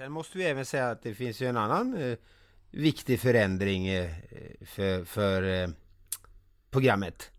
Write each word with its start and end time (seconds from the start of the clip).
Sen 0.00 0.12
måste 0.12 0.38
vi 0.38 0.44
även 0.44 0.64
säga 0.64 0.90
att 0.90 1.02
det 1.02 1.14
finns 1.14 1.42
ju 1.42 1.46
en 1.46 1.56
annan 1.56 2.02
eh, 2.02 2.16
viktig 2.70 3.20
förändring 3.20 3.88
eh, 3.88 4.10
för, 4.66 5.04
för 5.04 5.62
eh, 5.62 5.68
programmet. 6.70 7.30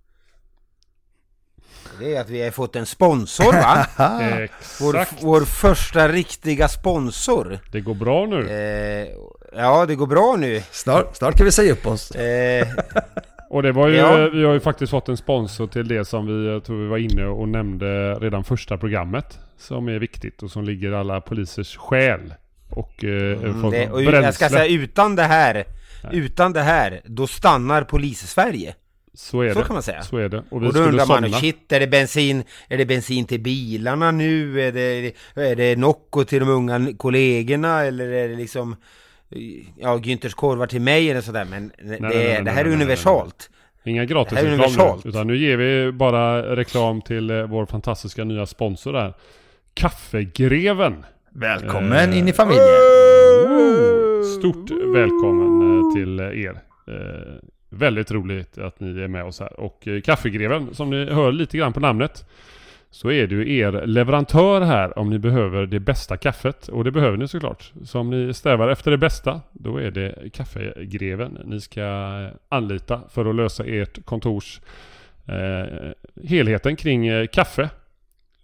Det 1.99 2.15
är 2.15 2.21
att 2.21 2.29
vi 2.29 2.43
har 2.43 2.51
fått 2.51 2.75
en 2.75 2.85
sponsor 2.85 3.53
va? 3.53 3.85
Vår, 4.81 5.23
vår 5.25 5.41
första 5.41 6.07
riktiga 6.07 6.67
sponsor. 6.67 7.59
Det 7.71 7.81
går 7.81 7.93
bra 7.95 8.25
nu. 8.25 8.49
Eh, 8.49 9.07
ja, 9.53 9.85
det 9.85 9.95
går 9.95 10.07
bra 10.07 10.35
nu. 10.39 10.61
Snart, 10.71 11.15
snart 11.15 11.37
kan 11.37 11.45
vi 11.45 11.51
säga 11.51 11.73
upp 11.73 11.87
oss. 11.87 12.11
Eh, 12.11 12.67
Och 13.49 13.63
det 13.63 13.71
var 13.71 13.87
ju, 13.87 13.95
Ja. 13.95 14.29
vi 14.33 14.43
har 14.43 14.53
ju 14.53 14.59
faktiskt 14.59 14.91
fått 14.91 15.09
en 15.09 15.17
sponsor 15.17 15.67
till 15.67 15.87
det 15.87 16.05
som 16.05 16.25
vi, 16.25 16.61
tror 16.61 16.83
vi 16.83 16.87
var 16.87 16.97
inne 16.97 17.25
och 17.25 17.47
nämnde 17.49 18.13
redan 18.15 18.43
första 18.43 18.77
programmet. 18.77 19.39
Som 19.57 19.87
är 19.89 19.99
viktigt 19.99 20.43
och 20.43 20.51
som 20.51 20.63
ligger 20.63 20.91
alla 20.91 21.21
polisers 21.21 21.77
själ. 21.77 22.33
Och 22.71 23.03
eh, 23.03 23.31
en 23.31 23.61
form 23.61 23.65
Mm, 23.65 23.71
det, 23.71 23.89
och 23.89 24.03
jag 24.03 24.13
ska 24.13 24.21
bränsle. 24.21 24.49
säga 24.49 24.65
utan 24.67 25.15
det 25.15 25.23
här, 25.23 25.63
utan 26.11 26.53
det 26.53 26.61
här, 26.61 27.01
då 27.05 27.27
stannar 27.27 27.83
polis-Sverige. 27.83 28.75
Så 29.13 29.41
är 29.41 29.53
Så 29.53 29.59
det. 29.59 29.65
kan 29.65 29.73
man 29.73 29.83
säga. 29.83 30.01
Så 30.01 30.17
är 30.17 30.29
det. 30.29 30.37
Och 30.49 30.61
Och 30.63 30.73
då 30.73 30.79
undrar 30.79 31.05
man, 31.05 31.23
somna. 31.23 31.37
shit, 31.37 31.71
är 31.71 31.79
det 31.79 31.87
bensin, 31.87 32.43
är 32.69 32.77
det 32.77 32.85
bensin 32.85 33.25
till 33.25 33.39
bilarna 33.41 34.11
nu? 34.11 34.61
Är 34.61 34.71
det, 34.71 35.13
är 35.35 35.55
det 35.55 35.75
Nocco 35.75 36.23
till 36.23 36.39
de 36.39 36.49
unga 36.49 36.93
kollegorna? 36.97 37.83
Eller 37.83 38.07
är 38.11 38.29
det 38.29 38.35
liksom, 38.35 38.75
ja, 39.77 39.97
Günthers 39.97 40.33
korvar 40.35 40.67
till 40.67 40.81
mig 40.81 41.11
eller 41.11 41.21
sådär? 41.21 41.45
Men 41.49 41.67
det, 41.77 41.83
nej, 41.83 41.99
nej, 41.99 42.11
det 42.23 42.23
här 42.33 42.41
nej, 42.43 42.59
är 42.59 42.63
nej, 42.63 42.73
universalt. 42.73 43.49
Inga 43.83 44.05
gratisreklam 44.05 44.99
nu. 45.03 45.09
Utan 45.09 45.27
nu 45.27 45.37
ger 45.37 45.57
vi 45.57 45.91
bara 45.91 46.55
reklam 46.55 47.01
till 47.01 47.29
eh, 47.29 47.43
vår 47.43 47.65
fantastiska 47.65 48.23
nya 48.23 48.45
sponsor 48.45 48.93
där. 48.93 49.13
Kaffegreven. 49.73 51.05
Välkommen 51.33 52.09
Eh, 52.09 52.17
in 52.17 52.27
i 52.27 52.33
familjen. 52.33 52.65
Woo! 53.47 54.23
Stort 54.23 54.71
välkommen 54.71 55.79
eh, 55.79 55.93
till 55.93 56.19
er. 56.19 56.61
Eh, 56.87 57.49
väldigt 57.69 58.11
roligt 58.11 58.57
att 58.57 58.79
ni 58.79 59.01
är 59.01 59.07
med 59.07 59.23
oss 59.23 59.39
här. 59.39 59.59
Och 59.59 59.87
eh, 59.87 60.01
Kaffegreven, 60.01 60.75
som 60.75 60.89
ni 60.89 61.05
hör 61.05 61.31
lite 61.31 61.57
grann 61.57 61.73
på 61.73 61.79
namnet, 61.79 62.29
så 62.89 63.11
är 63.11 63.27
det 63.27 63.35
ju 63.35 63.57
er 63.57 63.71
leverantör 63.85 64.61
här 64.61 64.99
om 64.99 65.09
ni 65.09 65.19
behöver 65.19 65.65
det 65.65 65.79
bästa 65.79 66.17
kaffet. 66.17 66.67
Och 66.67 66.83
det 66.83 66.91
behöver 66.91 67.17
ni 67.17 67.27
såklart. 67.27 67.71
Så 67.83 67.99
om 67.99 68.09
ni 68.09 68.33
strävar 68.33 68.67
efter 68.69 68.91
det 68.91 68.97
bästa, 68.97 69.41
då 69.51 69.77
är 69.77 69.91
det 69.91 70.15
Kaffegreven 70.33 71.37
ni 71.45 71.61
ska 71.61 71.81
eh, 71.81 72.37
anlita 72.49 73.01
för 73.09 73.25
att 73.25 73.35
lösa 73.35 73.63
ert 73.65 74.05
kontors 74.05 74.61
eh, 75.27 75.91
helheten 76.23 76.75
kring 76.75 77.07
eh, 77.07 77.27
kaffe. 77.27 77.69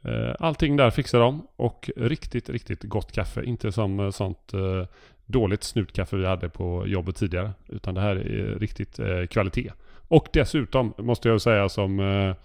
Eh, 0.08 0.36
allting 0.40 0.78
där 0.78 0.90
fixar 0.90 1.20
de 1.20 1.48
och 1.56 1.90
riktigt, 1.96 2.50
riktigt 2.50 2.84
gott 2.84 3.12
kaffe. 3.12 3.44
Inte 3.44 3.72
som 3.72 4.00
eh, 4.00 4.10
sånt 4.10 4.54
eh, 4.54 4.86
dåligt 5.26 5.64
snutkaffe 5.64 6.16
vi 6.16 6.26
hade 6.26 6.50
på 6.50 6.88
jobbet 6.88 7.16
tidigare. 7.16 7.52
Utan 7.68 7.96
det 7.96 8.02
här 8.02 8.16
är 8.16 8.60
riktigt 8.60 9.00
kvalitet. 9.30 9.72
Och 10.08 10.28
dessutom 10.34 10.94
måste 10.98 11.30
jag 11.30 11.42
säga 11.42 11.70
som, 11.70 12.36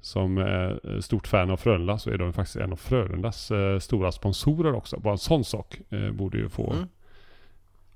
som 0.00 0.44
stort 1.00 1.26
fan 1.26 1.50
av 1.50 1.56
Frölunda 1.56 1.98
så 1.98 2.10
är 2.10 2.18
de 2.18 2.32
faktiskt 2.32 2.56
en 2.56 2.72
av 2.72 2.76
Frölundas 2.76 3.52
stora 3.80 4.12
sponsorer 4.12 4.74
också. 4.74 5.00
Bara 5.00 5.12
en 5.12 5.18
sån 5.18 5.44
sak 5.44 5.80
borde 6.12 6.38
ju 6.38 6.48
få 6.48 6.72
Mm 6.72 6.88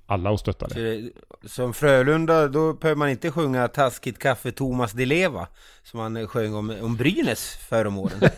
alla 0.07 0.29
att 0.33 0.39
stötta 0.39 0.69
Så 0.69 0.75
det. 0.75 1.11
Som 1.45 1.73
Frölunda, 1.73 2.47
då 2.47 2.73
behöver 2.73 2.97
man 2.99 3.09
inte 3.09 3.31
sjunga 3.31 3.67
Taskigt 3.67 4.19
kaffe 4.19 4.51
Thomas 4.51 4.91
Di 4.91 5.05
Leva 5.05 5.47
Som 5.83 5.99
han 5.99 6.27
sjöng 6.27 6.55
om, 6.55 6.75
om 6.81 6.95
Brynäs 6.95 7.57
förr 7.69 7.85
om 7.85 7.97
åren 7.97 8.17
Nej, 8.19 8.29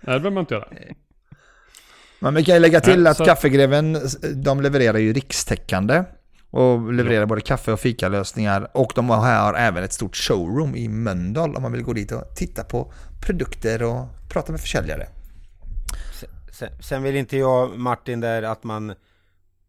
det 0.00 0.04
behöver 0.04 0.30
man 0.30 0.40
inte 0.40 0.54
göra. 0.54 0.68
Men 2.18 2.34
vi 2.34 2.44
kan 2.44 2.54
ju 2.54 2.60
lägga 2.60 2.80
till 2.80 3.02
Nej, 3.02 3.10
att 3.10 3.16
så- 3.16 3.24
Kaffegreven, 3.24 3.98
de 4.34 4.60
levererar 4.60 4.98
ju 4.98 5.12
rikstäckande. 5.12 6.04
Och 6.50 6.92
levererar 6.92 7.26
både 7.26 7.40
kaffe 7.40 7.72
och 7.72 7.80
fikalösningar. 7.80 8.70
Och 8.74 8.92
de 8.94 9.10
har 9.10 9.54
även 9.54 9.84
ett 9.84 9.92
stort 9.92 10.16
showroom 10.16 10.76
i 10.76 10.88
Mölndal 10.88 11.56
om 11.56 11.62
man 11.62 11.72
vill 11.72 11.82
gå 11.82 11.92
dit 11.92 12.12
och 12.12 12.36
titta 12.36 12.64
på 12.64 12.92
produkter 13.26 13.82
och 13.82 14.06
prata 14.28 14.52
med 14.52 14.60
försäljare. 14.60 15.06
Sen, 16.52 16.68
sen 16.80 17.02
vill 17.02 17.16
inte 17.16 17.36
jag, 17.36 17.78
Martin, 17.78 18.20
där 18.20 18.42
att 18.42 18.64
man... 18.64 18.94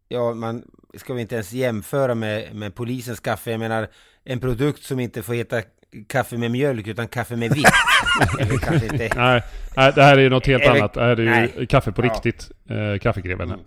Ja, 0.08 0.34
man 0.34 0.62
ska 0.96 1.14
vi 1.14 1.20
inte 1.20 1.34
ens 1.34 1.52
jämföra 1.52 2.14
med, 2.14 2.54
med 2.54 2.74
polisens 2.74 3.20
kaffe. 3.20 3.50
Jag 3.50 3.60
menar, 3.60 3.88
en 4.24 4.40
produkt 4.40 4.82
som 4.82 5.00
inte 5.00 5.22
får 5.22 5.34
heta 5.34 5.62
kaffe 6.08 6.36
med 6.36 6.50
mjölk, 6.50 6.86
utan 6.86 7.08
kaffe 7.08 7.36
med 7.36 7.54
vitt. 7.54 7.66
Inte... 8.40 9.10
Nej, 9.16 9.42
nej, 9.76 9.92
det 9.94 10.02
här 10.02 10.18
är 10.18 10.30
något 10.30 10.46
helt 10.46 10.66
annat. 10.66 10.94
Det 10.94 11.00
här 11.00 11.08
är 11.08 11.16
ju 11.22 11.30
Nej. 11.30 11.66
kaffe 11.66 11.92
på 11.92 12.04
Ja. 12.04 12.12
riktigt. 12.12 12.50
Eh, 12.70 12.98
kaffegreven. 12.98 13.50
här. 13.50 13.58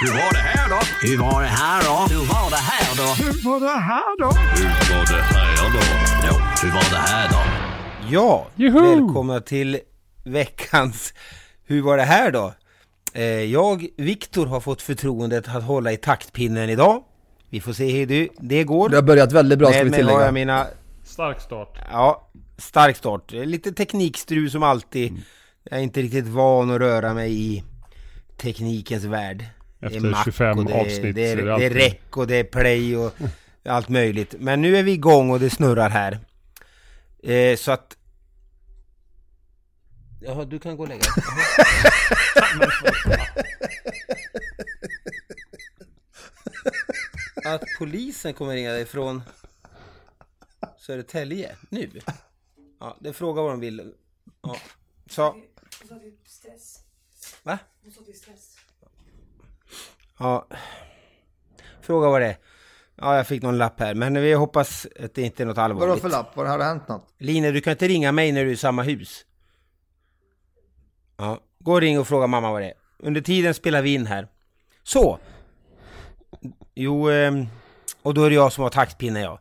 Hur 0.00 0.12
var 0.12 0.32
det 0.32 0.38
här 0.38 0.68
då? 0.68 0.80
Hur 1.08 1.18
var 1.18 1.40
det 1.42 1.48
här 1.48 1.82
då? 1.82 2.14
Hur 2.14 2.26
var 2.34 2.50
det 2.50 2.56
här 2.56 2.96
då? 2.96 3.24
Hur 3.24 3.50
var 3.50 3.60
det 3.60 3.66
här 3.68 4.18
då? 4.18 4.26
Hur 4.26 4.94
var 4.94 5.06
det 5.16 5.22
här 5.22 5.72
då? 5.72 5.80
Ja, 6.26 6.52
hur 6.62 6.70
var 6.70 6.90
det 6.90 6.96
här 7.10 7.28
då? 7.28 7.42
Ja, 8.10 8.46
Juhu! 8.56 8.80
välkomna 8.80 9.40
till 9.40 9.78
veckans 10.24 11.14
Hur 11.66 11.82
var 11.82 11.96
det 11.96 12.02
här 12.02 12.30
då? 12.30 12.54
Eh, 13.12 13.22
jag, 13.24 13.86
Viktor, 13.96 14.46
har 14.46 14.60
fått 14.60 14.82
förtroendet 14.82 15.48
att 15.48 15.62
hålla 15.62 15.92
i 15.92 15.96
taktpinnen 15.96 16.70
idag. 16.70 17.02
Vi 17.50 17.60
får 17.60 17.72
se 17.72 17.90
hur 17.90 18.06
det, 18.06 18.28
det 18.40 18.64
går. 18.64 18.88
Det 18.88 18.96
har 18.96 19.02
börjat 19.02 19.32
väldigt 19.32 19.58
bra 19.58 19.72
ska 19.72 19.84
vi 19.84 19.90
tillägga. 19.90 20.24
jag 20.24 20.34
mina 20.34 20.66
Stark 21.04 21.40
start. 21.40 21.78
Ja, 21.92 22.30
stark 22.58 22.96
start. 22.96 23.32
Lite 23.32 23.72
teknikstrul 23.72 24.50
som 24.50 24.62
alltid. 24.62 25.22
Jag 25.64 25.78
är 25.78 25.82
inte 25.82 26.02
riktigt 26.02 26.26
van 26.26 26.70
att 26.70 26.78
röra 26.80 27.14
mig 27.14 27.32
i 27.32 27.64
teknikens 28.36 29.04
värld. 29.04 29.44
Det 29.78 29.86
är 29.86 29.90
Efter 29.90 30.10
Mac 30.10 30.22
25 30.24 30.58
och 30.58 30.64
det, 30.64 30.74
avsnitt 30.74 31.14
det, 31.14 31.26
är, 31.32 31.36
så 31.36 31.42
är 31.42 31.44
det 31.44 31.44
det 31.44 31.50
är 31.50 31.52
alltid- 31.52 31.76
rec 31.76 31.94
och 32.10 32.26
det 32.26 32.36
är 32.36 32.44
play 32.44 32.96
och 32.96 33.12
allt 33.64 33.88
möjligt. 33.88 34.34
Men 34.38 34.62
nu 34.62 34.76
är 34.76 34.82
vi 34.82 34.92
igång 34.92 35.30
och 35.30 35.40
det 35.40 35.50
snurrar 35.50 35.90
här. 35.90 36.18
Eh, 37.22 37.56
så 37.56 37.72
att... 37.72 37.96
Jaha, 40.20 40.44
du 40.44 40.58
kan 40.58 40.76
gå 40.76 40.82
och 40.82 40.88
lägga 40.88 41.00
dig. 41.02 41.12
Att 47.54 47.62
polisen 47.78 48.34
kommer 48.34 48.54
ringa 48.54 48.72
dig 48.72 48.84
från 48.86 49.22
Södertälje 50.78 51.56
nu? 51.68 51.90
Ja, 52.80 52.96
det 53.00 53.08
är 53.08 53.12
fråga 53.12 53.42
vad 53.42 53.52
de 53.52 53.60
vill. 53.60 53.94
Ja, 54.42 54.56
Så. 55.10 55.36
Va? 57.42 57.58
Ja. 60.18 60.48
Fråga 61.80 62.08
vad 62.08 62.20
det 62.20 62.26
är. 62.26 62.36
Ja, 62.96 63.16
jag 63.16 63.26
fick 63.26 63.42
någon 63.42 63.58
lapp 63.58 63.80
här, 63.80 63.94
men 63.94 64.22
vi 64.22 64.32
hoppas 64.32 64.86
att 65.00 65.14
det 65.14 65.22
inte 65.22 65.42
är 65.42 65.46
något 65.46 65.58
allvarligt. 65.58 65.88
Vadå 65.88 66.00
för 66.00 66.08
lapp? 66.08 66.36
Var 66.36 66.44
det 66.44 66.50
har 66.50 66.58
det 66.58 66.64
hänt 66.64 66.88
något? 66.88 67.14
Line, 67.18 67.42
du 67.52 67.60
kan 67.60 67.70
inte 67.70 67.88
ringa 67.88 68.12
mig 68.12 68.32
när 68.32 68.44
du 68.44 68.50
är 68.50 68.54
i 68.54 68.56
samma 68.56 68.82
hus. 68.82 69.24
Ja, 71.18 71.38
gå 71.58 71.72
och 71.72 71.80
ring 71.80 71.98
och 72.00 72.08
fråga 72.08 72.26
mamma 72.26 72.52
vad 72.52 72.62
det 72.62 72.66
är. 72.66 72.74
Under 72.98 73.20
tiden 73.20 73.54
spelar 73.54 73.82
vi 73.82 73.94
in 73.94 74.06
här. 74.06 74.28
Så. 74.82 75.18
Jo, 76.74 77.08
ehm, 77.10 77.46
och 78.02 78.14
då 78.14 78.24
är 78.24 78.28
det 78.30 78.34
jag 78.36 78.52
som 78.52 78.62
har 78.62 78.70
taktpinne 78.70 79.20
ja. 79.20 79.40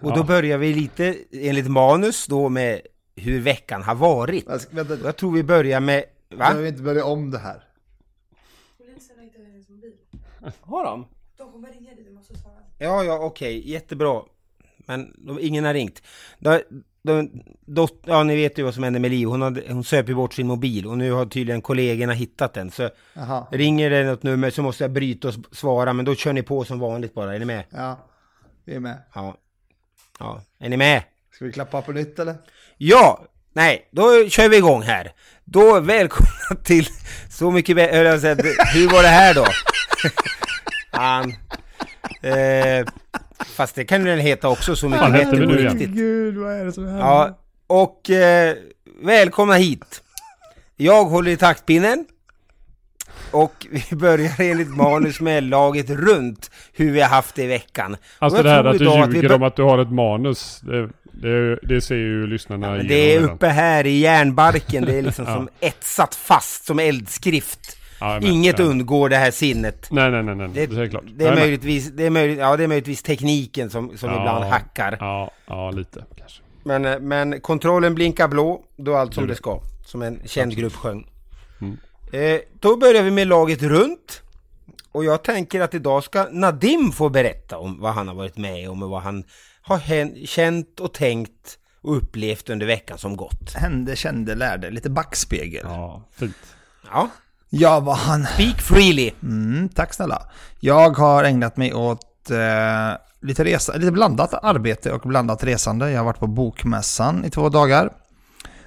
Och 0.00 0.12
då 0.12 0.18
Ja. 0.20 0.24
börjar 0.24 0.58
vi 0.58 0.74
lite 0.74 1.16
enligt 1.32 1.70
manus 1.70 2.26
då 2.26 2.48
med 2.48 2.80
hur 3.16 3.40
veckan 3.40 3.82
har 3.82 3.94
varit. 3.94 4.44
Jag, 4.48 4.60
ska, 4.60 4.76
vänta, 4.76 4.96
Jag 5.04 5.16
tror 5.16 5.32
vi 5.32 5.42
börjar 5.42 5.80
med... 5.80 6.04
Va? 6.30 6.36
behöver 6.36 6.62
vi 6.62 6.68
inte 6.68 6.82
börja 6.82 7.04
om 7.04 7.30
det 7.30 7.38
här? 7.38 7.64
Har 10.60 10.84
de? 10.84 11.06
De 11.36 11.52
kommer 11.52 11.72
ringa 11.72 11.94
dig, 11.94 12.04
du 12.04 12.10
måste 12.10 12.38
svara. 12.38 12.54
Ja, 12.78 13.04
ja, 13.04 13.18
okej, 13.18 13.70
jättebra. 13.70 14.22
Men 14.76 15.14
de, 15.26 15.38
ingen 15.40 15.64
har 15.64 15.74
ringt. 15.74 16.02
Dot, 17.66 18.02
ja, 18.06 18.22
ni 18.22 18.36
vet 18.36 18.58
ju 18.58 18.62
vad 18.62 18.74
som 18.74 18.82
hände 18.82 18.98
med 18.98 19.10
Liv. 19.10 19.28
Hon, 19.28 19.42
hade, 19.42 19.62
hon 19.68 19.84
söp 19.84 20.08
ju 20.08 20.14
bort 20.14 20.34
sin 20.34 20.46
mobil 20.46 20.86
och 20.86 20.98
nu 20.98 21.12
har 21.12 21.26
tydligen 21.26 21.62
kollegorna 21.62 22.12
hittat 22.12 22.54
den. 22.54 22.70
Så 22.70 22.90
Jaha. 23.14 23.46
ringer 23.50 23.90
det 23.90 24.04
något 24.04 24.22
nummer 24.22 24.50
så 24.50 24.62
måste 24.62 24.84
jag 24.84 24.90
bryta 24.90 25.28
och 25.28 25.34
svara, 25.52 25.92
men 25.92 26.04
då 26.04 26.14
kör 26.14 26.32
ni 26.32 26.42
på 26.42 26.64
som 26.64 26.78
vanligt 26.78 27.14
bara. 27.14 27.34
Är 27.34 27.38
ni 27.38 27.44
med? 27.44 27.64
Ja, 27.70 27.98
vi 28.64 28.74
är 28.74 28.80
med. 28.80 29.02
Ja. 29.14 29.36
Ja, 30.18 30.42
är 30.60 30.68
ni 30.68 30.76
med? 30.76 31.02
Ska 31.34 31.44
vi 31.44 31.52
klappa 31.52 31.82
på 31.82 31.92
nytt 31.92 32.18
eller? 32.18 32.34
Ja! 32.76 33.24
Nej, 33.52 33.88
då 33.92 34.28
kör 34.28 34.48
vi 34.48 34.56
igång 34.56 34.82
här. 34.82 35.12
Då 35.44 35.80
välkomna 35.80 36.30
till 36.64 36.88
Så 37.30 37.50
mycket 37.50 37.76
säga, 37.76 38.36
Hur 38.74 38.92
var 38.92 39.02
det 39.02 39.08
här 39.08 39.34
då? 39.34 39.44
Fan. 40.92 41.34
Eh, 42.22 42.86
fast 43.46 43.74
det 43.74 43.84
kan 43.84 44.04
den 44.04 44.18
heta 44.18 44.48
också, 44.48 44.76
Så 44.76 44.88
mycket 44.88 45.12
bättre 45.12 45.46
på 45.46 45.52
riktigt. 45.52 45.90
Gud, 45.90 46.36
vad 46.36 46.52
är 46.52 46.64
det 46.64 46.72
som 46.72 46.84
händer? 46.86 47.00
Ja, 47.00 47.38
och 47.66 48.10
eh, 48.10 48.54
välkomna 49.02 49.54
hit. 49.54 50.02
Jag 50.76 51.04
håller 51.04 51.30
i 51.30 51.36
taktpinnen. 51.36 52.04
Och 53.30 53.66
vi 53.70 53.84
börjar 53.96 54.40
enligt 54.40 54.76
manus 54.76 55.20
med 55.20 55.44
laget 55.44 55.90
runt 55.90 56.50
hur 56.72 56.92
vi 56.92 57.00
har 57.00 57.08
haft 57.08 57.34
det 57.34 57.42
i 57.42 57.46
veckan. 57.46 57.96
Alltså 58.18 58.42
det 58.42 58.50
här 58.50 58.64
att 58.64 58.78
du 58.78 58.88
att 58.88 59.14
ljuger 59.14 59.32
om 59.32 59.42
att 59.42 59.56
du 59.56 59.62
har 59.62 59.78
ett 59.78 59.92
manus. 59.92 60.60
Det, 60.60 60.88
det, 61.12 61.58
det 61.62 61.80
ser 61.80 61.94
ju 61.94 62.26
lyssnarna 62.26 62.66
igenom 62.66 62.88
det 62.88 63.14
är 63.14 63.20
uppe 63.20 63.46
här 63.48 63.86
i 63.86 63.98
järnbarken, 63.98 64.84
det 64.84 64.98
är 64.98 65.02
liksom 65.02 65.24
Ja. 65.28 65.34
som 65.34 65.48
etsat 65.60 66.14
fast 66.14 66.66
som 66.66 66.78
eldskrift. 66.78 67.77
Ja. 68.00 68.20
Inget 68.20 68.58
Ja. 68.58 68.64
undgår 68.64 69.08
det 69.08 69.16
här 69.16 69.30
sinnet. 69.30 69.86
Nej, 69.90 70.10
nej, 70.10 70.22
nej, 70.22 70.34
nej. 70.34 70.48
Det, 70.54 70.66
Det, 70.66 70.82
är 70.82 70.86
klart. 70.88 71.04
det, 71.16 71.24
är 71.26 71.34
möjligtvis, 71.34 71.90
det, 71.90 72.06
är 72.06 72.10
möjligt, 72.10 72.38
ja, 72.38 72.56
det 72.56 72.64
är 72.64 72.68
möjligtvis 72.68 73.02
tekniken 73.02 73.70
som, 73.70 73.98
som 73.98 74.10
Ja. 74.10 74.18
ibland 74.20 74.44
hackar. 74.44 74.96
Ja, 75.00 75.30
ja, 75.46 75.70
lite 75.70 76.04
kanske. 76.16 76.42
Men, 76.64 76.84
eh, 76.84 76.98
men 77.00 77.40
kontrollen 77.40 77.94
blinkar 77.94 78.28
blå, 78.28 78.62
då 78.76 78.94
allt 78.96 79.14
som 79.14 79.22
Gjorde 79.22 79.32
det 79.32 79.36
ska. 79.36 79.60
Som 79.86 80.02
en 80.02 80.20
känd 80.24 80.56
grupp 80.56 80.74
sjöng. 80.74 81.06
Mm. 81.60 81.76
Eh, 82.12 82.40
då 82.60 82.76
börjar 82.76 83.02
vi 83.02 83.10
med 83.10 83.26
laget 83.26 83.62
runt. 83.62 84.22
Och 84.92 85.04
jag 85.04 85.24
tänker 85.24 85.60
att 85.60 85.74
idag 85.74 86.04
ska 86.04 86.26
Nadim 86.30 86.92
få 86.92 87.08
berätta 87.08 87.58
om 87.58 87.80
vad 87.80 87.92
han 87.92 88.08
har 88.08 88.14
varit 88.14 88.36
med 88.36 88.70
om 88.70 88.82
och 88.82 88.90
vad 88.90 89.02
han 89.02 89.24
har 89.62 90.26
känt 90.26 90.80
och 90.80 90.94
tänkt 90.94 91.58
och 91.80 91.96
upplevt 91.96 92.50
under 92.50 92.66
veckan 92.66 92.98
som 92.98 93.16
gått. 93.16 93.52
Hände, 93.54 93.96
kände, 93.96 94.34
lärde. 94.34 94.70
Lite 94.70 94.90
backspegel. 94.90 95.62
Ja, 95.64 96.02
fint. 96.12 96.36
Ja, 96.92 97.10
Ja, 97.50 97.80
vad 97.80 97.96
han... 97.96 98.26
speak 98.26 98.60
freely. 98.60 99.10
Mm, 99.22 99.68
tack 99.68 99.94
snälla. 99.94 100.22
Jag 100.60 100.90
har 100.98 101.24
ägnat 101.24 101.56
mig 101.56 101.74
åt 101.74 102.30
eh, 102.30 103.00
lite, 103.20 103.44
resa, 103.44 103.72
lite 103.76 103.92
blandat 103.92 104.34
arbete 104.34 104.92
och 104.92 105.00
blandat 105.00 105.44
resande. 105.44 105.90
Jag 105.90 105.98
har 105.98 106.04
varit 106.04 106.18
på 106.18 106.26
Bokmässan 106.26 107.24
i 107.24 107.30
två 107.30 107.48
dagar. 107.48 107.92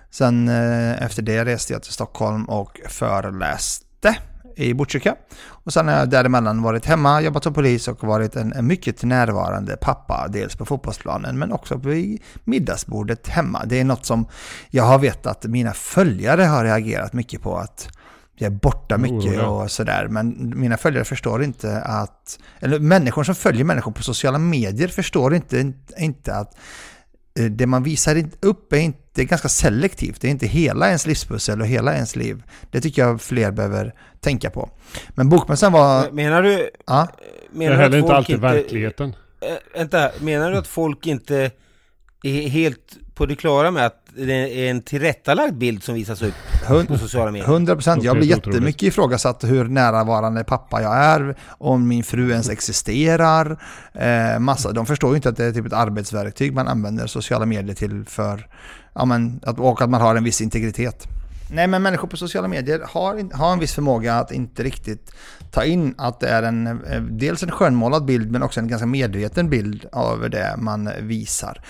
Sen 0.09 0.49
eh, 0.49 1.03
efter 1.03 1.21
det 1.21 1.45
reste 1.45 1.73
jag 1.73 1.83
till 1.83 1.93
Stockholm 1.93 2.45
och 2.45 2.79
föreläste 2.87 4.15
i 4.55 4.73
Botkyrka. 4.73 5.15
Och 5.43 5.73
sen 5.73 5.87
har 5.87 5.95
jag 5.95 6.09
däremellan 6.09 6.61
varit 6.61 6.85
hemma, 6.85 7.21
jobbat 7.21 7.43
som 7.43 7.53
polis 7.53 7.87
och 7.87 8.03
varit 8.03 8.35
en, 8.35 8.53
en 8.53 8.67
mycket 8.67 9.03
närvarande 9.03 9.77
pappa. 9.77 10.27
Dels 10.29 10.55
på 10.55 10.65
fotbollsplanen 10.65 11.39
men 11.39 11.51
också 11.51 11.75
vid 11.75 12.21
middagsbordet 12.43 13.27
hemma. 13.27 13.65
Det 13.65 13.79
är 13.79 13.83
något 13.83 14.05
som 14.05 14.25
jag 14.69 14.83
har 14.83 14.99
vetat 14.99 15.45
att 15.45 15.51
mina 15.51 15.73
följare 15.73 16.43
har 16.43 16.63
reagerat 16.63 17.13
mycket 17.13 17.41
på. 17.41 17.57
att 17.57 17.89
jag 18.41 18.53
är 18.53 18.57
borta 18.57 18.97
mycket 18.97 19.43
och 19.43 19.71
sådär. 19.71 20.07
Men 20.07 20.53
mina 20.59 20.77
följare 20.77 21.05
förstår 21.05 21.43
inte 21.43 21.81
att, 21.81 22.39
eller 22.59 22.79
människor 22.79 23.23
som 23.23 23.35
följer 23.35 23.63
människor 23.63 23.91
på 23.91 24.03
sociala 24.03 24.37
medier 24.37 24.87
förstår 24.87 25.35
inte, 25.35 25.73
inte 25.97 26.35
att 26.35 26.57
eh, 27.39 27.45
det 27.45 27.67
man 27.67 27.83
visar 27.83 28.23
upp 28.39 28.73
är, 28.73 28.77
inte, 28.77 28.99
det 29.13 29.21
är 29.21 29.25
ganska 29.25 29.49
selektivt. 29.49 30.21
Det 30.21 30.27
är 30.27 30.31
inte 30.31 30.47
hela 30.47 30.87
ens 30.87 31.07
livspussel 31.07 31.61
och 31.61 31.67
hela 31.67 31.93
ens 31.93 32.15
liv. 32.15 32.43
Det 32.71 32.81
tycker 32.81 33.01
jag 33.01 33.21
fler 33.21 33.51
behöver 33.51 33.93
tänka 34.19 34.49
på. 34.49 34.69
Men 35.09 35.29
bokmässan 35.29 35.71
var... 35.71 36.11
Menar 36.11 36.43
du... 36.43 36.69
Ja, 36.87 37.07
Det 37.51 37.57
Menar 37.57 37.71
är 37.73 37.77
du 37.77 37.83
heller 37.83 37.97
att 37.97 38.03
inte 38.03 38.07
folk 38.07 38.17
alltid 38.17 38.39
verkligheten. 38.39 39.15
Äh, 39.41 39.79
vänta, 39.79 40.11
menar 40.19 40.51
du 40.51 40.57
att 40.57 40.67
folk 40.67 41.07
inte 41.07 41.51
är 42.23 42.49
helt 42.49 42.97
på 43.21 43.25
det 43.25 43.35
klara 43.35 43.71
med 43.71 43.85
att 43.85 43.95
det 44.15 44.65
är 44.65 44.71
en 44.71 44.81
tillrättalagd 44.81 45.57
bild 45.57 45.83
som 45.83 45.95
visas 45.95 46.21
upp 46.21 46.33
på 46.87 46.97
sociala 46.97 47.31
medier? 47.31 47.49
100 47.49 47.75
procent. 47.75 48.03
Jag 48.03 48.17
blir 48.17 48.27
jättemycket 48.27 48.83
ifrågasatt 48.83 49.43
hur 49.43 49.65
närvarande 49.65 50.43
pappa 50.43 50.81
jag 50.81 50.97
är, 50.97 51.35
om 51.47 51.87
min 51.87 52.03
fru 52.03 52.31
ens 52.31 52.49
existerar. 52.49 53.63
Eh, 53.93 54.39
massa. 54.39 54.71
De 54.71 54.85
förstår 54.85 55.09
ju 55.09 55.15
inte 55.15 55.29
att 55.29 55.37
det 55.37 55.45
är 55.45 55.51
typ 55.51 55.65
ett 55.65 55.73
arbetsverktyg 55.73 56.53
man 56.53 56.67
använder 56.67 57.07
sociala 57.07 57.45
medier 57.45 57.75
till 57.75 58.05
för, 58.05 58.47
ja 58.93 59.05
men, 59.05 59.39
att, 59.43 59.59
och 59.59 59.81
att 59.81 59.89
man 59.89 60.01
har 60.01 60.15
en 60.15 60.23
viss 60.23 60.41
integritet. 60.41 61.07
Nej 61.53 61.67
men 61.67 61.81
människor 61.81 62.07
på 62.07 62.17
sociala 62.17 62.47
medier 62.47 62.81
har, 62.89 63.37
har 63.37 63.53
en 63.53 63.59
viss 63.59 63.73
förmåga 63.73 64.15
att 64.15 64.31
inte 64.31 64.63
riktigt 64.63 65.11
ta 65.51 65.63
in 65.63 65.95
att 65.97 66.19
det 66.19 66.27
är 66.27 66.43
en, 66.43 66.67
eh, 66.67 67.01
dels 67.01 67.43
en 67.43 67.51
skönmålad 67.51 68.05
bild 68.05 68.31
men 68.31 68.43
också 68.43 68.59
en 68.59 68.67
ganska 68.67 68.85
medveten 68.85 69.49
bild 69.49 69.85
över 69.93 70.29
det 70.29 70.55
man 70.57 70.89
visar. 71.01 71.61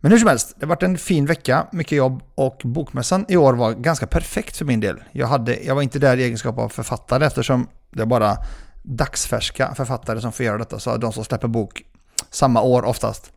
Men 0.00 0.12
hur 0.12 0.18
som 0.18 0.28
helst, 0.28 0.54
det 0.56 0.66
har 0.66 0.68
varit 0.68 0.82
en 0.82 0.98
fin 0.98 1.26
vecka, 1.26 1.66
mycket 1.72 1.98
jobb 1.98 2.22
och 2.34 2.60
bokmässan 2.64 3.24
i 3.28 3.36
år 3.36 3.54
var 3.54 3.72
ganska 3.72 4.06
perfekt 4.06 4.56
för 4.56 4.64
min 4.64 4.80
del. 4.80 5.02
Jag, 5.12 5.26
hade, 5.26 5.56
jag 5.64 5.74
var 5.74 5.82
inte 5.82 5.98
där 5.98 6.16
i 6.16 6.24
egenskap 6.24 6.58
av 6.58 6.68
författare 6.68 7.26
eftersom 7.26 7.68
det 7.90 8.02
är 8.02 8.06
bara 8.06 8.36
dagsfärska 8.82 9.74
författare 9.74 10.20
som 10.20 10.32
får 10.32 10.46
göra 10.46 10.58
detta, 10.58 10.78
så 10.78 10.96
de 10.96 11.12
som 11.12 11.24
släpper 11.24 11.48
bok 11.48 11.82
samma 12.30 12.62
år 12.62 12.84
oftast. 12.84 13.32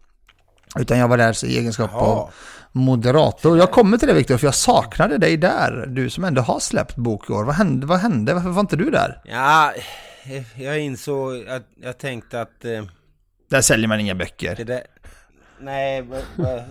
Utan 0.79 0.97
jag 0.97 1.07
var 1.07 1.17
där 1.17 1.45
i 1.45 1.57
egenskap 1.57 1.89
Jaha. 1.93 2.01
av 2.01 2.29
moderator. 2.71 3.57
Jag 3.57 3.71
kommer 3.71 3.97
till 3.97 4.07
det 4.07 4.13
Viktor, 4.13 4.37
för 4.37 4.47
jag 4.47 4.55
saknade 4.55 5.17
dig 5.17 5.37
där. 5.37 5.85
Du 5.87 6.09
som 6.09 6.23
ändå 6.23 6.41
har 6.41 6.59
släppt 6.59 6.95
bok 6.95 7.29
i 7.29 7.33
år. 7.33 7.43
Vad 7.43 7.55
hände? 7.55 7.85
Vad 7.85 7.99
hände? 7.99 8.33
Varför 8.33 8.49
var 8.49 8.59
inte 8.61 8.75
du 8.75 8.89
där? 8.89 9.21
Ja, 9.25 9.73
jag 10.55 10.79
insåg 10.79 11.47
att 11.47 11.63
jag 11.83 11.97
tänkte 11.97 12.41
att 12.41 12.65
eh, 12.65 12.83
Där 13.49 13.61
säljer 13.61 13.87
man 13.87 13.99
inga 13.99 14.13
det 14.13 14.17
böcker. 14.17 14.65
där... 14.65 14.81
Nej, 15.61 16.03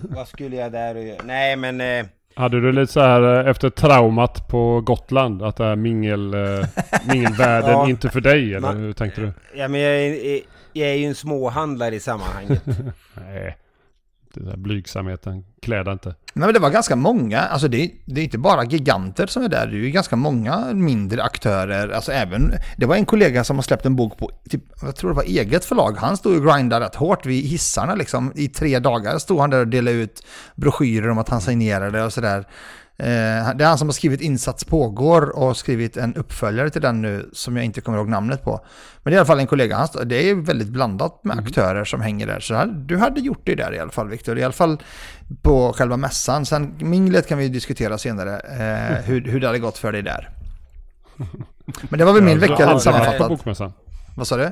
vad, 0.02 0.28
skulle 0.28 0.56
jag 0.56 0.72
där 0.72 0.94
och 0.94 1.02
göra? 1.02 1.20
Nej, 1.24 1.56
men... 1.56 1.80
Eh, 1.80 2.06
Hade 2.34 2.60
du 2.60 2.72
lite 2.72 2.92
så 2.92 3.00
här 3.00 3.40
eh, 3.44 3.50
efter 3.50 3.70
traumat 3.70 4.48
på 4.48 4.80
Gotland? 4.80 5.42
Att 5.42 5.56
det 5.56 5.64
här 5.64 5.76
mingel, 5.76 6.34
eh, 6.34 6.66
mingelvärlden 7.08 7.70
Ja. 7.70 7.88
inte 7.88 8.08
för 8.08 8.20
dig? 8.20 8.48
Eller 8.54 8.60
Man- 8.60 8.76
hur 8.76 8.92
tänkte 8.92 9.20
du? 9.20 9.32
ja, 9.54 9.68
men 9.68 9.80
jag 9.80 9.92
är, 10.00 10.40
jag 10.72 10.88
är 10.88 10.94
ju 10.94 11.04
en 11.06 11.14
småhandlare 11.14 11.94
i 11.94 12.00
sammanhanget. 12.00 12.62
Nej. 13.14 13.56
Det 14.34 14.44
där 14.44 14.56
blygsamheten 14.56 15.44
klädde 15.62 15.92
inte. 15.92 16.08
Nej, 16.08 16.46
men 16.46 16.54
det 16.54 16.60
var 16.60 16.70
ganska 16.70 16.96
många, 16.96 17.40
alltså 17.40 17.68
det, 17.68 17.90
det 18.04 18.20
är 18.20 18.24
inte 18.24 18.38
bara 18.38 18.64
giganter 18.64 19.26
som 19.26 19.42
är 19.42 19.48
där, 19.48 19.66
det 19.66 19.76
är 19.76 19.80
ju 19.80 19.90
ganska 19.90 20.16
många 20.16 20.72
mindre 20.72 21.22
aktörer. 21.22 21.88
Alltså 21.88 22.12
även, 22.12 22.52
det 22.76 22.86
var 22.86 22.96
en 22.96 23.06
kollega 23.06 23.44
som 23.44 23.56
har 23.56 23.62
släppt 23.62 23.86
en 23.86 23.96
bok 23.96 24.18
på, 24.18 24.30
typ, 24.48 24.62
jag 24.82 24.96
tror 24.96 25.10
det 25.10 25.16
var 25.16 25.24
eget 25.24 25.64
förlag, 25.64 25.96
han 25.98 26.16
stod 26.16 26.36
och 26.36 26.44
grindade 26.44 26.84
rätt 26.84 26.94
hårt 26.94 27.26
vid 27.26 27.44
hissarna 27.44 27.94
liksom. 27.94 28.32
I 28.36 28.48
tre 28.48 28.78
dagar 28.78 29.18
stod 29.18 29.40
han 29.40 29.50
där 29.50 29.60
och 29.60 29.68
delade 29.68 29.96
ut 29.96 30.26
broschyrer 30.54 31.08
om 31.08 31.18
att 31.18 31.28
han 31.28 31.40
signerade 31.40 32.04
och 32.04 32.12
sådär. 32.12 32.44
Eh, 33.00 33.54
det 33.56 33.64
är 33.64 33.68
han 33.68 33.78
som 33.78 33.88
har 33.88 33.92
skrivit 33.92 34.20
Insats 34.20 34.64
pågår 34.64 35.36
och 35.38 35.56
skrivit 35.56 35.96
en 35.96 36.14
uppföljare 36.14 36.70
till 36.70 36.82
den 36.82 37.02
nu 37.02 37.30
som 37.32 37.56
jag 37.56 37.64
inte 37.64 37.80
kommer 37.80 37.98
ihåg 37.98 38.08
namnet 38.08 38.44
på. 38.44 38.60
Men 39.02 39.10
det 39.10 39.14
är 39.14 39.16
i 39.16 39.18
alla 39.18 39.26
fall 39.26 39.38
en 39.40 39.46
kollega, 39.46 39.76
han, 39.76 39.88
stod- 39.88 40.08
det 40.08 40.30
är 40.30 40.34
väldigt 40.34 40.68
blandat 40.68 41.24
med 41.24 41.38
aktörer 41.38 41.84
som 41.84 42.00
hänger 42.00 42.26
där. 42.26 42.40
Så 42.40 42.64
du 42.64 42.96
hade 42.98 43.20
gjort 43.20 43.40
det 43.44 43.54
där 43.54 43.74
i 43.74 43.78
alla 43.78 43.90
fall 43.90 44.08
Viktor, 44.08 44.38
i 44.38 44.42
alla 44.44 44.52
fall 44.52 44.82
på 45.42 45.72
själva 45.72 45.96
mässan. 45.96 46.46
Sen 46.46 46.74
minglet 46.78 47.26
kan 47.28 47.38
vi 47.38 47.48
diskutera 47.48 47.98
senare, 47.98 48.40
eh, 48.40 49.04
hur, 49.04 49.20
hur 49.24 49.40
det 49.40 49.46
hade 49.46 49.58
gått 49.58 49.78
för 49.78 49.92
dig 49.92 50.02
där. 50.02 50.28
Men 51.88 51.98
det 51.98 52.04
var 52.04 52.12
väl 52.12 52.22
min 52.22 52.34
Ja, 52.34 52.40
vecka 52.40 52.52
lite 52.72 52.80
sammanfattat. 52.80 53.28
Vad 54.16 54.26
sa 54.26 54.36
du? 54.36 54.50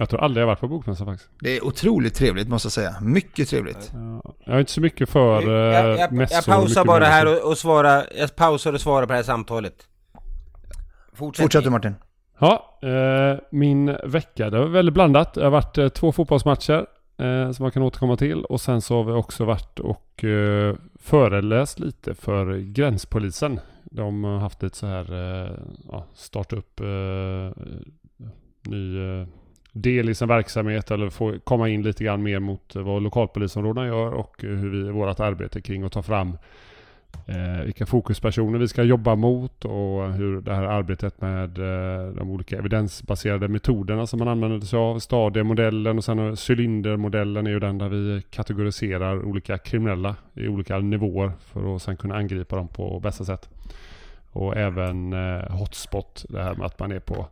Jag 0.00 0.08
tror 0.08 0.20
aldrig 0.20 0.42
jag 0.42 0.46
varit 0.46 0.60
på 0.60 0.68
bokmässa 0.68 1.04
faktiskt. 1.04 1.30
Det 1.40 1.56
är 1.56 1.64
otroligt 1.64 2.14
trevligt 2.14 2.48
måste 2.48 2.66
jag 2.66 2.72
säga. 2.72 2.94
Mycket 3.00 3.48
trevligt. 3.48 3.92
Ja, 3.94 4.34
Jag 4.44 4.54
är 4.54 4.60
inte 4.60 4.72
så 4.72 4.80
mycket 4.80 5.08
för 5.08 5.42
jag, 5.42 5.94
eh, 5.94 6.00
jag, 6.00 6.12
mässor. 6.12 6.36
jag 6.36 6.44
pausar 6.44 6.84
bara 6.84 7.04
här 7.04 7.26
och, 7.26 7.50
och 7.50 7.58
svarar, 7.58 8.06
jag 8.18 8.36
pausar 8.36 8.72
och 8.72 8.80
svarar 8.80 9.06
på 9.06 9.12
det 9.12 9.16
här 9.16 9.22
samtalet. 9.22 9.74
Fortsätt. 11.12 11.42
Fortsätt 11.42 11.64
du 11.64 11.70
Martin. 11.70 11.94
Ja, 12.38 12.78
eh, 12.82 13.38
min 13.50 13.96
vecka, 14.04 14.50
det 14.50 14.58
var 14.58 14.66
väldigt 14.66 14.94
blandat. 14.94 15.34
Det 15.34 15.44
har 15.44 15.50
varit 15.50 15.78
eh, 15.78 15.88
två 15.88 16.12
fotbollsmatcher 16.12 16.86
eh, 17.18 17.50
som 17.50 17.62
man 17.62 17.70
kan 17.70 17.82
återkomma 17.82 18.16
till. 18.16 18.44
Och 18.44 18.60
sen 18.60 18.80
så 18.80 18.96
har 18.96 19.04
vi 19.04 19.12
också 19.12 19.44
varit 19.44 19.78
och 19.78 20.24
eh, 20.24 20.74
föreläst 21.02 21.78
lite 21.78 22.14
för 22.14 22.58
gränspolisen. 22.58 23.60
De 23.84 24.24
har 24.24 24.38
haft 24.38 24.62
lite 24.62 24.76
så 24.76 24.86
här, 24.86 25.12
eh, 25.12 25.50
ja, 25.88 26.06
starta 26.14 26.56
upp 26.56 26.80
eh, 26.80 26.86
ny 28.62 28.98
eh, 29.20 29.26
del 29.82 30.08
i 30.08 30.14
sin 30.14 30.28
verksamhet 30.28 30.90
eller 30.90 31.10
få 31.10 31.38
komma 31.44 31.68
in 31.68 31.82
lite 31.82 32.04
grann 32.04 32.22
mer 32.22 32.38
mot 32.38 32.76
eh, 32.76 32.82
vad 32.82 33.02
lokalpolisområdena 33.02 33.86
gör 33.86 34.12
och 34.12 34.44
eh, 34.44 34.50
hur 34.50 34.70
vi 34.70 34.88
i 34.88 34.90
vårt 34.90 35.20
arbete 35.20 35.60
kring 35.60 35.82
att 35.82 35.92
ta 35.92 36.02
fram 36.02 36.38
eh, 37.26 37.64
vilka 37.64 37.86
fokuspersoner 37.86 38.58
vi 38.58 38.68
ska 38.68 38.82
jobba 38.82 39.14
mot 39.14 39.64
och 39.64 40.12
hur 40.12 40.40
det 40.40 40.54
här 40.54 40.62
arbetet 40.62 41.20
med 41.20 41.58
eh, 41.58 42.12
de 42.12 42.30
olika 42.30 42.58
evidensbaserade 42.58 43.48
metoderna 43.48 44.06
som 44.06 44.18
man 44.18 44.28
använder 44.28 44.66
sig 44.66 44.78
av, 44.78 44.98
stadiemodellen 44.98 45.98
och 45.98 46.04
sen 46.04 46.36
cylindermodellen 46.36 47.46
är 47.46 47.50
ju 47.50 47.60
den 47.60 47.78
där 47.78 47.88
vi 47.88 48.22
kategoriserar 48.30 49.24
olika 49.24 49.58
kriminella 49.58 50.16
i 50.34 50.48
olika 50.48 50.78
nivåer 50.78 51.32
för 51.40 51.76
att 51.76 51.82
sen 51.82 51.96
kunna 51.96 52.16
angripa 52.16 52.56
dem 52.56 52.68
på 52.68 53.00
bästa 53.00 53.24
sätt. 53.24 53.48
Och 54.32 54.56
även 54.56 55.12
eh, 55.12 55.50
hotspot, 55.50 56.24
det 56.28 56.42
här 56.42 56.54
med 56.54 56.66
att 56.66 56.78
man 56.78 56.92
är 56.92 57.00
på 57.00 57.26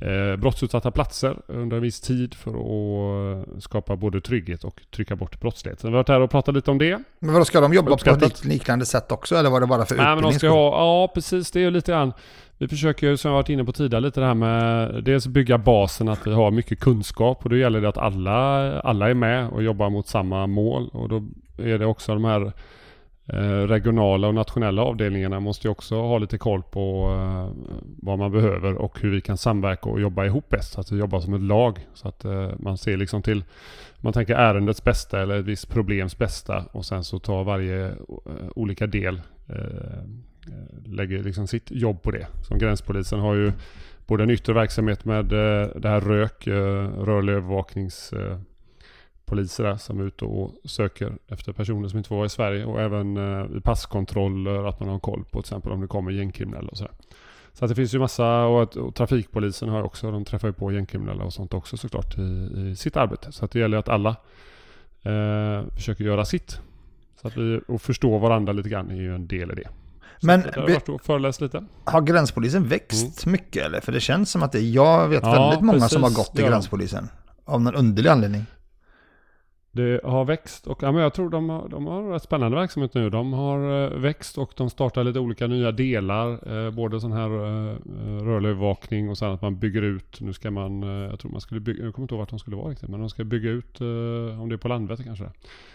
eh, 0.00 0.36
brottsutsatta 0.36 0.90
platser 0.90 1.36
under 1.46 1.76
en 1.76 1.82
viss 1.82 2.00
tid 2.00 2.34
för 2.34 2.50
att 2.50 3.62
skapa 3.62 3.96
både 3.96 4.20
trygghet 4.20 4.64
och 4.64 4.80
trycka 4.94 5.16
bort 5.16 5.40
brottslighet. 5.40 5.80
Så 5.80 5.86
vi 5.86 5.92
har 5.92 5.98
varit 5.98 6.08
här 6.08 6.20
och 6.20 6.30
pratat 6.30 6.54
lite 6.54 6.70
om 6.70 6.78
det. 6.78 6.98
Men 7.18 7.32
vadå, 7.32 7.44
ska 7.44 7.60
de 7.60 7.72
jobba 7.74 7.96
på 7.96 8.10
ett 8.10 8.22
lik- 8.22 8.44
liknande 8.44 8.86
sätt 8.86 9.12
också 9.12 9.36
eller 9.36 9.50
var 9.50 9.60
det 9.60 9.66
bara 9.66 9.86
för 9.86 9.96
Nej 9.96 10.14
men 10.14 10.22
de 10.22 10.32
ska 10.32 10.48
ha, 10.48 10.70
ja 10.78 11.12
precis 11.14 11.50
det 11.50 11.58
är 11.60 11.64
ju 11.64 11.70
lite 11.70 11.92
grann 11.92 12.12
Vi 12.58 12.68
försöker 12.68 13.16
som 13.16 13.30
jag 13.30 13.36
varit 13.38 13.48
inne 13.48 13.64
på 13.64 13.72
tidigare 13.72 14.00
lite 14.02 14.20
det 14.20 14.26
här 14.26 14.34
med 14.34 15.04
Dels 15.04 15.26
bygga 15.26 15.58
basen 15.58 16.08
att 16.08 16.26
vi 16.26 16.32
har 16.32 16.50
mycket 16.50 16.80
kunskap 16.80 17.44
och 17.44 17.50
då 17.50 17.56
gäller 17.56 17.80
det 17.80 17.88
att 17.88 17.98
alla, 17.98 18.80
alla 18.80 19.10
är 19.10 19.14
med 19.14 19.48
och 19.48 19.62
jobbar 19.62 19.90
mot 19.90 20.08
samma 20.08 20.46
mål 20.46 20.88
och 20.92 21.08
då 21.08 21.22
är 21.58 21.78
det 21.78 21.86
också 21.86 22.12
de 22.14 22.24
här 22.24 22.52
Eh, 23.32 23.66
regionala 23.66 24.28
och 24.28 24.34
nationella 24.34 24.82
avdelningarna 24.82 25.40
måste 25.40 25.66
ju 25.66 25.70
också 25.70 25.94
ha 25.94 26.18
lite 26.18 26.38
koll 26.38 26.62
på 26.62 27.14
eh, 27.18 27.62
vad 28.02 28.18
man 28.18 28.32
behöver 28.32 28.74
och 28.74 29.00
hur 29.00 29.10
vi 29.10 29.20
kan 29.20 29.36
samverka 29.36 29.88
och 29.88 30.00
jobba 30.00 30.24
ihop 30.24 30.48
bäst. 30.48 30.72
Så 30.72 30.80
att 30.80 30.92
vi 30.92 30.98
jobbar 30.98 31.20
som 31.20 31.34
ett 31.34 31.40
lag. 31.40 31.86
Så 31.94 32.08
att 32.08 32.24
eh, 32.24 32.50
man 32.58 32.78
ser 32.78 32.96
liksom 32.96 33.22
till 33.22 33.44
man 34.00 34.12
tänker 34.12 34.34
ärendets 34.34 34.84
bästa 34.84 35.22
eller 35.22 35.38
ett 35.38 35.44
visst 35.44 35.70
problems 35.70 36.18
bästa 36.18 36.64
och 36.72 36.84
sen 36.84 37.04
så 37.04 37.18
tar 37.18 37.44
varje 37.44 37.94
olika 38.54 38.86
del 38.86 39.20
lägger 40.84 41.22
liksom 41.22 41.46
sitt 41.46 41.70
jobb 41.70 42.02
på 42.02 42.10
det. 42.10 42.26
Som 42.48 42.58
gränspolisen 42.58 43.20
har 43.20 43.34
ju 43.34 43.52
både 44.06 44.22
en 44.22 44.30
yttre 44.30 44.52
verksamhet 44.52 45.04
med 45.04 45.24
det 45.24 45.88
här 45.88 46.00
rök, 46.00 46.46
rörlig 46.46 47.32
övervaknings 47.32 48.12
poliser 49.30 49.64
där 49.64 49.76
som 49.76 50.00
är 50.00 50.04
ute 50.04 50.24
och 50.24 50.54
söker 50.64 51.12
efter 51.28 51.52
personer 51.52 51.88
som 51.88 51.98
inte 51.98 52.08
får 52.08 52.16
vara 52.16 52.26
i 52.26 52.28
Sverige 52.28 52.64
och 52.64 52.80
även 52.80 53.16
eh, 53.16 53.56
i 53.56 53.60
passkontroller 53.60 54.68
att 54.68 54.80
man 54.80 54.88
har 54.88 54.98
koll 54.98 55.24
på 55.24 55.42
till 55.42 55.48
exempel 55.48 55.72
om 55.72 55.80
det 55.80 55.86
kommer 55.86 56.10
gängkriminella 56.10 56.68
och 56.68 56.76
sådär. 56.76 56.92
Så 57.52 57.64
att 57.64 57.68
det 57.68 57.74
finns 57.74 57.94
ju 57.94 57.98
massa 57.98 58.44
och, 58.44 58.62
att, 58.62 58.76
och 58.76 58.94
trafikpolisen 58.94 59.68
har 59.68 59.78
ju 59.78 59.84
också, 59.84 60.10
de 60.10 60.24
träffar 60.24 60.48
ju 60.48 60.54
på 60.54 60.72
gängkriminella 60.72 61.24
och 61.24 61.32
sånt 61.32 61.54
också 61.54 61.76
såklart 61.76 62.18
i, 62.18 62.22
i 62.70 62.76
sitt 62.76 62.96
arbete. 62.96 63.32
Så 63.32 63.44
att 63.44 63.50
det 63.50 63.58
gäller 63.58 63.78
att 63.78 63.88
alla 63.88 64.16
eh, 65.02 65.74
försöker 65.74 66.04
göra 66.04 66.24
sitt. 66.24 66.60
Så 67.20 67.28
att 67.28 67.36
vi 67.36 67.60
och 67.68 67.82
förstå 67.82 68.18
varandra 68.18 68.52
lite 68.52 68.68
grann 68.68 68.90
är 68.90 68.94
ju 68.94 69.14
en 69.14 69.26
del 69.26 69.50
i 69.50 69.54
det. 69.54 69.68
Så 70.20 70.26
Men 70.26 70.44
jag 70.54 70.62
har 70.62 70.68
varit 70.68 70.88
och 70.88 71.02
föreläst 71.02 71.40
lite. 71.40 71.64
Har 71.84 72.00
gränspolisen 72.00 72.68
växt 72.68 73.26
mycket 73.26 73.66
eller? 73.66 73.80
För 73.80 73.92
det 73.92 74.00
känns 74.00 74.30
som 74.30 74.42
att 74.42 74.52
det, 74.52 74.60
jag 74.60 75.08
vet 75.08 75.22
Mm. 75.22 75.34
Ja, 75.34 75.48
väldigt 75.48 75.64
många 75.64 75.88
som 75.88 76.02
har 76.02 76.10
precis, 76.10 76.26
gått 76.26 76.34
till 76.34 76.44
de. 76.44 76.50
gränspolisen. 76.50 77.08
Av 77.44 77.60
någon 77.60 77.74
underlig 77.74 78.10
anledning. 78.10 78.46
Det 79.72 80.00
har 80.04 80.24
växt 80.24 80.66
och 80.66 80.82
ja, 80.82 80.92
men 80.92 81.02
jag 81.02 81.14
tror 81.14 81.30
de 81.30 81.48
har, 81.48 81.68
de 81.68 81.86
har 81.86 82.12
rätt 82.12 82.22
spännande 82.22 82.56
verksamhet 82.56 82.94
nu. 82.94 83.10
De 83.10 83.32
har 83.32 83.84
eh, 83.84 83.98
växt 83.98 84.38
och 84.38 84.52
de 84.56 84.70
startar 84.70 85.04
lite 85.04 85.18
olika 85.18 85.46
nya 85.46 85.72
delar. 85.72 86.56
Eh, 86.56 86.70
både 86.70 87.00
sån 87.00 87.12
här 87.12 87.30
eh, 87.30 87.76
rörlig 88.22 88.48
övervakning 88.48 89.10
och 89.10 89.18
sen 89.18 89.30
att 89.30 89.42
man 89.42 89.58
bygger 89.58 89.82
ut. 89.82 90.20
Nu 90.20 90.32
ska 90.32 90.50
man, 90.50 90.82
eh, 90.82 91.10
jag 91.10 91.20
tror 91.20 91.30
man 91.30 91.40
skulle 91.40 91.60
bygga, 91.60 91.84
jag 91.84 91.94
kommer 91.94 92.04
inte 92.04 92.14
ihåg 92.14 92.20
vart 92.20 92.30
de 92.30 92.38
skulle 92.38 92.56
vara 92.56 92.70
riktigt. 92.70 92.88
Men 92.88 93.00
de 93.00 93.10
ska 93.10 93.24
bygga 93.24 93.50
ut, 93.50 93.80
eh, 93.80 94.40
om 94.42 94.48
det 94.48 94.54
är 94.54 94.56
på 94.56 94.68
Landvetter 94.68 95.04
kanske. 95.04 95.30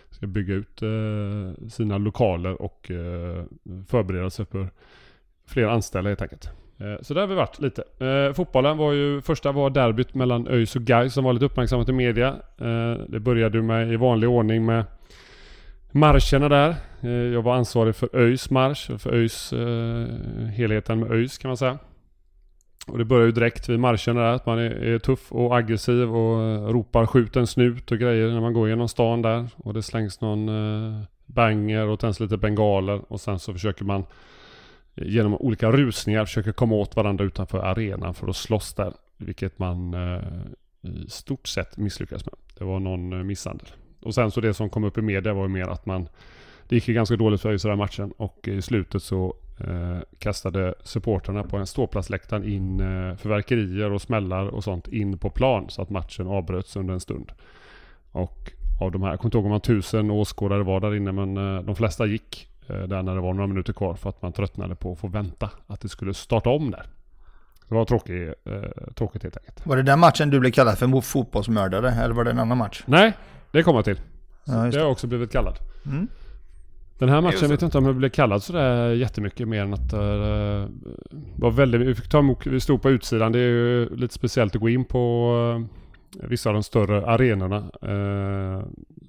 Ska 0.09 0.27
bygga 0.27 0.53
ut 0.53 0.81
eh, 0.81 1.67
sina 1.69 1.97
lokaler 1.97 2.61
och 2.61 2.91
eh, 2.91 3.43
förbereda 3.87 4.29
sig 4.29 4.45
för 4.45 4.69
fler 5.45 5.67
anställda 5.67 6.09
helt 6.09 6.21
enkelt. 6.21 6.49
Eh, 6.77 7.01
så 7.01 7.13
där 7.13 7.21
har 7.21 7.27
vi 7.27 7.35
varit 7.35 7.59
lite. 7.59 7.83
Eh, 8.05 8.33
fotbollen 8.33 8.77
var 8.77 8.91
ju, 8.91 9.21
första 9.21 9.51
var 9.51 9.69
derbyt 9.69 10.13
mellan 10.13 10.47
ÖIS 10.47 10.75
och 10.75 10.81
Gais 10.81 11.13
som 11.13 11.23
var 11.23 11.33
lite 11.33 11.45
uppmärksammat 11.45 11.89
i 11.89 11.91
media. 11.91 12.27
Eh, 12.57 12.93
det 13.07 13.19
började 13.19 13.57
ju 13.57 13.63
med 13.63 13.93
i 13.93 13.95
vanlig 13.95 14.29
ordning 14.29 14.65
med 14.65 14.83
marscherna 15.91 16.49
där. 16.49 16.75
Eh, 17.01 17.09
jag 17.09 17.41
var 17.41 17.55
ansvarig 17.55 17.95
för 17.95 18.09
ÖIS 18.13 18.49
marsch, 18.49 18.99
för 19.01 19.13
ÖIS, 19.13 19.53
eh, 19.53 20.07
helheten 20.47 20.99
med 20.99 21.11
ÖIS 21.11 21.37
kan 21.37 21.49
man 21.49 21.57
säga. 21.57 21.77
Och 22.87 22.97
det 22.97 23.05
börjar 23.05 23.25
ju 23.25 23.31
direkt 23.31 23.69
vid 23.69 23.79
marscherna 23.79 24.21
där, 24.21 24.31
att 24.31 24.45
man 24.45 24.59
är, 24.59 24.71
är 24.71 24.99
tuff 24.99 25.31
och 25.31 25.57
aggressiv 25.57 26.15
och 26.15 26.41
eh, 26.41 26.67
ropar 26.67 27.05
skjut 27.05 27.35
en 27.35 27.47
snut 27.47 27.91
och 27.91 27.97
grejer 27.97 28.31
när 28.31 28.41
man 28.41 28.53
går 28.53 28.69
genom 28.69 28.87
stan 28.87 29.21
där. 29.21 29.47
Och 29.57 29.73
det 29.73 29.81
slängs 29.81 30.21
någon 30.21 30.49
eh, 30.49 31.01
banger 31.25 31.87
och 31.87 31.99
tänds 31.99 32.19
lite 32.19 32.37
bengaler 32.37 33.01
och 33.07 33.21
sen 33.21 33.39
så 33.39 33.53
försöker 33.53 33.85
man 33.85 34.05
genom 34.95 35.35
olika 35.35 35.71
rusningar 35.71 36.25
försöker 36.25 36.51
komma 36.51 36.75
åt 36.75 36.95
varandra 36.95 37.25
utanför 37.25 37.59
arenan 37.59 38.13
för 38.13 38.27
att 38.27 38.35
slåss 38.35 38.73
där. 38.73 38.93
Vilket 39.17 39.59
man 39.59 39.93
eh, 39.93 40.21
i 40.81 41.09
stort 41.09 41.47
sett 41.47 41.77
misslyckas 41.77 42.25
med. 42.25 42.35
Det 42.57 42.63
var 42.63 42.79
någon 42.79 43.13
eh, 43.13 43.23
misshandel. 43.23 43.67
Och 44.01 44.13
sen 44.15 44.31
så 44.31 44.41
det 44.41 44.53
som 44.53 44.69
kom 44.69 44.83
upp 44.83 44.97
i 44.97 45.01
media 45.01 45.33
var 45.33 45.43
ju 45.43 45.49
mer 45.49 45.67
att 45.67 45.85
man 45.85 46.07
det 46.67 46.75
gick 46.75 46.87
ju 46.87 46.93
ganska 46.93 47.15
dåligt 47.15 47.41
för 47.41 47.49
ÖIS 47.49 47.65
i 47.65 47.67
den 47.67 47.77
här 47.79 47.85
matchen 47.85 48.11
och 48.17 48.47
i 48.47 48.61
slutet 48.61 49.03
så 49.03 49.35
eh, 49.59 49.99
kastade 50.19 50.73
supporterna 50.83 51.43
på 51.43 51.57
en 51.57 51.67
ståplatsläktaren 51.67 52.43
in 52.43 52.79
eh, 52.79 53.15
fyrverkerier 53.15 53.91
och 53.91 54.01
smällar 54.01 54.47
och 54.47 54.63
sånt 54.63 54.87
in 54.87 55.17
på 55.17 55.29
plan 55.29 55.69
så 55.69 55.81
att 55.81 55.89
matchen 55.89 56.27
avbröts 56.27 56.75
under 56.75 56.93
en 56.93 56.99
stund. 56.99 57.31
Och 58.11 58.51
av 58.81 58.91
de 58.91 59.03
här, 59.03 59.09
jag 59.09 59.19
kommer 59.19 59.27
inte 59.27 59.37
ihåg 59.37 59.45
om 59.45 59.51
man 59.51 59.61
tusen 59.61 60.11
åskådare 60.11 60.63
var 60.63 60.79
där 60.79 60.95
inne 60.95 61.11
men 61.11 61.37
eh, 61.37 61.63
de 61.63 61.75
flesta 61.75 62.05
gick 62.05 62.49
där 62.67 63.03
när 63.03 63.15
det 63.15 63.21
var 63.21 63.33
några 63.33 63.47
minuter 63.47 63.73
kvar 63.73 63.95
för 63.95 64.09
att 64.09 64.21
man 64.21 64.33
tröttnade 64.33 64.75
på 64.75 64.91
att 64.91 64.99
få 64.99 65.07
vänta 65.07 65.49
att 65.67 65.81
det 65.81 65.89
skulle 65.89 66.13
starta 66.13 66.49
om 66.49 66.71
där. 66.71 66.85
Det 67.69 67.75
var 67.75 67.85
tråkigt, 67.85 68.33
eh, 68.45 68.93
tråkigt 68.95 69.23
helt 69.23 69.37
enkelt. 69.37 69.65
Var 69.65 69.75
det 69.75 69.83
den 69.83 69.99
matchen 69.99 70.29
du 70.29 70.39
blev 70.39 70.51
kallad 70.51 70.77
för 70.77 71.01
fotbollsmördare? 71.01 71.91
Eller 71.91 72.15
var 72.15 72.23
det 72.23 72.31
en 72.31 72.39
annan 72.39 72.57
match? 72.57 72.83
Nej, 72.85 73.13
det 73.51 73.63
kommer 73.63 73.77
jag 73.77 73.85
till. 73.85 73.99
Ja, 74.45 74.53
det 74.53 74.59
har 74.59 74.73
jag 74.73 74.91
också 74.91 75.07
blivit 75.07 75.31
kallad. 75.31 75.57
Mm. 75.85 76.07
Den 76.97 77.09
här 77.09 77.21
matchen 77.21 77.39
det. 77.41 77.47
vet 77.47 77.61
jag 77.61 77.67
inte 77.67 77.77
om 77.77 77.85
jag 77.85 77.95
blev 77.95 78.09
kallad 78.09 78.43
sådär 78.43 78.89
jättemycket 78.89 79.47
mer 79.47 79.61
än 79.61 79.73
att 79.73 79.93
uh, 79.93 79.99
var 81.35 81.51
väldigt, 81.51 81.81
vi 81.81 81.95
fick 81.95 82.09
ta 82.09 82.19
emot, 82.19 82.47
vi 82.47 82.59
stod 82.59 82.81
på 82.81 82.89
utsidan. 82.89 83.31
Det 83.31 83.39
är 83.39 83.49
ju 83.49 83.95
lite 83.95 84.13
speciellt 84.13 84.55
att 84.55 84.61
gå 84.61 84.69
in 84.69 84.85
på 84.85 85.33
uh, 85.59 85.65
vissa 86.23 86.49
av 86.49 86.53
de 86.53 86.63
större 86.63 87.05
arenorna. 87.05 87.57
Uh, 87.57 88.63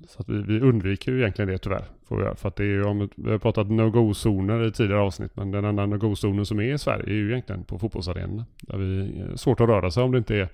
så 0.09 0.21
att 0.21 0.29
vi, 0.29 0.43
vi 0.43 0.61
undviker 0.61 1.13
ju 1.13 1.19
egentligen 1.19 1.49
det 1.49 1.59
tyvärr. 1.59 1.85
Får 2.09 2.17
vi, 2.17 2.23
göra. 2.23 2.37
För 2.37 2.49
att 2.49 2.57
det 2.57 2.63
är 2.63 2.69
ju, 2.69 2.85
om, 2.85 3.09
vi 3.15 3.31
har 3.31 3.39
pratat 3.39 3.71
no-go-zoner 3.71 4.67
i 4.67 4.73
tidigare 4.73 5.01
avsnitt. 5.01 5.37
Men 5.37 5.51
den 5.51 5.65
enda 5.65 5.87
no-go-zonen 5.87 6.47
som 6.47 6.61
är 6.61 6.75
i 6.75 6.79
Sverige 6.79 7.05
är 7.07 7.15
ju 7.15 7.31
egentligen 7.31 7.65
på 7.65 7.79
fotbollsarenorna. 7.79 8.45
Där 8.61 8.79
vi 8.79 9.21
är 9.21 9.37
svårt 9.37 9.61
att 9.61 9.69
röra 9.69 9.91
sig 9.91 10.03
om 10.03 10.13
det 10.13 10.19
inte 10.19 10.37
är 10.37 10.49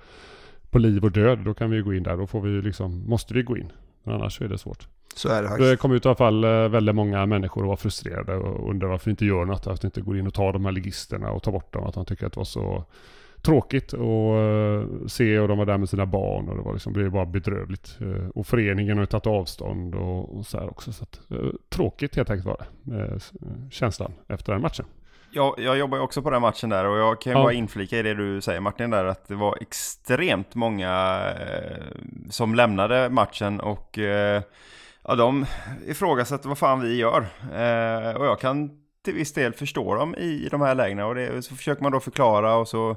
på 0.71 0.79
liv 0.79 1.05
och 1.05 1.13
död. 1.13 1.39
Då 1.39 1.55
kan 1.55 1.71
vi 1.71 1.77
ju 1.77 1.85
gå 1.85 1.95
in 1.95 2.03
där. 2.03 2.17
Då 2.17 2.27
får 2.27 2.41
vi 2.41 2.63
liksom, 2.63 3.05
måste 3.09 3.35
vi 3.35 3.43
gå 3.43 3.57
in. 3.57 3.73
Men 4.03 4.15
annars 4.15 4.39
så 4.39 4.45
är 4.45 4.49
det 4.49 4.59
svårt. 4.59 4.89
Så 5.15 5.29
är 5.29 5.43
det 5.43 5.49
faktiskt. 5.49 5.71
Det 5.71 5.77
kom 5.77 5.93
ut 5.93 6.05
i 6.05 6.09
alla 6.09 6.17
fall 6.17 6.45
eh, 6.45 6.69
väldigt 6.69 6.95
många 6.95 7.27
människor 7.27 7.63
och 7.63 7.69
var 7.69 7.77
frustrerade 7.77 8.37
och 8.37 8.71
undrar 8.71 8.89
varför 8.89 9.05
vi 9.05 9.11
inte 9.11 9.25
gör 9.25 9.45
något. 9.45 9.67
Varför 9.67 9.83
vi 9.83 9.87
inte 9.87 10.01
går 10.01 10.19
in 10.19 10.27
och 10.27 10.35
tar 10.35 10.53
de 10.53 10.65
här 10.65 10.73
ligisterna 10.73 11.31
och 11.31 11.43
tar 11.43 11.53
bort 11.53 11.73
dem. 11.73 11.85
Att 11.85 11.95
de 11.95 12.05
tycker 12.05 12.27
att 12.27 12.33
det 12.33 12.41
var 12.41 12.45
så 12.45 12.85
tråkigt 13.43 13.95
att 13.95 15.13
se 15.13 15.39
och 15.39 15.49
de 15.49 15.59
var 15.59 15.67
där 15.67 15.79
med 15.79 15.89
sina 15.89 16.07
barn 16.07 16.49
och 16.49 16.57
det 16.57 16.63
var 16.63 16.73
liksom, 16.73 16.93
det 16.93 16.99
blev 16.99 17.11
bara 17.11 17.27
bedrövligt. 17.27 17.99
Eh, 18.01 18.29
Och 18.35 18.47
föreningen 18.47 18.97
har 18.97 19.03
ju 19.03 19.07
tagit 19.07 19.27
avstånd 19.27 19.95
och, 19.95 20.37
och 20.37 20.47
så 20.47 20.59
här 20.59 20.71
också. 20.71 20.93
Så 20.93 21.03
att, 21.03 21.21
eh, 21.31 21.37
tråkigt 21.69 22.17
helt 22.17 22.31
enkelt 22.31 22.47
var 22.47 22.57
det. 22.85 22.95
eh, 22.97 23.13
eh, 23.13 23.19
Känslan 23.71 24.13
efter 24.29 24.53
den 24.53 24.63
matchen. 24.63 24.85
Jag, 25.35 25.55
jag 25.59 25.79
jobbar 25.79 25.99
ju 25.99 26.05
också 26.05 26.23
på 26.23 26.31
den 26.31 26.43
matchen 26.43 26.71
där 26.71 26.85
och 26.87 26.99
jag 26.99 27.21
kan 27.21 27.33
ju 27.33 27.39
Ja. 27.39 27.43
bara 27.45 27.53
inflika 27.53 27.99
i 27.99 28.03
det 28.03 28.15
du 28.15 28.41
säger 28.41 28.61
Martin 28.61 28.91
där 28.91 29.05
att 29.05 29.29
det 29.29 29.35
var 29.35 29.59
extremt 29.61 30.55
många 30.55 31.23
eh, 31.41 31.83
som 32.31 32.55
lämnade 32.55 33.11
matchen 33.11 33.61
och 33.61 33.99
eh, 33.99 34.43
ja, 35.05 35.15
de 35.15 35.47
ifrågasätter 35.87 36.49
vad 36.49 36.59
fan 36.59 36.81
vi 36.81 36.97
gör. 36.97 37.21
Eh, 37.55 38.17
och 38.17 38.27
jag 38.27 38.41
kan 38.41 38.71
till 39.05 39.15
viss 39.15 39.33
del 39.33 39.53
förstå 39.53 39.95
dem 39.95 40.15
i 40.15 40.49
de 40.51 40.61
här 40.61 40.75
lägena 40.75 41.07
och 41.07 41.15
det, 41.15 41.43
så 41.43 41.55
försöker 41.55 41.83
man 41.83 41.93
då 41.93 42.01
förklara 42.01 42.55
och 42.57 42.69
så 42.69 42.97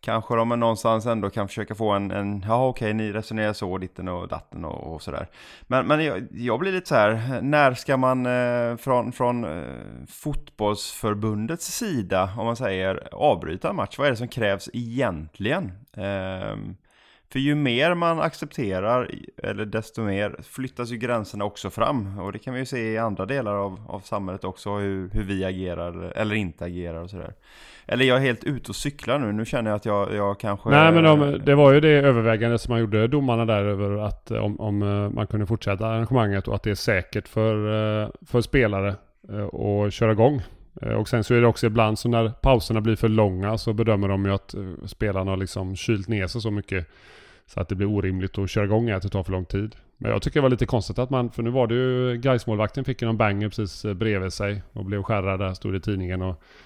Kanske 0.00 0.36
de 0.36 0.48
någonstans 0.48 1.06
ändå 1.06 1.30
kan 1.30 1.48
försöka 1.48 1.74
få 1.74 1.90
en, 1.90 2.10
en 2.10 2.44
ja 2.46 2.68
okej, 2.68 2.94
ni 2.94 3.12
resonerar 3.12 3.52
så, 3.52 3.78
ditten 3.78 4.08
och 4.08 4.28
datten 4.28 4.64
och, 4.64 4.94
och 4.94 5.02
sådär. 5.02 5.28
Men, 5.62 5.86
men 5.86 6.04
jag, 6.04 6.26
jag 6.30 6.60
blir 6.60 6.72
lite 6.72 6.88
så 6.88 6.94
här, 6.94 7.40
när 7.42 7.74
ska 7.74 7.96
man 7.96 8.26
eh, 8.26 8.76
från, 8.76 9.12
från 9.12 9.44
eh, 9.44 9.62
fotbollsförbundets 10.08 11.66
sida, 11.66 12.30
om 12.38 12.46
man 12.46 12.56
säger, 12.56 13.08
avbryta 13.12 13.70
en 13.70 13.76
match? 13.76 13.98
Vad 13.98 14.06
är 14.06 14.10
det 14.10 14.16
som 14.16 14.28
krävs 14.28 14.70
egentligen? 14.72 15.72
Eh, 15.92 16.56
för 17.32 17.38
ju 17.38 17.54
mer 17.54 17.94
man 17.94 18.20
accepterar, 18.20 19.10
eller 19.42 19.64
desto 19.64 20.02
mer 20.02 20.36
flyttas 20.42 20.90
ju 20.90 20.96
gränserna 20.96 21.44
också 21.44 21.70
fram. 21.70 22.18
Och 22.18 22.32
det 22.32 22.38
kan 22.38 22.54
vi 22.54 22.60
ju 22.60 22.66
se 22.66 22.92
i 22.92 22.98
andra 22.98 23.26
delar 23.26 23.54
av, 23.54 23.84
av 23.88 24.00
samhället 24.00 24.44
också, 24.44 24.76
hur, 24.76 25.10
hur 25.10 25.22
vi 25.22 25.44
agerar 25.44 26.12
eller 26.16 26.34
inte 26.34 26.64
agerar 26.64 27.02
och 27.02 27.10
sådär. 27.10 27.34
Eller 27.88 28.04
jag 28.04 28.16
är 28.16 28.20
helt 28.20 28.44
ute 28.44 28.68
och 28.68 28.76
cyklar 28.76 29.18
nu, 29.18 29.32
nu 29.32 29.44
känner 29.44 29.70
jag 29.70 29.76
att 29.76 29.84
jag, 29.84 30.14
jag 30.14 30.40
kanske... 30.40 30.68
Nej 30.68 30.92
men 30.92 31.04
de, 31.04 31.40
det 31.44 31.54
var 31.54 31.72
ju 31.72 31.80
det 31.80 31.88
övervägande 31.88 32.58
som 32.58 32.72
man 32.72 32.80
gjorde, 32.80 33.08
domarna 33.08 33.44
där, 33.44 33.64
över 33.64 33.98
att 33.98 34.30
eh, 34.30 34.38
om, 34.38 34.60
om 34.60 34.82
eh, 34.82 35.10
man 35.10 35.26
kunde 35.26 35.46
fortsätta 35.46 35.86
arrangemanget 35.86 36.48
och 36.48 36.54
att 36.54 36.62
det 36.62 36.70
är 36.70 36.74
säkert 36.74 37.28
för, 37.28 37.54
eh, 38.02 38.08
för 38.26 38.40
spelare 38.40 38.94
att 39.86 39.92
köra 39.92 40.12
igång. 40.12 40.42
Och 40.98 41.08
sen 41.08 41.24
så 41.24 41.34
är 41.34 41.40
det 41.40 41.46
också 41.46 41.66
ibland 41.66 41.98
så 41.98 42.08
när 42.08 42.28
pauserna 42.28 42.80
blir 42.80 42.96
för 42.96 43.08
långa 43.08 43.58
så 43.58 43.72
bedömer 43.72 44.08
de 44.08 44.24
ju 44.24 44.32
att 44.32 44.54
spelarna 44.86 45.30
har 45.30 45.36
liksom 45.36 45.76
kylt 45.76 46.08
ner 46.08 46.26
sig 46.26 46.40
så 46.40 46.50
mycket 46.50 46.86
så 47.46 47.60
att 47.60 47.68
det 47.68 47.74
blir 47.74 47.86
orimligt 47.86 48.38
att 48.38 48.50
köra 48.50 48.64
igång 48.64 48.90
att 48.90 49.02
det 49.02 49.08
tar 49.08 49.22
för 49.22 49.32
lång 49.32 49.44
tid. 49.44 49.76
Men 49.98 50.10
jag 50.10 50.22
tycker 50.22 50.40
det 50.40 50.42
var 50.42 50.50
lite 50.50 50.66
konstigt 50.66 50.98
att 50.98 51.10
man, 51.10 51.30
för 51.30 51.42
nu 51.42 51.50
var 51.50 51.66
det 51.66 51.74
ju 51.74 52.16
Gaismålvakten 52.16 52.84
fick 52.84 53.02
ju 53.02 53.06
någon 53.06 53.16
banger 53.16 53.48
precis 53.48 53.86
bredvid 53.94 54.32
sig 54.32 54.62
och 54.72 54.84
blev 54.84 55.02
skärrad 55.02 55.40
där, 55.40 55.54
stod 55.54 55.76
i 55.76 55.80
tidningen. 55.80 56.22
Och 56.22 56.42
Eh, 56.42 56.65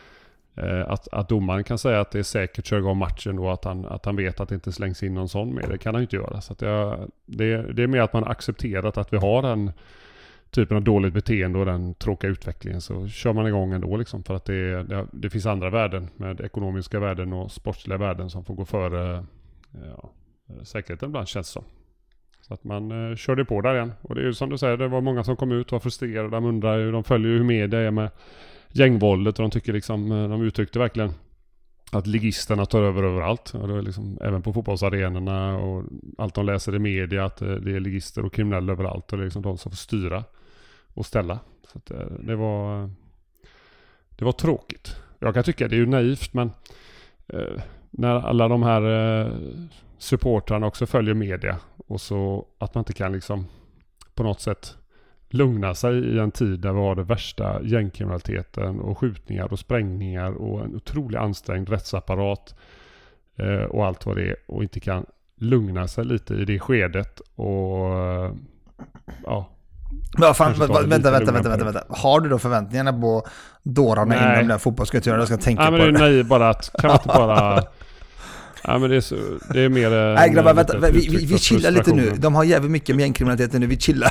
Eh, 0.63 0.91
att, 0.91 1.09
att 1.13 1.29
domaren 1.29 1.65
kan 1.65 1.79
säga 1.79 2.01
att 2.01 2.11
det 2.11 2.19
är 2.19 2.23
säkert 2.23 2.59
att 2.59 2.67
köra 2.67 2.79
igång 2.81 2.99
matchen 2.99 3.39
och 3.39 3.53
att 3.53 3.65
han, 3.65 3.87
att 3.87 4.05
han 4.05 4.17
vet 4.17 4.41
att 4.41 4.49
det 4.49 4.55
inte 4.55 4.73
slängs 4.73 5.03
in 5.03 5.15
någon 5.15 5.29
sån 5.29 5.55
med. 5.55 5.69
Det 5.69 5.79
kan 5.79 5.95
han 5.95 6.01
ju 6.01 6.05
inte 6.05 6.17
göra. 6.17 6.41
Så 6.41 6.55
det, 6.55 6.99
det, 7.27 7.73
det 7.73 7.83
är 7.83 7.87
mer 7.87 8.01
att 8.01 8.13
man 8.13 8.25
accepterat 8.25 8.99
att 8.99 9.13
vi 9.13 9.17
har 9.17 9.43
den 9.43 9.73
typen 10.51 10.77
av 10.77 10.83
dåligt 10.83 11.15
beteende 11.15 11.59
och 11.59 11.67
den 11.67 11.95
tråkiga 11.95 12.31
utvecklingen 12.31 12.81
så 12.81 13.09
kör 13.09 13.33
man 13.33 13.47
igång 13.47 13.73
ändå 13.73 13.97
liksom. 13.97 14.23
För 14.23 14.37
att 14.37 14.45
det, 14.45 14.83
det, 14.83 15.07
det 15.13 15.31
finns 15.31 15.47
andra 15.47 15.71
värden 15.71 16.09
med 16.17 16.41
ekonomiska 16.41 17.01
värden 17.01 17.33
och 17.33 17.53
sportsliga 17.53 17.99
värden 17.99 18.31
som 18.31 18.45
får 18.45 18.55
gå 18.55 18.65
före 18.65 19.25
ja, 19.73 20.11
säkerheten 20.63 21.09
ibland 21.09 21.29
känns 21.29 21.47
det 21.49 21.53
som. 21.53 21.65
Så 22.41 22.55
att 22.55 22.65
man 22.65 23.11
eh, 23.11 23.17
körde 23.17 23.45
på 23.45 23.61
där 23.61 23.75
igen. 23.75 23.93
Och 24.03 24.15
det 24.15 24.21
är 24.21 24.25
ju 24.25 24.35
som 24.35 24.51
du 24.51 24.59
säger, 24.59 24.77
det 24.77 24.89
var 24.89 25.01
många 25.01 25.25
som 25.25 25.37
kom 25.37 25.53
ut 25.53 25.67
och 25.67 25.73
var 25.73 25.81
frustrerade. 25.81 26.29
De 26.29 26.45
undrar 26.45 26.79
ju, 26.79 26.93
de 26.93 27.05
följer 27.05 27.31
ju 27.31 27.39
hur 27.39 27.45
media 27.45 27.81
är 27.81 27.91
med 27.91 28.11
gängvåldet 28.73 29.39
och 29.39 29.43
de 29.43 29.51
tycker 29.51 29.73
liksom, 29.73 30.13
eh, 30.13 30.29
de 30.29 30.43
uttryckte 30.43 30.79
verkligen 30.79 31.13
att 31.93 32.07
ligisterna 32.07 32.67
tar 32.67 32.83
över 32.83 33.03
överallt. 33.03 33.55
Och 33.55 33.69
det 33.69 33.75
är 33.75 33.83
liksom, 33.83 34.19
även 34.23 34.43
på 34.43 34.53
fotbollsarenorna 34.53 35.59
och 35.59 35.85
allt 36.19 36.35
de 36.35 36.47
läser 36.47 36.75
i 36.75 36.79
media 36.79 37.25
att 37.25 37.43
eh, 37.43 37.49
det 37.49 37.77
är 37.77 37.81
ligister 37.81 38.25
och 38.25 38.35
kriminella 38.35 38.73
överallt. 38.73 39.13
Och 39.13 39.19
det 39.19 39.23
är 39.23 39.27
liksom 39.27 39.43
de 39.43 39.59
som 39.59 39.73
får 39.73 39.77
styra 39.77 40.25
och 40.95 41.07
ställa. 41.07 41.39
Så 41.73 41.79
att 41.79 41.91
eh, 41.91 42.07
det 42.21 42.37
var 42.37 42.91
Det 44.11 44.25
var 44.25 44.33
tråkigt. 44.33 44.97
Jag 45.19 45.35
kan 45.35 45.45
tycka 45.45 45.69
det 45.69 45.77
är 45.77 45.81
ju 45.81 45.87
naivt 45.87 46.35
men 46.35 46.51
eh, 47.29 47.63
när 47.91 48.15
alla 48.15 48.49
de 48.49 48.63
här 48.63 48.83
eh, 48.83 49.33
supportrarna 49.99 50.67
också 50.67 50.87
följer 50.87 51.15
media 51.15 51.57
och 51.87 52.01
så 52.01 52.47
att 52.59 52.75
man 52.75 52.81
inte 52.81 52.93
kan 52.93 53.13
liksom 53.13 53.47
på 54.15 54.23
något 54.23 54.41
sätt 54.41 54.77
lugna 55.31 55.75
sig 55.75 55.99
i 55.99 56.19
en 56.19 56.31
tid 56.31 56.61
där 56.61 56.73
vi 56.73 56.79
har 56.79 56.95
det 56.95 57.03
värsta 57.03 57.63
gängkriminaliteten 57.63 58.81
och 58.81 58.99
skjutningar 58.99 59.53
och 59.53 59.59
sprängningar 59.59 60.33
och 60.33 60.65
en 60.65 60.77
otroligt 60.77 61.19
ansträngd 61.19 61.69
rättsapparat 61.69 62.55
eh, 63.37 63.65
och 63.65 63.87
allt 63.87 64.07
vad 64.07 64.17
det 64.17 64.31
är 64.31 64.37
och 64.47 64.63
inte 64.63 64.81
kan 64.81 65.07
lugna 65.37 65.89
sig 65.89 66.05
lite 66.05 66.35
i 66.35 66.45
det 66.45 66.59
skedet 66.59 67.21
och 67.35 67.91
ja. 69.25 69.49
Ja, 70.19 70.35
fan, 70.35 70.53
vänta, 70.53 70.83
vänta, 70.83 71.11
vänta, 71.11 71.33
vänta, 71.33 71.65
vänta, 71.65 71.85
Har 71.89 72.21
du 72.21 72.29
då 72.29 72.39
förväntningarna 72.39 72.93
på 72.93 73.27
dårarna 73.63 74.35
inom 74.35 74.49
den 74.49 74.59
fotbollskulturen? 74.59 75.19
Jag 75.19 75.29
ska 75.29 75.37
tänka 75.37 75.63
ja, 75.63 75.71
på 75.71 75.77
men 75.77 75.95
det. 75.95 76.01
Nej, 76.01 76.25
bara 76.25 76.49
att, 76.49 76.73
kan 76.81 76.89
man 76.89 76.97
inte 76.97 77.09
bara 77.09 77.63
Ja 78.65 78.79
men 78.79 78.91
det 78.91 78.97
är, 78.97 79.01
så, 79.01 79.17
det 79.53 79.61
är 79.61 79.69
mer... 79.69 80.15
Nej 80.15 80.31
grabbar, 80.31 80.55
vänta, 80.55 80.79
vi, 80.79 80.91
vi, 80.91 81.27
vi 81.27 81.39
chillar 81.39 81.71
lite 81.71 81.95
nu. 81.95 82.11
De 82.11 82.35
har 82.35 82.45
jävligt 82.45 82.71
mycket 82.71 82.97
med 82.97 83.03
gängkriminaliteten 83.03 83.61
nu, 83.61 83.67
vi 83.67 83.79
chillar. 83.79 84.11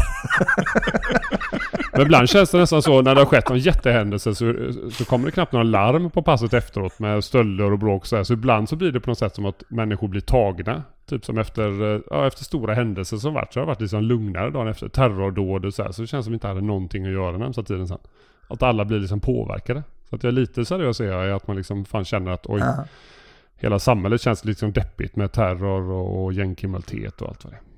men 1.92 2.02
ibland 2.02 2.30
känns 2.30 2.52
det 2.52 2.58
nästan 2.58 2.82
så 2.82 3.02
när 3.02 3.16
det 3.16 3.22
har 3.22 3.26
skett 3.26 3.50
någon 3.50 3.60
jättehändelse 3.60 4.36
så, 4.36 4.54
så 4.92 5.06
kommer 5.06 5.26
det 5.26 5.32
knappt 5.32 5.52
några 5.52 5.64
larm 5.64 6.12
på 6.12 6.22
passet 6.22 6.54
efteråt 6.54 7.00
med 7.00 7.24
stölder 7.24 7.72
och 7.72 7.80
bråk 7.80 8.02
och 8.02 8.08
så 8.08 8.16
här. 8.16 8.24
Så 8.24 8.34
ibland 8.34 8.70
så 8.70 8.76
blir 8.76 8.92
det 8.92 9.00
på 9.00 9.10
något 9.10 9.20
sätt 9.20 9.36
som 9.36 9.46
att 9.46 9.64
människor 9.68 10.08
blir 10.08 10.22
tagna. 10.22 10.84
Typ 11.10 11.26
som 11.26 11.38
efter, 11.38 12.02
ja, 12.10 12.28
efter 12.28 12.44
stora 12.44 12.74
händelser 12.74 13.18
som 13.18 13.34
varit 13.34 13.54
så 13.54 13.60
har 13.60 13.66
det 13.66 13.68
varit 13.68 13.82
liksom 13.82 14.04
lugnare 14.04 14.50
dagen 14.50 14.68
efter. 14.68 14.90
Terrordåd 14.90 15.66
och 15.66 15.74
så 15.74 15.84
här. 15.84 15.92
Så 15.92 16.02
det 16.02 16.08
känns 16.08 16.26
som 16.26 16.32
att 16.32 16.34
vi 16.34 16.36
inte 16.36 16.48
hade 16.48 16.62
någonting 16.62 17.06
att 17.06 17.12
göra 17.12 17.38
närmsta 17.38 17.64
tiden 17.64 17.88
sen. 17.88 17.98
Att 18.48 18.64
alla 18.64 18.86
blir 18.86 19.00
liksom 19.00 19.20
påverkade. 19.20 19.84
Så 20.10 20.16
att 20.16 20.24
jag 20.24 20.32
är 20.32 20.36
lite 20.36 20.66
seriös 20.66 21.00
är 21.00 21.06
jag 21.06 21.32
att 21.32 21.48
man 21.48 21.58
liksom 21.58 21.86
fan 21.86 22.06
känner 22.06 22.32
att 22.32 22.46
oj. 22.46 22.62
Uh 22.62 22.80
hela 23.60 23.80
samhället 23.80 24.22
känns 24.22 24.46
liksom 24.46 24.72
deppigt 24.72 25.16
med 25.16 25.32
terror 25.32 25.92
och 25.92 26.34
gängkriminalitet 26.34 27.22
och 27.22 27.28
allt 27.28 27.44
vad 27.44 27.54
det 27.54 27.58
är. 27.58 27.70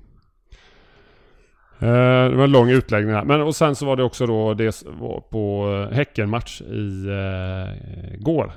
Eh, 1.82 2.30
det 2.30 2.36
var 2.36 2.44
en 2.44 2.52
lång 2.52 2.70
utläggning 2.70 3.14
här. 3.14 3.24
Men 3.24 3.40
och 3.40 3.56
sen 3.56 3.74
så 3.74 3.86
var 3.86 3.96
det 3.96 4.02
också 4.02 4.26
då 4.26 4.54
det 4.54 4.82
var 4.86 5.20
på 5.20 5.72
eh, 5.90 5.96
Häckenmatch 5.96 6.60
i 6.60 7.06
eh, 7.06 8.18
går. 8.18 8.52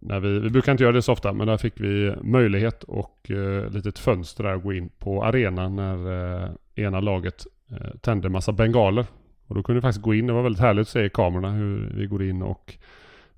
När 0.00 0.20
vi, 0.20 0.38
vi 0.38 0.50
brukar 0.50 0.72
inte 0.72 0.84
göra 0.84 0.92
det 0.92 1.02
så 1.02 1.12
ofta 1.12 1.32
men 1.32 1.46
där 1.46 1.56
fick 1.56 1.80
vi 1.80 2.14
möjlighet 2.22 2.82
och 2.82 3.30
eh, 3.30 3.70
litet 3.70 3.98
fönster 3.98 4.44
där 4.44 4.54
att 4.54 4.62
gå 4.62 4.72
in 4.72 4.88
på 4.98 5.24
arenan 5.24 5.76
när 5.76 5.96
eh, 6.42 6.50
ena 6.74 7.00
laget 7.00 7.46
eh, 7.70 7.98
tände 8.00 8.28
massa 8.28 8.52
bengaler. 8.52 9.06
Och 9.46 9.54
då 9.54 9.62
kunde 9.62 9.80
vi 9.80 9.82
faktiskt 9.82 10.04
gå 10.04 10.14
in. 10.14 10.26
Det 10.26 10.32
var 10.32 10.42
väldigt 10.42 10.62
härligt 10.62 10.82
att 10.82 10.88
se 10.88 11.04
i 11.04 11.10
kamerorna 11.10 11.50
hur 11.50 11.92
vi 11.96 12.06
går 12.06 12.22
in 12.22 12.42
och 12.42 12.74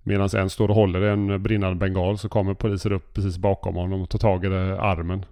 Medan 0.09 0.29
en 0.37 0.51
står 0.51 0.69
och 0.69 0.75
håller 0.75 1.01
en 1.01 1.43
brinnande 1.43 1.77
bengal 1.77 2.19
så 2.19 2.29
kommer 2.29 2.55
poliser 2.55 2.93
upp 2.93 3.15
precis 3.15 3.39
bakom 3.39 3.75
honom 3.75 4.03
och 4.03 4.11
tar 4.11 4.19
tag 4.19 4.45
i 4.45 4.49
armen. 4.49 5.25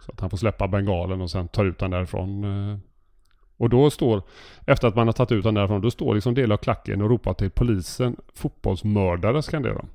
Så 0.00 0.12
att 0.12 0.20
han 0.20 0.30
får 0.30 0.36
släppa 0.36 0.68
bengalen 0.68 1.20
och 1.20 1.30
sen 1.30 1.48
tar 1.48 1.64
ut 1.64 1.78
den 1.78 1.90
därifrån. 1.90 2.44
Eh. 2.44 2.78
Och 3.56 3.70
då 3.70 3.90
står, 3.90 4.22
efter 4.66 4.88
att 4.88 4.96
man 4.96 5.08
har 5.08 5.12
tagit 5.12 5.32
ut 5.32 5.44
den 5.44 5.54
därifrån, 5.54 5.80
då 5.80 5.90
står 5.90 6.14
liksom 6.14 6.34
del 6.34 6.52
av 6.52 6.56
klacken 6.56 7.02
och 7.02 7.10
ropar 7.10 7.34
till 7.34 7.50
polisen 7.50 8.16
fotbollsmördare 8.34 9.42
skanderar 9.42 9.74
de. 9.74 9.86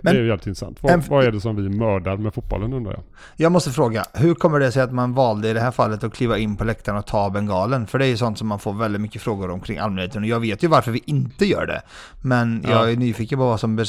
Men, 0.00 0.14
det 0.14 0.20
är 0.20 0.24
jävligt 0.24 0.46
intressant. 0.46 0.82
Vad, 0.82 0.92
en, 0.92 1.02
vad, 1.08 1.24
är 1.24 1.32
det 1.32 1.40
som 1.40 1.56
vi 1.56 1.68
mördar 1.68 2.16
med 2.16 2.34
fotbollen 2.34 2.72
undrar 2.72 2.92
jag? 2.92 3.02
Jag 3.36 3.52
måste 3.52 3.70
fråga, 3.70 4.04
hur 4.14 4.34
kommer 4.34 4.60
det 4.60 4.72
sig 4.72 4.82
att 4.82 4.92
man 4.92 5.14
valde 5.14 5.48
i 5.48 5.52
det 5.52 5.60
här 5.60 5.70
fallet 5.70 6.04
att 6.04 6.14
kliva 6.14 6.38
in 6.38 6.56
på 6.56 6.64
läktaren 6.64 6.98
och 6.98 7.06
ta 7.06 7.30
bengalen? 7.30 7.86
För 7.86 7.98
det 7.98 8.06
är 8.06 8.08
ju 8.08 8.16
sånt 8.16 8.38
som 8.38 8.48
man 8.48 8.58
får 8.58 8.72
väldigt 8.72 9.00
mycket 9.00 9.22
frågor 9.22 9.50
om 9.50 9.60
kring 9.60 9.78
allmänheten. 9.78 10.22
Och 10.22 10.28
jag 10.28 10.40
vet 10.40 10.64
ju 10.64 10.68
varför 10.68 10.90
vi 10.90 11.02
inte 11.06 11.46
gör 11.46 11.66
det. 11.66 11.82
Men 12.22 12.62
ja. 12.64 12.70
jag 12.70 12.92
är 12.92 12.96
nyfiken 12.96 13.38
på 13.38 13.44
vad 13.44 13.60
som 13.60 13.84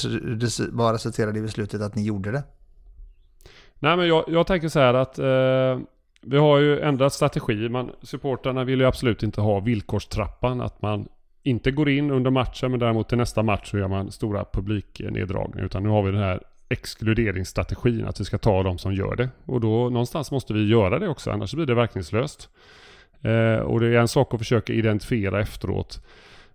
bara 0.72 0.94
resulterade 0.94 1.40
i 1.40 1.42
beslutet 1.42 1.82
att 1.82 1.96
ni 1.96 2.04
gjorde 2.04 2.32
det. 2.32 2.44
Nej 3.80 3.98
men 3.98 4.08
jag, 4.08 4.24
jag 4.28 4.48
tänker 4.48 4.70
så 4.70 4.80
här 4.80 4.94
att 4.94 5.20
eh, 5.20 5.86
vi 6.22 6.38
har 6.38 6.58
ju 6.58 6.80
ändrat 6.80 7.14
strategi. 7.14 7.70
Man, 7.70 7.92
supporterna 8.02 8.64
vill 8.64 8.80
ju 8.80 8.86
absolut 8.86 9.24
inte 9.24 9.42
ha 9.42 9.60
villkorstrappan. 9.60 10.62
Att 10.62 10.82
man 10.82 11.08
inte 11.44 11.72
går 11.72 11.90
in 11.90 12.12
under 12.12 12.32
matchen 12.32 12.72
men 12.72 12.80
däremot 12.80 13.10
till 13.10 13.18
nästa 13.18 13.44
match 13.44 13.72
så 13.72 13.78
gör 13.78 13.88
man 13.88 14.12
stora 14.12 14.46
publikneddragningar. 14.54 15.66
Utan 15.66 15.84
nu 15.84 15.90
har 15.90 16.04
vi 16.04 16.12
den 16.12 16.22
här 16.22 16.42
exkluderingsstrategin 16.70 18.06
att 18.06 18.20
vi 18.20 18.26
ska 18.26 18.38
ta 18.38 18.64
de 18.64 18.78
som 18.78 18.94
gör 18.94 19.16
det. 19.16 19.30
Och 19.46 19.62
då 19.62 19.90
någonstans 19.90 20.32
måste 20.32 20.54
vi 20.54 20.68
göra 20.68 21.00
det 21.00 21.08
också 21.08 21.32
annars 21.32 21.54
blir 21.54 21.66
det 21.66 21.76
verkningslöst. 21.76 22.50
Eh, 23.22 23.60
och 23.60 23.80
det 23.80 23.88
är 23.88 24.00
en 24.00 24.08
sak 24.08 24.34
att 24.34 24.40
försöka 24.40 24.74
identifiera 24.74 25.42
efteråt. 25.42 26.06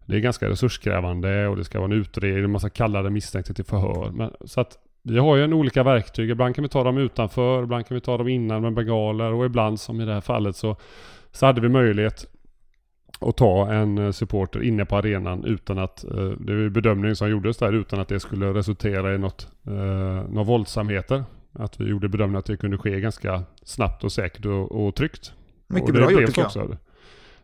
Det 0.06 0.16
är 0.16 0.20
ganska 0.20 0.48
resurskrävande 0.48 1.48
och 1.48 1.56
det 1.56 1.64
ska 1.64 1.78
vara 1.78 1.92
en 1.92 2.00
utredning, 2.00 2.50
man 2.50 2.60
ska 2.60 2.70
kalla 2.70 3.02
den 3.02 3.12
misstänkte 3.12 3.54
till 3.54 3.64
förhör. 3.64 4.10
Men, 4.10 4.30
så 4.44 4.60
att 4.60 4.78
vi 5.02 5.18
har 5.18 5.36
ju 5.36 5.44
en 5.44 5.52
olika 5.52 5.82
verktyg. 5.82 6.30
Ibland 6.30 6.54
kan 6.54 6.62
vi 6.62 6.68
ta 6.68 6.84
dem 6.84 6.98
utanför, 6.98 7.62
ibland 7.62 7.86
kan 7.86 7.94
vi 7.94 8.00
ta 8.00 8.18
dem 8.18 8.28
innan 8.28 8.62
med 8.62 8.74
bengaler 8.74 9.32
och 9.32 9.44
ibland 9.46 9.80
som 9.80 10.00
i 10.00 10.04
det 10.04 10.12
här 10.12 10.20
fallet 10.20 10.56
så, 10.56 10.76
så 11.32 11.46
hade 11.46 11.60
vi 11.60 11.68
möjlighet 11.68 12.33
och 13.24 13.36
ta 13.36 13.72
en 13.72 13.98
eh, 13.98 14.10
supporter 14.10 14.62
inne 14.62 14.84
på 14.84 14.96
arenan 14.96 15.44
utan 15.44 15.78
att, 15.78 16.04
eh, 16.04 16.30
det 16.38 16.52
är 16.52 16.68
bedömningen 16.68 17.16
som 17.16 17.30
gjordes 17.30 17.56
där, 17.56 17.72
utan 17.72 18.00
att 18.00 18.08
det 18.08 18.20
skulle 18.20 18.54
resultera 18.54 19.14
i 19.14 19.18
något, 19.18 19.48
eh, 19.66 19.72
några 20.30 20.42
våldsamheter. 20.42 21.24
Att 21.52 21.80
vi 21.80 21.84
gjorde 21.84 22.08
bedömningen 22.08 22.38
att 22.38 22.44
det 22.44 22.56
kunde 22.56 22.78
ske 22.78 23.00
ganska 23.00 23.42
snabbt 23.62 24.04
och 24.04 24.12
säkert 24.12 24.44
och, 24.44 24.86
och 24.86 24.94
tryggt. 24.94 25.32
Mycket 25.66 25.88
och 25.88 25.94
bra 25.94 26.10
gjort 26.10 26.26
tycker 26.26 26.40
jag. 26.40 26.46
Också. 26.46 26.76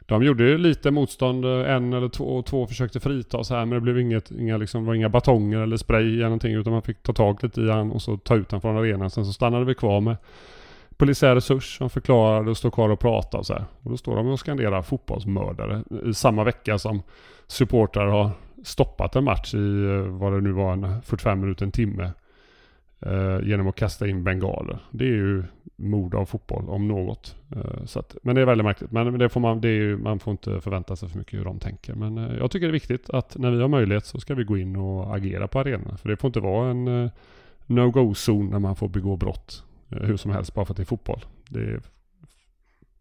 De 0.00 0.22
gjorde 0.22 0.58
lite 0.58 0.90
motstånd, 0.90 1.44
en 1.44 1.92
eller 1.92 2.08
två, 2.08 2.42
två 2.42 2.66
försökte 2.66 3.00
frita 3.00 3.44
så 3.44 3.54
här 3.54 3.66
men 3.66 3.74
det 3.74 3.80
blev 3.80 3.98
inget, 3.98 4.30
inga, 4.30 4.56
liksom, 4.56 4.84
var 4.84 4.94
inga 4.94 5.08
batonger 5.08 5.58
eller 5.58 5.76
spray 5.76 6.14
eller 6.14 6.24
någonting 6.24 6.54
utan 6.54 6.72
man 6.72 6.82
fick 6.82 7.02
ta 7.02 7.12
tag 7.12 7.42
lite 7.42 7.60
i 7.60 7.70
han 7.70 7.92
och 7.92 8.02
så 8.02 8.16
ta 8.16 8.36
ut 8.36 8.52
han 8.52 8.60
från 8.60 8.76
arenan. 8.76 9.10
Sen 9.10 9.24
så 9.24 9.32
stannade 9.32 9.64
vi 9.64 9.74
kvar 9.74 10.00
med 10.00 10.16
polisiär 11.00 11.34
resurs 11.34 11.78
som 11.78 11.90
förklarade 11.90 12.50
och 12.50 12.56
står 12.56 12.70
kvar 12.70 12.88
och 12.88 13.00
pratar 13.00 13.38
och 13.38 13.46
så 13.46 13.52
här. 13.54 13.64
Och 13.82 13.90
då 13.90 13.96
står 13.96 14.16
de 14.16 14.28
och 14.28 14.40
skanderar 14.40 14.82
fotbollsmördare 14.82 15.82
i 16.04 16.14
samma 16.14 16.44
vecka 16.44 16.78
som 16.78 17.02
supportrar 17.46 18.06
har 18.06 18.30
stoppat 18.64 19.16
en 19.16 19.24
match 19.24 19.54
i 19.54 19.84
eh, 19.84 20.02
vad 20.02 20.32
det 20.32 20.40
nu 20.40 20.52
var, 20.52 20.72
en 20.72 21.02
45 21.02 21.40
minuter, 21.40 21.64
en 21.64 21.72
timme. 21.72 22.10
eh, 23.06 23.48
genom 23.48 23.68
att 23.68 23.76
kasta 23.76 24.08
in 24.08 24.24
bengaler. 24.24 24.78
Det 24.90 25.04
är 25.04 25.08
ju 25.08 25.44
mord 25.76 26.14
av 26.14 26.24
fotboll 26.26 26.68
om 26.68 26.88
något. 26.88 27.36
Eh, 27.56 27.84
så 27.84 27.98
att, 27.98 28.16
men 28.22 28.34
det 28.34 28.40
är 28.40 28.46
väldigt 28.46 28.64
märkligt. 28.64 28.90
Men 28.90 29.18
det 29.18 29.28
får 29.28 29.40
man, 29.40 29.60
det 29.60 29.68
är 29.68 29.72
ju, 29.72 29.96
man 29.98 30.18
får 30.18 30.30
inte 30.30 30.60
förvänta 30.60 30.96
sig 30.96 31.08
för 31.08 31.18
mycket 31.18 31.40
hur 31.40 31.44
de 31.44 31.58
tänker. 31.58 31.94
Men 31.94 32.18
eh, 32.18 32.36
jag 32.38 32.50
tycker 32.50 32.66
det 32.66 32.70
är 32.70 32.72
viktigt 32.72 33.10
att 33.10 33.38
när 33.38 33.50
vi 33.50 33.60
har 33.60 33.68
möjlighet 33.68 34.06
så 34.06 34.20
ska 34.20 34.34
vi 34.34 34.44
gå 34.44 34.58
in 34.58 34.76
och 34.76 35.16
agera 35.16 35.48
på 35.48 35.60
arenorna. 35.60 35.96
För 35.96 36.08
det 36.08 36.16
får 36.16 36.28
inte 36.28 36.40
vara 36.40 36.70
en 36.70 37.04
eh, 37.04 37.10
no-go-zon 37.66 38.50
när 38.50 38.58
man 38.58 38.76
får 38.76 38.88
begå 38.88 39.16
brott 39.16 39.64
hur 39.90 40.16
som 40.16 40.30
helst 40.30 40.54
bara 40.54 40.64
för 40.64 40.72
att 40.72 40.76
det 40.76 40.82
är 40.82 40.84
fotboll. 40.84 41.24
Det 41.48 41.60
är 41.60 41.80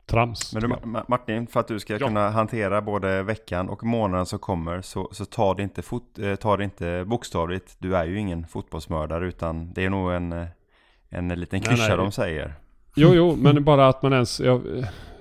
trams. 0.05 0.53
Men 0.53 0.61
du, 0.61 0.75
Martin, 1.07 1.47
för 1.47 1.59
att 1.59 1.67
du 1.67 1.79
ska 1.79 1.93
Ja. 1.93 2.07
kunna 2.07 2.29
hantera 2.29 2.81
både 2.81 3.23
veckan 3.23 3.69
och 3.69 3.83
månaden 3.83 4.25
som 4.25 4.39
kommer 4.39 4.81
så, 4.81 5.09
så 5.11 5.25
ta, 5.25 5.53
det 5.53 5.63
inte 5.63 5.81
fot, 5.81 6.19
eh, 6.19 6.35
ta 6.35 6.57
det 6.57 6.63
inte 6.63 7.03
bokstavligt. 7.07 7.75
Du 7.79 7.95
är 7.95 8.05
ju 8.05 8.19
ingen 8.19 8.47
fotbollsmördare 8.47 9.27
utan 9.27 9.73
det 9.73 9.85
är 9.85 9.89
nog 9.89 10.11
en, 10.11 10.33
eh, 10.33 10.47
en 11.09 11.27
liten 11.27 11.61
klyscha 11.61 11.95
de 11.95 12.11
säger. 12.11 12.53
Jo, 12.95 13.11
jo, 13.13 13.35
men 13.35 13.63
bara 13.63 13.87
att 13.87 14.01
man 14.01 14.13
ens... 14.13 14.39
Jag, 14.39 14.61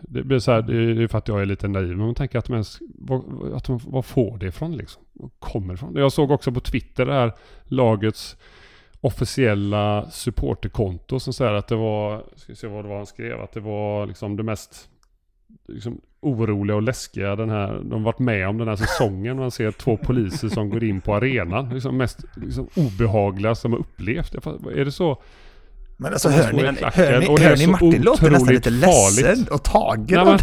det 0.01 0.23
blir 0.23 0.39
så 0.39 0.53
här, 0.53 0.63
det 0.63 1.03
är 1.03 1.07
för 1.09 1.19
att 1.19 1.29
jag 1.29 1.41
är 1.41 1.47
lite 1.47 1.69
naiv, 1.69 1.89
men 1.89 1.99
man 2.07 2.15
tänker 2.15 2.39
att 2.39 2.45
de 2.45 2.53
ens... 2.53 2.79
Vad, 2.95 3.53
att 3.55 3.65
de, 3.65 3.81
vad 3.85 4.05
får 4.05 4.39
det 4.39 4.47
ifrån 4.47 4.77
liksom? 4.77 5.03
Kommer 5.39 5.75
ifrån? 5.75 5.95
Jag 5.97 6.13
såg 6.13 6.31
också 6.31 6.53
på 6.53 6.61
Twitter 6.61 7.07
det 7.07 7.13
här 7.13 7.33
lagets 7.65 8.37
officiella 9.01 10.11
supporterkonto 10.11 11.21
som 11.21 11.33
säger 11.33 11.53
att 11.53 11.69
det 11.69 11.77
var... 11.77 12.25
Ska 12.37 12.53
vi 12.53 12.57
se 12.57 12.67
vad 12.67 12.85
det 12.85 12.89
var 12.89 12.97
han 12.97 13.07
skrev? 13.07 13.41
Att 13.41 13.53
det 13.53 13.61
var 13.61 14.07
liksom 14.07 14.37
det 14.37 14.43
mest 14.43 14.89
liksom, 15.69 16.01
oroliga 16.21 16.77
och 16.77 16.83
läskiga 16.83 17.37
den 17.37 17.51
här, 17.51 17.81
de 17.85 18.03
varit 18.03 18.19
med 18.19 18.49
om 18.49 18.59
den 18.59 18.69
här 18.69 18.77
säsongen. 18.77 19.37
Man 19.37 19.51
ser 19.51 19.71
två 19.71 19.97
poliser 19.97 20.49
som 20.49 20.71
går 20.71 20.85
in 20.85 21.01
på 21.01 21.15
arenan. 21.15 21.69
Liksom 21.69 21.97
mest 21.97 22.25
liksom, 22.37 22.69
obehagliga 22.77 23.55
som 23.55 23.73
har 23.73 23.79
upplevt. 23.79 24.35
Är 24.35 24.85
det 24.85 24.93
så? 24.93 25.23
Men 26.01 26.13
alltså 26.13 26.29
hör 26.29 26.53
ni, 26.53 26.63
hör 26.63 27.21
ni, 27.21 27.45
hör 27.45 27.57
ni 27.57 27.67
Martin 27.67 28.03
låter 28.03 28.31
nästan 28.31 28.55
lite 28.55 28.71
farligt. 28.71 29.27
ledsen 29.27 29.49
och 29.55 29.63
tagen 29.63 30.07
Nej, 30.11 30.25
men-. 30.25 30.39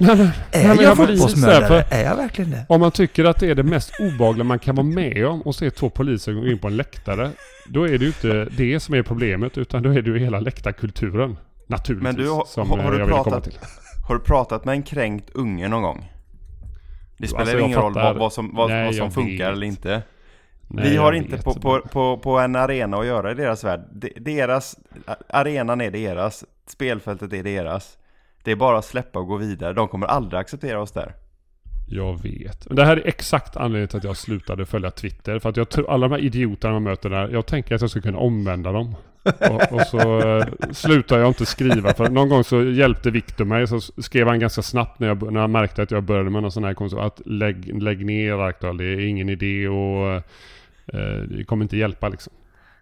Nej, 0.00 0.16
men- 0.16 0.30
Är 0.52 0.74
nej, 0.74 0.82
jag 0.84 0.96
fotbollsmördare? 0.96 1.84
Är 1.90 2.04
jag 2.04 2.16
verkligen 2.16 2.50
det? 2.50 2.66
Om 2.68 2.80
man 2.80 2.90
tycker 2.90 3.24
att 3.24 3.40
det 3.40 3.50
är 3.50 3.54
det 3.54 3.62
mest 3.62 3.92
obehagliga 4.00 4.44
man 4.44 4.58
kan 4.58 4.74
vara 4.76 4.86
med 4.86 5.26
om 5.26 5.42
och 5.42 5.54
se 5.54 5.70
två 5.70 5.90
poliser 5.90 6.32
gå 6.32 6.46
in 6.46 6.58
på 6.58 6.66
en 6.68 6.76
läktare. 6.76 7.30
Då 7.68 7.84
är 7.88 7.88
det 7.98 8.04
ju 8.04 8.06
inte 8.06 8.48
det 8.56 8.80
som 8.80 8.94
är 8.94 9.02
problemet 9.02 9.58
utan 9.58 9.82
då 9.82 9.90
är 9.90 10.02
det 10.02 10.10
ju 10.10 10.18
hela 10.18 10.40
läktarkulturen. 10.40 11.36
Naturligtvis. 11.66 12.16
Men 12.16 12.24
du, 12.24 12.30
har, 12.30 12.44
som 12.46 12.70
har, 12.70 12.78
har, 12.78 12.92
jag 12.92 13.08
du 13.08 13.12
komma 13.12 13.22
pratat, 13.24 13.44
till. 13.44 13.58
har 14.08 14.14
du 14.14 14.20
pratat 14.20 14.64
med 14.64 14.72
en 14.72 14.82
kränkt 14.82 15.30
unge 15.34 15.68
någon 15.68 15.82
gång? 15.82 16.12
Det 17.18 17.26
spelar 17.26 17.40
Alltså, 17.40 17.56
jag 17.58 17.66
ingen 17.66 17.78
roll 17.80 17.94
vad, 17.94 18.16
vad 18.16 18.32
som, 18.32 18.54
vad, 18.54 18.70
Nej, 18.70 18.84
vad 18.84 18.94
som 18.94 19.04
jag 19.04 19.14
funkar 19.14 19.44
vet. 19.46 19.52
eller 19.56 19.66
inte. 19.66 20.02
Nej, 20.70 20.90
vi 20.90 20.96
har 20.96 21.12
inte 21.12 21.38
på, 21.38 21.54
på, 21.54 21.80
på, 21.80 22.18
på 22.18 22.38
en 22.38 22.56
arena 22.56 22.96
att 22.96 23.06
göra 23.06 23.30
i 23.30 23.34
deras 23.34 23.64
värld. 23.64 23.80
De, 23.92 24.12
deras, 24.16 24.76
arenan 25.28 25.80
är 25.80 25.90
deras, 25.90 26.44
spelfältet 26.66 27.32
är 27.32 27.42
deras. 27.42 27.98
Det 28.44 28.50
är 28.50 28.56
bara 28.56 28.78
att 28.78 28.84
släppa 28.84 29.18
och 29.18 29.26
gå 29.26 29.36
vidare. 29.36 29.72
De 29.72 29.88
kommer 29.88 30.06
aldrig 30.06 30.40
acceptera 30.40 30.80
oss 30.80 30.92
där. 30.92 31.14
Jag 31.90 32.22
vet. 32.22 32.66
Men 32.66 32.76
det 32.76 32.84
här 32.84 32.96
är 32.96 33.06
exakt 33.06 33.56
anledningen 33.56 33.88
till 33.88 33.98
att 33.98 34.04
jag 34.04 34.16
slutade 34.16 34.66
följa 34.66 34.90
Twitter. 34.90 35.38
För 35.38 35.48
att 35.48 35.56
jag 35.56 35.68
tror, 35.68 35.90
alla 35.90 36.08
de 36.08 36.14
här 36.14 36.22
idioterna 36.22 36.72
man 36.72 36.82
möter 36.82 37.10
där, 37.10 37.28
jag 37.28 37.46
tänker 37.46 37.74
att 37.74 37.80
jag 37.80 37.90
ska 37.90 38.00
kunna 38.00 38.18
omvända 38.18 38.72
dem. 38.72 38.94
Och, 39.22 39.72
och 39.72 39.80
så 39.80 40.28
eh, 40.38 40.46
slutar 40.72 41.18
jag 41.18 41.28
inte 41.28 41.46
skriva. 41.46 41.94
För 41.94 42.08
någon 42.10 42.28
gång 42.28 42.44
så 42.44 42.62
hjälpte 42.62 43.10
Viktor 43.10 43.44
mig. 43.44 43.66
Så 43.66 43.80
skrev 43.80 44.26
han 44.26 44.40
ganska 44.40 44.62
snabbt 44.62 44.98
när, 44.98 45.08
jag, 45.08 45.32
när 45.32 45.40
han 45.40 45.52
märkte 45.52 45.82
att 45.82 45.90
jag 45.90 46.02
började 46.02 46.30
med 46.30 46.42
någon 46.42 46.52
sån 46.52 46.64
här 46.64 46.74
konstigt. 46.74 47.00
Att 47.00 47.20
lägg, 47.24 47.82
lägg 47.82 48.06
ner 48.06 48.32
Arkdal, 48.32 48.76
det 48.76 48.84
är 48.84 49.00
ingen 49.00 49.28
idé 49.28 49.68
och 49.68 50.22
det 51.28 51.44
kommer 51.46 51.62
inte 51.64 51.76
hjälpa 51.76 52.08
liksom. 52.08 52.32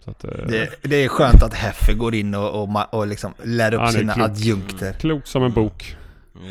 Så 0.04 0.10
att, 0.10 0.24
eh, 0.24 0.30
det? 0.48 0.68
Det 0.82 1.04
är 1.04 1.08
skönt 1.08 1.42
att 1.42 1.54
Heffe 1.54 1.94
går 1.94 2.14
in 2.14 2.34
och, 2.34 2.62
och, 2.62 2.94
och 2.94 3.06
liksom 3.06 3.34
lär 3.42 3.74
upp 3.74 3.88
sina 3.90 4.12
klok. 4.14 4.26
adjunkter. 4.30 4.92
Klok 4.92 5.26
som 5.26 5.42
en 5.42 5.52
bok. 5.52 5.96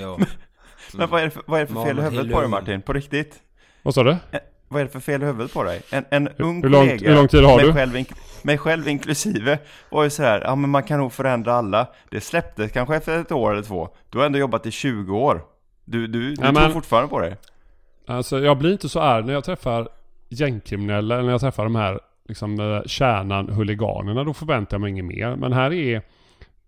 Ja. 0.01 0.17
Men 0.93 1.09
vad 1.09 1.21
är 1.21 1.25
det 1.25 1.31
för, 1.31 1.43
vad 1.45 1.59
är 1.61 1.65
det 1.65 1.73
för 1.73 1.83
fel 1.85 1.99
i 1.99 2.01
huvudet 2.01 2.31
på 2.33 2.39
dig. 2.41 2.49
Martin? 2.49 2.81
På 2.81 2.93
riktigt? 2.93 3.35
Vad 3.83 3.93
sa 3.95 4.03
du? 4.03 4.11
Eh, 4.11 4.39
Vad 4.67 4.81
är 4.81 4.85
det 4.85 4.91
för 4.91 4.99
fel 4.99 5.23
i 5.23 5.25
huvudet 5.25 5.53
på 5.53 5.63
dig? 5.63 5.81
En, 5.89 6.05
en 6.09 6.27
ung 6.37 6.63
hur 6.63 6.69
lång- 6.69 6.81
kollega, 6.87 7.09
hur 7.09 7.15
lång 7.15 7.27
tid 7.27 7.43
har 7.43 7.57
mig, 7.57 7.65
du? 7.65 7.73
Själv, 7.73 8.05
mig 8.41 8.57
själv 8.57 8.87
inklusive, 8.87 9.59
var 9.89 10.03
ju 10.03 10.09
sådär, 10.09 10.41
ja 10.43 10.55
men 10.55 10.69
man 10.69 10.83
kan 10.83 10.99
nog 10.99 11.13
förändra 11.13 11.53
alla. 11.53 11.87
Det 12.11 12.21
släpptes 12.21 12.71
kanske 12.71 12.95
efter 12.95 13.19
ett 13.21 13.31
år 13.31 13.51
eller 13.53 13.63
två. 13.63 13.89
Du 14.09 14.17
har 14.17 14.25
ändå 14.25 14.39
jobbat 14.39 14.65
i 14.65 14.71
20 14.71 15.17
år. 15.17 15.41
Du, 15.85 16.07
du, 16.07 16.29
du 16.29 16.29
Ja, 16.31 16.35
tror 16.41 16.51
men- 16.53 16.71
fortfarande 16.73 17.09
på 17.09 17.19
det. 17.19 17.37
Alltså 18.07 18.39
jag 18.39 18.57
blir 18.57 18.71
inte 18.71 18.89
så 18.89 18.99
arg 19.01 19.25
när 19.25 19.33
jag 19.33 19.43
träffar 19.43 19.89
gängkriminella 20.29 21.21
när 21.21 21.31
jag 21.31 21.41
träffar 21.41 21.63
de 21.63 21.75
här 21.75 21.99
liksom 22.27 22.83
kärnan 22.85 23.49
huliganerna. 23.49 24.23
Då 24.23 24.33
förväntar 24.33 24.75
jag 24.75 24.81
mig 24.81 24.91
inget 24.91 25.05
mer. 25.05 25.35
Men 25.35 25.53
här 25.53 25.73
är 25.73 26.01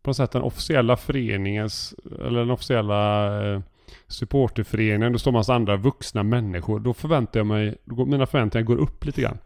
på 0.01 0.09
något 0.09 0.17
sätt 0.17 0.31
den 0.31 0.41
officiella 0.41 0.97
föreningens 0.97 1.95
eller 2.25 2.39
den 2.39 2.51
officiella 2.51 3.53
eh, 3.53 3.61
supporterföreningen. 4.07 5.11
Då 5.11 5.19
står 5.19 5.31
massa 5.31 5.55
andra 5.55 5.75
vuxna 5.75 6.23
människor. 6.23 6.79
Då 6.79 6.93
förväntar 6.93 7.39
jag 7.39 7.47
mig, 7.47 7.75
då 7.85 7.95
går, 7.95 8.05
mina 8.05 8.25
förväntningar 8.25 8.65
går 8.65 8.77
upp 8.77 9.05
lite 9.05 9.21
grann. 9.21 9.37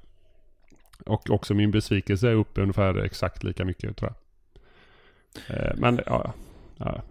Och 1.05 1.29
också 1.29 1.53
min 1.53 1.71
besvikelse 1.71 2.29
är 2.29 2.33
uppe 2.33 2.61
ungefär 2.61 3.03
exakt 3.03 3.43
lika 3.43 3.65
mycket 3.65 3.97
tror 3.97 4.11
jag. 4.11 5.57
Eh, 5.57 5.71
men 5.77 5.99
ja, 6.05 6.33
ja. 6.77 7.01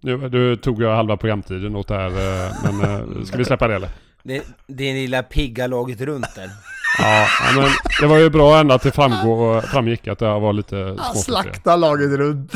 Nu, 0.00 0.28
nu 0.28 0.56
tog 0.56 0.82
jag 0.82 0.96
halva 0.96 1.16
programtiden 1.16 1.76
åt 1.76 1.88
det 1.88 1.94
här. 1.94 2.10
Eh, 2.10 2.52
men 2.64 2.90
eh, 2.90 3.24
ska 3.24 3.38
vi 3.38 3.44
släppa 3.44 3.68
det 3.68 3.74
eller? 3.74 3.88
Det, 4.22 4.42
det 4.66 4.92
lilla 4.92 5.22
pigga 5.22 5.66
laget 5.66 6.00
runt 6.00 6.34
där. 6.34 6.50
Ja, 6.98 7.26
men 7.56 7.70
det 8.00 8.06
var 8.06 8.18
ju 8.18 8.30
bra 8.30 8.58
ändå 8.60 8.74
att 8.74 8.82
det 8.82 8.90
framgår, 8.92 9.60
framgick 9.60 10.08
att 10.08 10.20
jag 10.20 10.40
var 10.40 10.52
lite 10.52 10.76
Han 10.76 10.96
småfrustrerad. 10.96 11.44
slaktar 11.44 11.76
laget 11.76 12.10
runt. 12.10 12.52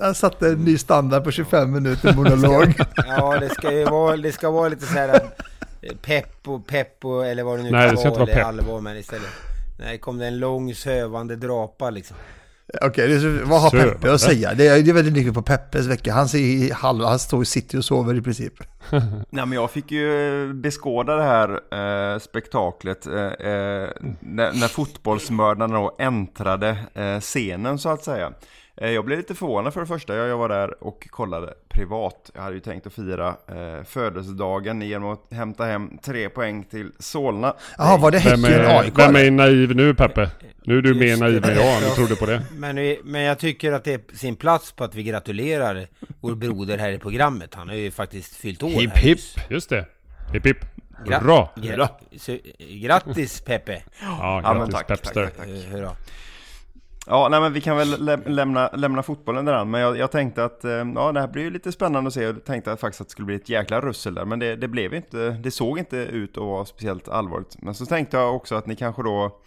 Han 0.00 0.14
satte 0.14 0.48
en 0.48 0.64
ny 0.64 0.78
standard 0.78 1.24
på 1.24 1.30
25 1.30 1.72
minuter 1.72 2.14
monolog. 2.14 2.74
Ja, 2.96 3.38
det 3.40 3.48
ska 3.48 3.72
ju 3.72 3.84
vara, 3.84 4.16
det 4.16 4.32
ska 4.32 4.50
vara 4.50 4.68
lite 4.68 4.86
så 4.86 4.92
här 4.92 5.08
eh, 5.82 5.96
pepp 6.02 6.48
och 6.48 6.66
pepp 6.66 7.04
och, 7.04 7.26
eller 7.26 7.42
vad 7.42 7.58
det 7.58 7.62
nu 7.62 7.70
Nej, 7.70 7.86
kan 7.86 7.94
det 7.94 8.00
ska 8.00 8.08
inte 8.08 8.20
vara 8.20 8.30
eller 8.30 8.38
pepp. 8.40 8.46
allvar, 8.48 8.80
men 8.80 8.96
istället. 8.96 9.28
Nej, 9.78 9.98
kom 9.98 10.18
det 10.18 10.26
en 10.26 10.38
lång 10.38 10.74
sövande 10.74 11.36
drapa 11.36 11.90
liksom. 11.90 12.16
Okej, 12.82 13.20
så- 13.20 13.40
vad 13.48 13.60
har. 13.62 13.70
Peppe 13.70 14.12
att 14.12 14.20
säga? 14.20 14.54
Det 14.54 14.66
är, 14.68 14.82
det 14.82 14.90
är 14.90 14.94
väldigt 14.94 15.14
mycket 15.14 15.34
på 15.34 15.42
Peppes 15.42 15.86
vecka. 15.86 16.12
Han, 16.12 16.28
ser 16.28 16.38
i 16.38 16.70
halv, 16.70 17.04
han 17.04 17.18
står 17.18 17.42
i 17.42 17.46
city 17.46 17.76
och 17.78 17.84
sover 17.84 18.14
i 18.14 18.22
princip. 18.22 18.52
Nej 18.90 19.46
men 19.46 19.52
jag 19.52 19.70
fick 19.70 19.90
ju 19.90 20.52
beskåda 20.54 21.16
det 21.16 21.22
här 21.22 21.48
eh, 22.14 22.18
spektaklet 22.18 23.06
eh, 23.06 23.14
eh, 23.14 23.88
när, 24.20 24.52
när 24.60 24.68
fotbollsmördarna 24.68 25.74
då 25.74 25.96
äntrade 25.98 26.76
eh, 26.94 27.20
scenen 27.20 27.78
så 27.78 27.88
att 27.88 28.04
säga. 28.04 28.32
Eh, 28.76 28.90
jag 28.90 29.04
blev 29.04 29.18
lite 29.18 29.34
förvånad 29.34 29.72
för 29.74 29.80
det 29.80 29.86
första. 29.86 30.14
Jag, 30.16 30.38
var 30.38 30.48
där 30.48 30.84
och 30.84 31.08
kollade 31.10 31.54
privat. 31.68 32.30
Jag 32.34 32.42
hade 32.42 32.54
ju 32.54 32.60
tänkt 32.60 32.86
att 32.86 32.92
fira 32.92 33.28
eh, 33.28 33.84
födelsedagen 33.84 34.82
genom 34.82 35.10
att 35.12 35.26
hämta 35.30 35.64
hem 35.64 35.98
tre 36.02 36.28
poäng 36.28 36.64
till 36.64 36.90
Solna. 36.98 37.54
Jaha, 37.78 37.96
var 37.98 38.10
det 38.10 38.18
Vem 38.24 38.44
Häcken 38.44 38.60
är, 38.66 38.80
AIK? 38.80 38.98
vem 38.98 39.16
är 39.16 39.30
naiv 39.30 39.76
nu 39.76 39.94
Peppe? 39.94 40.30
Nu 40.64 40.78
är 40.78 40.82
du 40.82 40.94
mer 40.94 41.16
naiv 41.16 41.44
än 41.44 41.56
jag, 41.56 41.82
du 41.82 41.88
trodde 41.88 42.16
på 42.16 42.26
det. 42.26 42.42
Men, 42.52 42.76
vi, 42.76 43.00
men 43.04 43.20
jag 43.22 43.38
tycker 43.38 43.72
att 43.72 43.84
det 43.84 43.92
är 43.92 44.16
sin 44.16 44.36
plats 44.36 44.72
på 44.72 44.84
att 44.84 44.94
vi 44.94 45.02
gratulerar 45.02 45.86
vår 46.20 46.34
broder 46.34 46.78
här 46.78 46.90
i 46.92 46.98
programmet. 46.98 47.54
Han 47.54 47.68
har 47.68 47.76
ju 47.76 47.90
faktiskt 47.90 48.36
fyllt 48.36 48.62
år 48.62 48.68
Hipp, 48.68 48.96
hipp. 48.98 49.18
Just 49.48 49.70
det. 49.70 49.86
Hipp 50.32 50.46
hipp. 50.46 50.58
Gra- 51.04 51.20
Hurra! 51.20 51.48
gra- 51.56 52.78
grattis 52.82 53.40
Peppe! 53.40 53.82
Ja, 54.00 54.40
Ja, 54.44 54.52
men 54.54 54.58
grattis 54.70 54.74
tack, 54.74 54.86
Pepster. 54.86 55.24
tack, 55.24 55.36
tack, 55.36 55.46
tack. 55.46 55.48
Eh, 55.64 55.70
Hurra! 55.72 55.90
Ja, 57.08 57.28
nej 57.28 57.40
men 57.40 57.52
vi 57.52 57.60
kan 57.60 57.76
väl 57.76 58.04
lä- 58.04 58.20
lämna, 58.26 58.70
lämna 58.72 59.02
fotbollen 59.02 59.44
där 59.44 59.64
men 59.64 59.80
jag, 59.80 59.98
jag 59.98 60.10
tänkte 60.10 60.44
att 60.44 60.64
eh, 60.64 60.70
ja, 60.70 61.12
det 61.12 61.20
här 61.20 61.28
blir 61.28 61.42
ju 61.42 61.50
lite 61.50 61.72
spännande 61.72 62.08
att 62.08 62.14
se. 62.14 62.22
Jag 62.22 62.44
tänkte 62.44 62.72
att 62.72 62.80
faktiskt 62.80 63.00
att 63.00 63.06
det 63.06 63.10
skulle 63.10 63.26
bli 63.26 63.34
ett 63.34 63.48
jäkla 63.48 63.80
russel 63.80 64.14
där, 64.14 64.24
men 64.24 64.38
det, 64.38 64.56
det 64.56 64.68
blev 64.68 64.94
inte, 64.94 65.30
det 65.30 65.50
såg 65.50 65.78
inte 65.78 65.96
ut 65.96 66.36
att 66.38 66.44
vara 66.44 66.64
speciellt 66.64 67.08
allvarligt. 67.08 67.56
Men 67.62 67.74
så 67.74 67.86
tänkte 67.86 68.16
jag 68.16 68.36
också 68.36 68.54
att 68.54 68.66
ni 68.66 68.76
kanske 68.76 69.02
då 69.02 69.40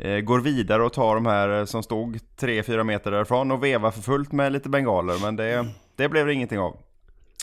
eh, 0.00 0.18
går 0.20 0.40
vidare 0.40 0.82
och 0.84 0.92
tar 0.92 1.14
de 1.14 1.26
här 1.26 1.58
eh, 1.58 1.64
som 1.64 1.82
stod 1.82 2.18
3-4 2.40 2.84
meter 2.84 3.10
därifrån 3.10 3.50
och 3.50 3.64
vevar 3.64 3.90
för 3.90 4.00
fullt 4.02 4.32
med 4.32 4.52
lite 4.52 4.68
bengaler, 4.68 5.14
men 5.22 5.36
det, 5.36 5.66
det 5.96 6.08
blev 6.08 6.26
det 6.26 6.32
ingenting 6.32 6.58
av. 6.58 6.76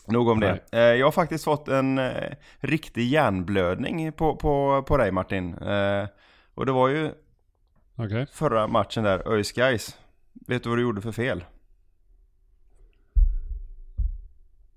Nog 0.07 0.27
om 0.27 0.39
det. 0.39 0.59
Eh, 0.71 0.79
jag 0.79 1.07
har 1.07 1.11
faktiskt 1.11 1.43
fått 1.43 1.67
en 1.67 1.97
eh, 1.99 2.11
riktig 2.59 3.07
hjärnblödning 3.07 4.11
på, 4.11 4.35
på, 4.35 4.83
på 4.87 4.97
dig 4.97 5.11
Martin. 5.11 5.53
Eh, 5.53 6.05
och 6.55 6.65
det 6.65 6.71
var 6.71 6.87
ju 6.87 7.11
Okej. 8.05 8.25
förra 8.31 8.67
matchen 8.67 9.03
där, 9.03 9.33
ÖIS 9.33 9.51
Guys. 9.51 9.97
Vet 10.47 10.63
du 10.63 10.69
vad 10.69 10.77
du 10.77 10.81
gjorde 10.81 11.01
för 11.01 11.11
fel? 11.11 11.43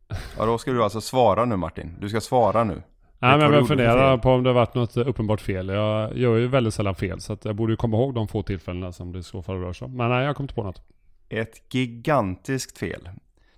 Ja 0.39 0.47
då 0.47 0.59
ska 0.59 0.73
du 0.73 0.83
alltså 0.83 1.01
svara 1.01 1.45
nu 1.45 1.57
Martin. 1.57 1.97
Du 2.01 2.09
ska 2.09 2.21
svara 2.21 2.65
nu. 2.65 2.83
Nej 3.19 3.39
men 3.39 3.53
jag 3.53 3.69
funderar 3.69 4.19
på 4.19 4.31
om 4.31 4.43
det 4.43 4.51
har 4.51 4.55
varit 4.55 4.75
något 4.75 4.97
uppenbart 4.97 5.41
fel. 5.41 5.69
Jag 5.69 6.17
gör 6.17 6.37
ju 6.37 6.47
väldigt 6.47 6.75
sällan 6.75 6.95
fel 6.95 7.21
så 7.21 7.33
att 7.33 7.45
jag 7.45 7.57
borde 7.57 7.73
ju 7.73 7.77
komma 7.77 7.97
ihåg 7.97 8.15
de 8.15 8.29
få 8.29 8.43
tillfällena 8.43 8.93
som 8.93 9.13
det 9.13 9.19
i 9.19 9.23
så 9.23 9.43
fall 9.43 9.61
rör 9.61 9.73
sig 9.73 9.85
om. 9.85 9.97
Men 9.97 10.11
nej, 10.11 10.25
jag 10.25 10.37
kom 10.37 10.45
inte 10.45 10.55
på 10.55 10.63
något. 10.63 10.83
Ett 11.29 11.75
gigantiskt 11.75 12.79
fel. 12.79 13.09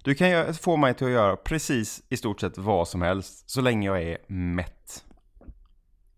Du 0.02 0.14
kan 0.14 0.54
få 0.54 0.76
mig 0.76 0.94
till 0.94 1.06
att 1.06 1.12
göra 1.12 1.36
precis 1.36 2.02
i 2.08 2.16
stort 2.16 2.40
sett 2.40 2.58
vad 2.58 2.88
som 2.88 3.02
helst 3.02 3.50
så 3.50 3.60
länge 3.60 3.86
jag 3.86 4.02
är 4.02 4.18
mätt. 4.26 5.04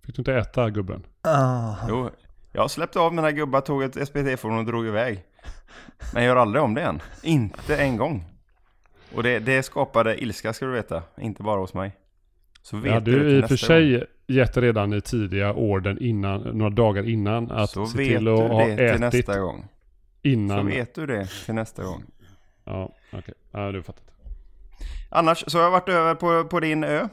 Fick 0.04 0.16
du 0.16 0.20
inte 0.20 0.34
äta 0.34 0.70
gubben? 0.70 1.06
Ah. 1.22 1.74
Jo, 1.88 2.10
jag 2.52 2.70
släppte 2.70 3.00
av 3.00 3.14
mina 3.14 3.32
gubbar, 3.32 3.60
tog 3.60 3.82
ett 3.82 4.08
SPT-fordon 4.08 4.58
och 4.58 4.64
drog 4.64 4.86
iväg. 4.86 5.24
Men 6.14 6.22
jag 6.22 6.30
gör 6.30 6.36
aldrig 6.36 6.62
om 6.64 6.74
det 6.74 6.82
än. 6.82 7.02
Inte 7.22 7.76
en 7.76 7.96
gång. 7.96 8.24
Och 9.14 9.22
det, 9.22 9.38
det 9.38 9.62
skapade 9.62 10.22
ilska 10.22 10.52
ska 10.52 10.66
du 10.66 10.72
veta. 10.72 11.02
Inte 11.20 11.42
bara 11.42 11.60
hos 11.60 11.74
mig. 11.74 11.92
Så 12.62 12.76
vet 12.76 12.92
hade 12.92 13.10
du 13.10 13.30
i 13.30 13.42
och 13.42 13.48
för 13.48 13.56
sig 13.56 13.92
gång. 13.92 14.06
gett 14.26 14.56
redan 14.56 14.92
i 14.92 15.00
tidiga 15.00 15.54
orden 15.54 15.98
innan, 16.00 16.40
några 16.40 16.70
dagar 16.70 17.08
innan 17.08 17.50
att 17.50 17.70
Så 17.70 17.86
se 17.86 17.98
till 17.98 18.24
du 18.24 18.32
att 18.32 18.50
ha 18.50 18.66
det 18.66 18.76
till 18.76 18.84
ätit 18.84 19.00
nästa 19.00 19.40
gång. 19.40 19.68
Så 20.22 20.28
innan. 20.28 20.66
vet 20.66 20.94
du 20.94 21.06
det 21.06 21.26
till 21.44 21.54
nästa 21.54 21.84
gång. 21.84 22.04
Ja, 22.64 22.94
okej. 23.12 23.34
Ja, 23.50 23.72
du 23.72 23.82
fattat. 23.82 24.04
Annars 25.10 25.44
så 25.46 25.58
har 25.58 25.64
jag 25.64 25.70
varit 25.70 25.88
över 25.88 26.14
på, 26.14 26.48
på 26.48 26.60
din 26.60 26.84
ö. 26.84 27.08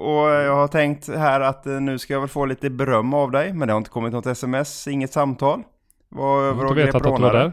Och 0.00 0.28
jag 0.30 0.54
har 0.56 0.68
tänkt 0.68 1.08
här 1.08 1.40
att 1.40 1.66
eh, 1.66 1.80
nu 1.80 1.98
ska 1.98 2.12
jag 2.12 2.20
väl 2.20 2.28
få 2.28 2.44
lite 2.46 2.70
beröm 2.70 3.14
av 3.14 3.30
dig. 3.30 3.52
Men 3.52 3.68
det 3.68 3.74
har 3.74 3.78
inte 3.78 3.90
kommit 3.90 4.12
något 4.12 4.26
sms, 4.26 4.88
inget 4.88 5.12
samtal. 5.12 5.62
Var 6.08 6.42
Jag 6.42 6.48
över 6.50 6.64
och 6.66 6.76
grep 6.76 6.94
rånare. 6.94 7.52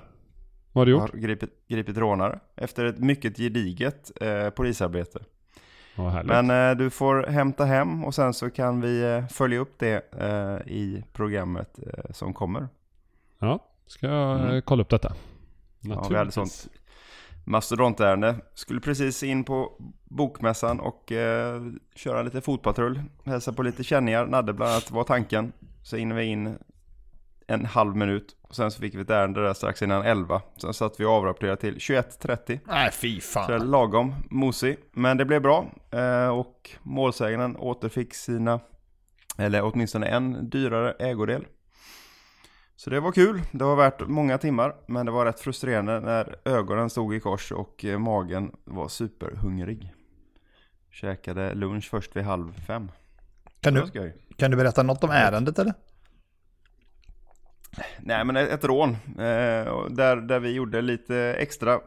Vad 0.74 0.82
har 0.82 0.86
du 0.86 0.92
gjort? 0.92 1.02
Har 1.02 1.20
gripit, 1.20 1.50
gripit 1.68 1.98
rånare. 1.98 2.40
Efter 2.56 2.86
ett 2.86 3.00
mycket 3.00 3.38
gediget 3.38 4.12
eh, 4.22 4.50
polisarbete. 4.50 5.20
Härligt. 5.96 6.26
Men 6.28 6.70
eh, 6.72 6.78
du 6.78 6.90
får 6.90 7.24
hämta 7.28 7.66
hem 7.66 8.04
och 8.06 8.16
sen 8.16 8.34
så 8.34 8.50
kan 8.50 8.82
vi 8.82 9.02
eh, 9.16 9.28
följa 9.28 9.60
upp 9.60 9.74
det 9.80 10.14
eh, 10.20 10.72
i 10.74 11.04
programmet 11.14 11.80
eh, 11.88 12.12
som 12.12 12.34
kommer. 12.34 12.68
Ja, 13.40 13.60
ska 13.88 14.08
jag 14.08 14.40
Mm. 14.40 14.62
kolla 14.62 14.82
upp 14.82 14.90
detta. 14.90 15.14
Ja, 15.80 16.08
vi 16.10 16.16
hade 16.16 16.32
sånt 16.32 16.68
mastodontärende. 17.48 18.36
Skulle 18.54 18.80
precis 18.80 19.24
in 19.24 19.44
på 19.44 19.72
bokmässan 20.10 20.80
och 20.80 21.12
eh, 21.12 21.62
köra 21.96 22.22
lite 22.22 22.42
fotpatrull. 22.42 23.02
Hälsa 23.26 23.54
på 23.54 23.64
lite 23.64 23.84
känningar. 23.84 24.26
Nadde 24.26 24.54
bland 24.54 24.72
annat 24.72 24.92
var 24.92 25.04
tanken. 25.04 25.52
Så 25.84 25.98
in 25.98 26.16
vi 26.16 26.24
in 26.24 26.58
en 27.48 27.66
halv 27.66 27.96
minut. 27.96 28.36
Och 28.42 28.56
sen 28.56 28.72
så 28.72 28.82
fick 28.82 28.96
vi 28.96 29.02
ett 29.02 29.10
ärende 29.10 29.44
där 29.44 29.54
strax 29.54 29.82
innan 29.82 30.02
11. 30.02 30.42
Sen 30.62 30.74
satt 30.74 31.00
vi 31.00 31.06
och 31.06 31.12
avrapporterade 31.12 31.62
till 31.62 31.76
21.30. 31.76 32.60
Nej, 32.68 32.92
fy 32.92 33.20
Så 33.22 33.40
det 33.48 33.54
är 33.54 33.60
fan. 33.60 33.72
lagom 33.72 34.16
mosig. 34.30 34.78
Men 34.94 35.18
det 35.18 35.26
blev 35.26 35.42
bra. 35.42 35.66
Eh, 35.92 36.28
och 36.28 36.70
målsäganden 36.84 37.56
återfick 37.58 38.14
sina, 38.14 38.60
eller 39.38 39.64
åtminstone 39.64 40.08
en 40.08 40.50
dyrare 40.50 40.92
ägodel. 41.00 41.46
Så 42.78 42.90
det 42.90 43.00
var 43.00 43.12
kul. 43.12 43.42
Det 43.52 43.64
var 43.64 43.76
värt 43.76 44.08
många 44.08 44.38
timmar. 44.38 44.76
Men 44.88 45.06
det 45.06 45.12
var 45.12 45.26
rätt 45.26 45.40
frustrerande 45.40 46.00
när 46.00 46.36
ögonen 46.46 46.90
stod 46.90 47.16
i 47.16 47.20
kors 47.20 47.52
och 47.52 47.86
eh, 47.86 48.00
magen 48.00 48.52
var 48.64 48.88
superhungrig. 48.88 49.94
Käkade 50.92 51.54
lunch 51.54 51.90
först 51.90 52.16
vid 52.16 52.24
halv 52.24 52.54
fem. 52.68 52.92
Kan 53.62 53.74
du, 53.74 54.14
kan 54.38 54.52
du 54.52 54.58
berätta 54.58 54.84
något 54.84 55.04
om 55.04 55.10
ärendet 55.10 55.60
eller? 55.60 55.74
Nej 58.00 58.26
men 58.26 58.38
ett 58.38 58.64
rån. 58.64 58.90
Eh, 59.08 59.88
där, 59.90 60.16
där 60.16 60.40
vi 60.40 60.52
gjorde 60.52 60.82
lite 60.82 61.18
extra 61.18 61.80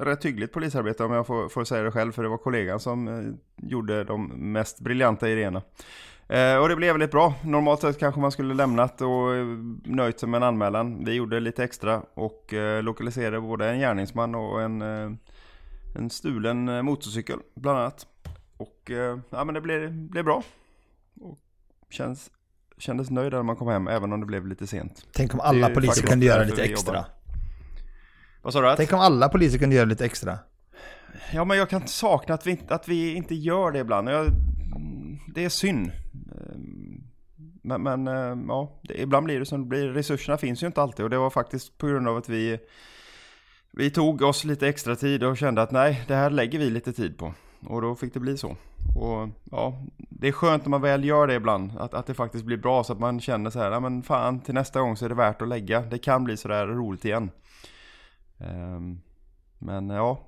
rätt 0.00 0.24
hyggligt 0.24 0.52
polisarbete 0.52 1.04
om 1.04 1.12
jag 1.12 1.26
får, 1.26 1.48
får 1.48 1.64
säga 1.64 1.82
det 1.82 1.92
själv. 1.92 2.12
För 2.12 2.22
det 2.22 2.28
var 2.28 2.38
kollegan 2.38 2.80
som 2.80 3.08
eh, 3.08 3.34
gjorde 3.56 4.04
de 4.04 4.26
mest 4.52 4.80
briljanta 4.80 5.28
idéerna. 5.28 5.62
Eh, 6.30 6.56
och 6.56 6.68
det 6.68 6.76
blev 6.76 6.92
väldigt 6.94 7.10
bra. 7.10 7.34
Normalt 7.44 7.80
sett 7.80 7.98
kanske 7.98 8.20
man 8.20 8.32
skulle 8.32 8.54
lämnat 8.54 9.00
och 9.00 9.34
eh, 9.34 9.46
nöjt 9.84 10.20
sig 10.20 10.28
med 10.28 10.38
en 10.38 10.42
anmälan. 10.42 11.04
Vi 11.04 11.12
gjorde 11.12 11.40
lite 11.40 11.64
extra 11.64 12.02
och 12.14 12.54
eh, 12.54 12.82
lokaliserade 12.82 13.40
både 13.40 13.68
en 13.68 13.78
gärningsman 13.78 14.34
och 14.34 14.62
en, 14.62 14.82
eh, 14.82 15.10
en 15.96 16.10
stulen 16.10 16.68
eh, 16.68 16.82
motorcykel 16.82 17.38
bland 17.54 17.78
annat. 17.78 18.06
Och 18.56 18.90
eh, 18.90 19.18
ja 19.30 19.44
men 19.44 19.54
det 19.54 19.60
blev, 19.60 19.92
blev 19.92 20.24
bra. 20.24 20.42
Och 21.20 21.38
känns, 21.90 22.30
kändes 22.78 23.10
nöjd 23.10 23.32
när 23.32 23.42
man 23.42 23.56
kom 23.56 23.68
hem 23.68 23.88
även 23.88 24.12
om 24.12 24.20
det 24.20 24.26
blev 24.26 24.46
lite 24.46 24.66
sent. 24.66 25.06
Tänk 25.12 25.34
om 25.34 25.40
alla 25.40 25.68
poliser 25.70 26.06
kunde 26.06 26.26
göra 26.26 26.44
lite 26.44 26.62
extra. 26.64 27.04
Vad 28.42 28.52
sa 28.52 28.60
du? 28.60 28.68
Att? 28.70 28.76
Tänk 28.76 28.92
om 28.92 29.00
alla 29.00 29.28
poliser 29.28 29.58
kunde 29.58 29.76
göra 29.76 29.86
lite 29.86 30.04
extra. 30.04 30.38
Ja, 31.32 31.44
men 31.44 31.58
jag 31.58 31.68
kan 31.70 31.86
sakna 31.86 32.34
att 32.34 32.46
vi, 32.46 32.60
att 32.68 32.88
vi 32.88 33.14
inte 33.14 33.34
gör 33.34 33.70
det 33.72 33.78
ibland. 33.78 34.08
Jag, 34.08 34.26
det 35.26 35.44
är 35.44 35.48
synd. 35.48 35.90
Ehm, 36.14 37.02
men, 37.62 37.82
men 37.82 38.08
eh, 38.08 38.38
ja, 38.48 38.80
det, 38.82 39.00
ibland 39.00 39.24
blir 39.24 39.38
det 39.38 39.46
som 39.46 39.60
det 39.60 39.66
blir. 39.66 39.88
Resurserna 39.88 40.38
finns 40.38 40.62
ju 40.62 40.66
inte 40.66 40.82
alltid 40.82 41.04
och 41.04 41.10
det 41.10 41.18
var 41.18 41.30
faktiskt 41.30 41.78
på 41.78 41.86
grund 41.86 42.08
av 42.08 42.16
att 42.16 42.28
vi, 42.28 42.58
vi 43.70 43.90
tog 43.90 44.22
oss 44.22 44.44
lite 44.44 44.68
extra 44.68 44.96
tid 44.96 45.24
och 45.24 45.36
kände 45.36 45.62
att 45.62 45.70
nej, 45.70 46.04
det 46.08 46.14
här 46.14 46.30
lägger 46.30 46.58
vi 46.58 46.70
lite 46.70 46.92
tid 46.92 47.18
på. 47.18 47.34
Och 47.66 47.82
då 47.82 47.94
fick 47.94 48.14
det 48.14 48.20
bli 48.20 48.36
så. 48.36 48.56
Och 48.96 49.28
ja, 49.50 49.82
det 49.96 50.28
är 50.28 50.32
skönt 50.32 50.64
när 50.64 50.70
man 50.70 50.82
väl 50.82 51.04
gör 51.04 51.26
det 51.26 51.34
ibland. 51.34 51.72
Att, 51.78 51.94
att 51.94 52.06
det 52.06 52.14
faktiskt 52.14 52.44
blir 52.44 52.56
bra 52.56 52.84
så 52.84 52.92
att 52.92 53.00
man 53.00 53.20
känner 53.20 53.50
så 53.50 53.58
här, 53.58 53.70
ja 53.70 53.80
men 53.80 54.02
fan 54.02 54.40
till 54.40 54.54
nästa 54.54 54.80
gång 54.80 54.96
så 54.96 55.04
är 55.04 55.08
det 55.08 55.14
värt 55.14 55.42
att 55.42 55.48
lägga. 55.48 55.80
Det 55.80 55.98
kan 55.98 56.24
bli 56.24 56.36
sådär 56.36 56.66
roligt 56.66 57.04
igen. 57.04 57.30
Um, 58.38 59.00
men 59.58 59.90
ja, 59.90 60.20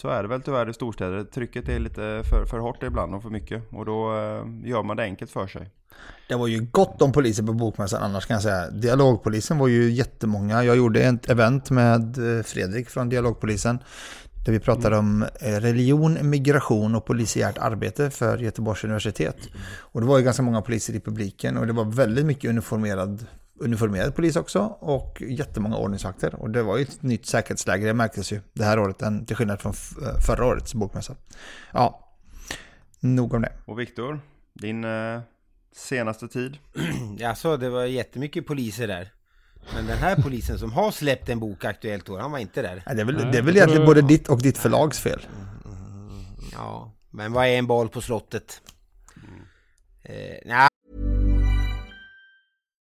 så 0.00 0.08
är 0.08 0.22
det 0.22 0.28
väl 0.28 0.42
tyvärr 0.42 0.70
i 0.70 0.74
storstäder. 0.74 1.24
Trycket 1.24 1.68
är 1.68 1.78
lite 1.78 2.22
för, 2.30 2.44
för 2.46 2.58
hårt 2.58 2.82
ibland 2.82 3.14
och 3.14 3.22
för 3.22 3.30
mycket. 3.30 3.62
Och 3.72 3.86
då 3.86 4.12
eh, 4.12 4.68
gör 4.70 4.82
man 4.82 4.96
det 4.96 5.02
enkelt 5.02 5.30
för 5.30 5.46
sig. 5.46 5.70
Det 6.28 6.34
var 6.34 6.46
ju 6.46 6.66
gott 6.72 7.02
om 7.02 7.12
poliser 7.12 7.42
på 7.42 7.52
Bokmässan 7.52 8.02
annars 8.02 8.26
kan 8.26 8.34
jag 8.34 8.42
säga. 8.42 8.70
Dialogpolisen 8.70 9.58
var 9.58 9.68
ju 9.68 9.90
jättemånga. 9.90 10.64
Jag 10.64 10.76
gjorde 10.76 11.00
ett 11.02 11.30
event 11.30 11.70
med 11.70 12.38
eh, 12.38 12.42
Fredrik 12.42 12.90
från 12.90 13.08
Dialogpolisen. 13.08 13.78
Där 14.44 14.52
vi 14.52 14.60
pratade 14.60 14.96
om 14.96 15.22
eh, 15.22 15.54
religion, 15.60 16.30
migration 16.30 16.94
och 16.94 17.04
polisiärt 17.04 17.58
arbete 17.58 18.10
för 18.10 18.38
Göteborgs 18.38 18.84
universitet. 18.84 19.36
Och 19.78 20.00
det 20.00 20.06
var 20.06 20.18
ju 20.18 20.24
ganska 20.24 20.42
många 20.42 20.62
poliser 20.62 20.94
i 20.94 21.00
publiken 21.00 21.56
och 21.56 21.66
det 21.66 21.72
var 21.72 21.84
väldigt 21.84 22.26
mycket 22.26 22.50
uniformerad, 22.50 23.26
uniformerad 23.60 24.14
polis 24.14 24.36
också 24.36 24.60
och 24.80 25.22
jättemånga 25.28 25.76
ordningsvakter. 25.76 26.34
Och 26.34 26.50
det 26.50 26.62
var 26.62 26.76
ju 26.76 26.82
ett 26.82 27.02
nytt 27.02 27.26
säkerhetsläge, 27.26 27.86
det 27.86 27.94
märktes 27.94 28.32
ju 28.32 28.40
det 28.52 28.64
här 28.64 28.78
året 28.78 29.02
än, 29.02 29.26
till 29.26 29.36
skillnad 29.36 29.60
från 29.60 29.72
eh, 30.02 30.20
förra 30.26 30.46
årets 30.46 30.74
bokmässa. 30.74 31.16
Ja, 31.72 32.16
nog 33.00 33.34
om 33.34 33.42
det. 33.42 33.52
Och 33.66 33.80
Viktor, 33.80 34.20
din 34.54 34.84
eh, 34.84 35.20
senaste 35.76 36.28
tid? 36.28 36.58
Alltså, 37.24 37.56
det 37.56 37.70
var 37.70 37.84
jättemycket 37.84 38.46
poliser 38.46 38.86
där. 38.86 39.12
Men 39.74 39.86
den 39.86 39.98
här 39.98 40.16
polisen 40.16 40.58
som 40.58 40.72
har 40.72 40.90
släppt 40.90 41.28
en 41.28 41.40
bok 41.40 41.64
aktuellt 41.64 42.08
år, 42.08 42.18
han 42.18 42.32
var 42.32 42.38
inte 42.38 42.62
där. 42.62 42.82
Ja, 42.86 42.94
det 42.94 43.00
är 43.00 43.04
väl, 43.04 43.16
det 43.32 43.38
är 43.38 43.42
väl 43.42 43.56
egentligen 43.56 43.86
både 43.86 44.02
ditt 44.02 44.28
och 44.28 44.42
ditt 44.42 44.58
förlags 44.58 45.00
fel. 45.00 45.20
Ja, 46.52 46.92
men 47.10 47.32
vad 47.32 47.46
är 47.46 47.58
en 47.58 47.66
bal 47.66 47.88
på 47.88 48.00
slottet? 48.00 48.60
Eh, 50.02 50.36
nej, 50.44 50.68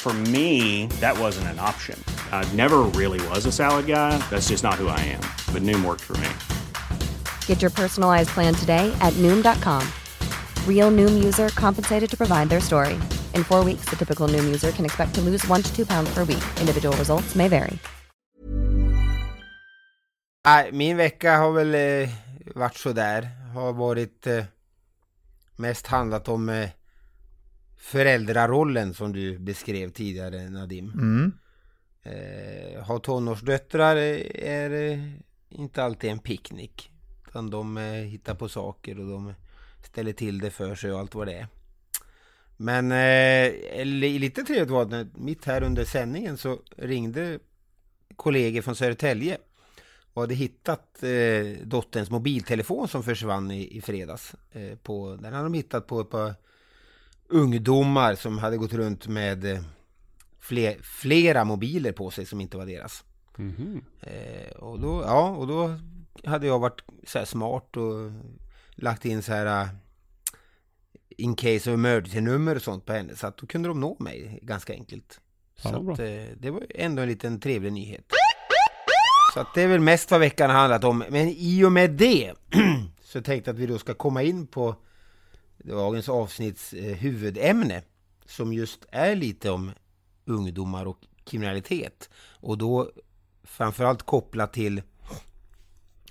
For 0.00 0.14
me, 0.32 0.86
that 1.00 1.18
wasn't 1.18 1.48
an 1.48 1.58
option. 1.58 2.02
I 2.32 2.50
never 2.56 2.78
really 2.96 3.20
was 3.28 3.44
a 3.44 3.52
salad 3.52 3.86
guy. 3.86 4.16
That's 4.30 4.48
just 4.48 4.64
not 4.64 4.76
who 4.76 4.88
I 4.88 4.98
am. 5.00 5.20
But 5.52 5.60
Noom 5.60 5.84
worked 5.84 6.00
for 6.00 6.16
me. 6.16 6.30
Get 7.44 7.60
your 7.60 7.70
personalized 7.70 8.30
plan 8.30 8.54
today 8.54 8.90
at 9.02 9.12
Noom.com. 9.18 9.86
Real 10.66 10.90
Noom 10.90 11.22
user 11.22 11.50
compensated 11.50 12.08
to 12.10 12.16
provide 12.16 12.48
their 12.48 12.60
story. 12.60 12.98
In 13.34 13.44
four 13.44 13.62
weeks, 13.62 13.84
the 13.90 13.96
typical 13.96 14.26
Noom 14.26 14.44
user 14.44 14.70
can 14.72 14.86
expect 14.86 15.14
to 15.16 15.20
lose 15.20 15.46
one 15.48 15.60
to 15.62 15.70
two 15.76 15.84
pounds 15.84 16.08
per 16.14 16.24
week. 16.24 16.44
Individual 16.60 16.96
results 16.96 17.34
may 17.34 17.48
vary. 17.48 17.78
nej, 20.44 20.72
min 20.72 20.96
vecka 20.96 21.36
har 21.36 21.52
väl 21.52 21.74
eh, 21.74 22.08
varit 22.54 22.76
sådär. 22.76 23.30
Har 23.54 23.72
varit 23.72 24.26
eh, 24.26 24.44
mest 25.56 25.86
handlat 25.86 26.28
om 26.28 26.48
eh, 26.48 26.70
föräldrarollen 27.80 28.94
som 28.94 29.12
du 29.12 29.38
beskrev 29.38 29.90
tidigare 29.90 30.50
Nadim. 30.50 30.92
Mm. 30.92 31.32
Eh, 32.02 32.82
ha 32.82 32.98
tonårsdöttrar 32.98 33.96
är, 33.96 34.36
är 34.36 34.92
eh, 34.92 34.98
inte 35.48 35.82
alltid 35.82 36.10
en 36.10 36.18
picknick. 36.18 36.90
Utan 37.28 37.50
de 37.50 37.76
eh, 37.76 37.84
hittar 37.84 38.34
på 38.34 38.48
saker 38.48 39.00
och 39.00 39.06
de 39.06 39.34
ställer 39.84 40.12
till 40.12 40.38
det 40.38 40.50
för 40.50 40.74
sig 40.74 40.92
och 40.92 40.98
allt 40.98 41.14
vad 41.14 41.26
det 41.26 41.34
är. 41.34 41.46
Men 42.56 42.92
eh, 42.92 43.84
li- 43.84 44.18
lite 44.18 44.42
trevligt 44.42 44.70
var 44.70 44.84
det 44.84 45.08
mitt 45.14 45.44
här 45.44 45.62
under 45.62 45.84
sändningen 45.84 46.36
så 46.36 46.58
ringde 46.76 47.38
kollegor 48.16 48.62
från 48.62 48.76
Södertälje 48.76 49.38
och 50.12 50.22
hade 50.22 50.34
hittat 50.34 51.02
eh, 51.02 51.66
dotterns 51.66 52.10
mobiltelefon 52.10 52.88
som 52.88 53.02
försvann 53.02 53.50
i, 53.50 53.76
i 53.76 53.80
fredags. 53.80 54.34
Eh, 54.52 54.76
på, 54.78 55.18
den 55.22 55.32
hade 55.32 55.44
de 55.44 55.54
hittat 55.54 55.86
på 55.86 56.00
ett 56.00 56.10
par 56.10 56.34
ungdomar 57.30 58.14
som 58.14 58.38
hade 58.38 58.56
gått 58.56 58.72
runt 58.72 59.06
med 59.06 59.44
eh, 59.44 59.60
fler, 60.40 60.76
flera 60.82 61.44
mobiler 61.44 61.92
på 61.92 62.10
sig 62.10 62.26
som 62.26 62.40
inte 62.40 62.56
var 62.56 62.66
deras. 62.66 63.04
Mhm. 63.36 63.84
Eh, 64.00 64.50
och 64.56 64.80
då, 64.80 65.02
ja, 65.02 65.28
och 65.28 65.46
då 65.46 65.78
hade 66.24 66.46
jag 66.46 66.58
varit 66.58 66.84
så 67.06 67.18
här 67.18 67.24
smart 67.24 67.76
och 67.76 68.10
lagt 68.74 69.04
in 69.04 69.22
så 69.22 69.32
här 69.32 69.62
uh, 69.62 69.68
in 71.08 71.34
case 71.34 71.70
of 71.70 71.74
emergency-nummer 71.74 72.56
och 72.56 72.62
sånt 72.62 72.86
på 72.86 72.92
henne. 72.92 73.16
Så 73.16 73.26
att 73.26 73.36
då 73.36 73.46
kunde 73.46 73.68
de 73.68 73.80
nå 73.80 73.96
mig 73.98 74.38
ganska 74.42 74.72
enkelt. 74.72 75.20
Ja, 75.62 75.70
så 75.70 75.92
att, 75.92 75.98
eh, 75.98 76.36
det 76.38 76.50
var 76.50 76.66
ändå 76.70 77.02
en 77.02 77.08
liten 77.08 77.40
trevlig 77.40 77.72
nyhet. 77.72 78.04
Så 79.34 79.40
att 79.40 79.54
det 79.54 79.62
är 79.62 79.68
väl 79.68 79.80
mest 79.80 80.10
vad 80.10 80.20
veckan 80.20 80.50
har 80.50 80.56
handlat 80.56 80.84
om. 80.84 81.04
Men 81.10 81.28
i 81.28 81.64
och 81.64 81.72
med 81.72 81.90
det 81.90 82.32
så 83.02 83.22
tänkte 83.22 83.50
jag 83.50 83.54
att 83.54 83.60
vi 83.60 83.66
då 83.66 83.78
ska 83.78 83.94
komma 83.94 84.22
in 84.22 84.46
på 84.46 84.76
dagens 85.64 86.08
avsnitts 86.08 86.72
eh, 86.72 86.96
huvudämne. 86.96 87.82
Som 88.26 88.52
just 88.52 88.86
är 88.90 89.16
lite 89.16 89.50
om 89.50 89.70
ungdomar 90.24 90.86
och 90.86 90.98
kriminalitet. 91.24 92.10
Och 92.40 92.58
då 92.58 92.90
framförallt 93.42 94.02
kopplat 94.02 94.52
till 94.52 94.82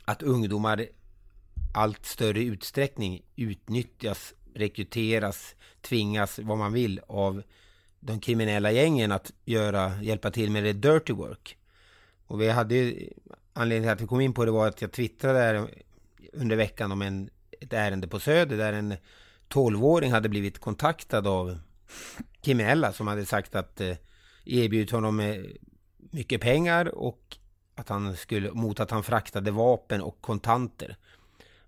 att 0.05 0.23
ungdomar 0.23 0.85
allt 1.73 2.05
större 2.05 2.43
utsträckning 2.43 3.21
utnyttjas, 3.35 4.33
rekryteras, 4.53 5.55
tvingas, 5.81 6.39
vad 6.39 6.57
man 6.57 6.73
vill, 6.73 7.01
av 7.07 7.43
de 7.99 8.19
kriminella 8.19 8.71
gängen 8.71 9.11
att 9.11 9.31
göra, 9.45 10.01
hjälpa 10.01 10.31
till 10.31 10.51
med 10.51 10.63
det 10.63 10.73
dirty 10.73 11.13
work. 11.13 11.57
Och 12.27 12.41
vi 12.41 12.49
hade 12.49 12.75
ju, 12.75 13.09
anledningen 13.53 13.83
till 13.83 13.93
att 13.93 14.01
vi 14.01 14.07
kom 14.07 14.21
in 14.21 14.33
på 14.33 14.45
det 14.45 14.51
var 14.51 14.67
att 14.67 14.81
jag 14.81 14.91
twittrade 14.91 15.39
där 15.39 15.69
under 16.33 16.55
veckan 16.55 16.91
om 16.91 17.01
en, 17.01 17.29
ett 17.59 17.73
ärende 17.73 18.07
på 18.07 18.19
Söder 18.19 18.57
där 18.57 18.73
en 18.73 18.95
12-åring 19.49 20.11
hade 20.11 20.29
blivit 20.29 20.59
kontaktad 20.59 21.27
av 21.27 21.59
kriminella 22.41 22.93
som 22.93 23.07
hade 23.07 23.25
sagt 23.25 23.55
att 23.55 23.81
eh, 23.81 23.97
erbjudit 24.45 24.91
honom 24.91 25.19
eh, 25.19 25.43
mycket 25.97 26.41
pengar 26.41 26.95
och 26.95 27.37
att 27.75 27.89
han 27.89 28.15
skulle, 28.15 28.51
mot 28.51 28.79
att 28.79 28.91
han 28.91 29.03
fraktade 29.03 29.51
vapen 29.51 30.01
och 30.01 30.21
kontanter. 30.21 30.97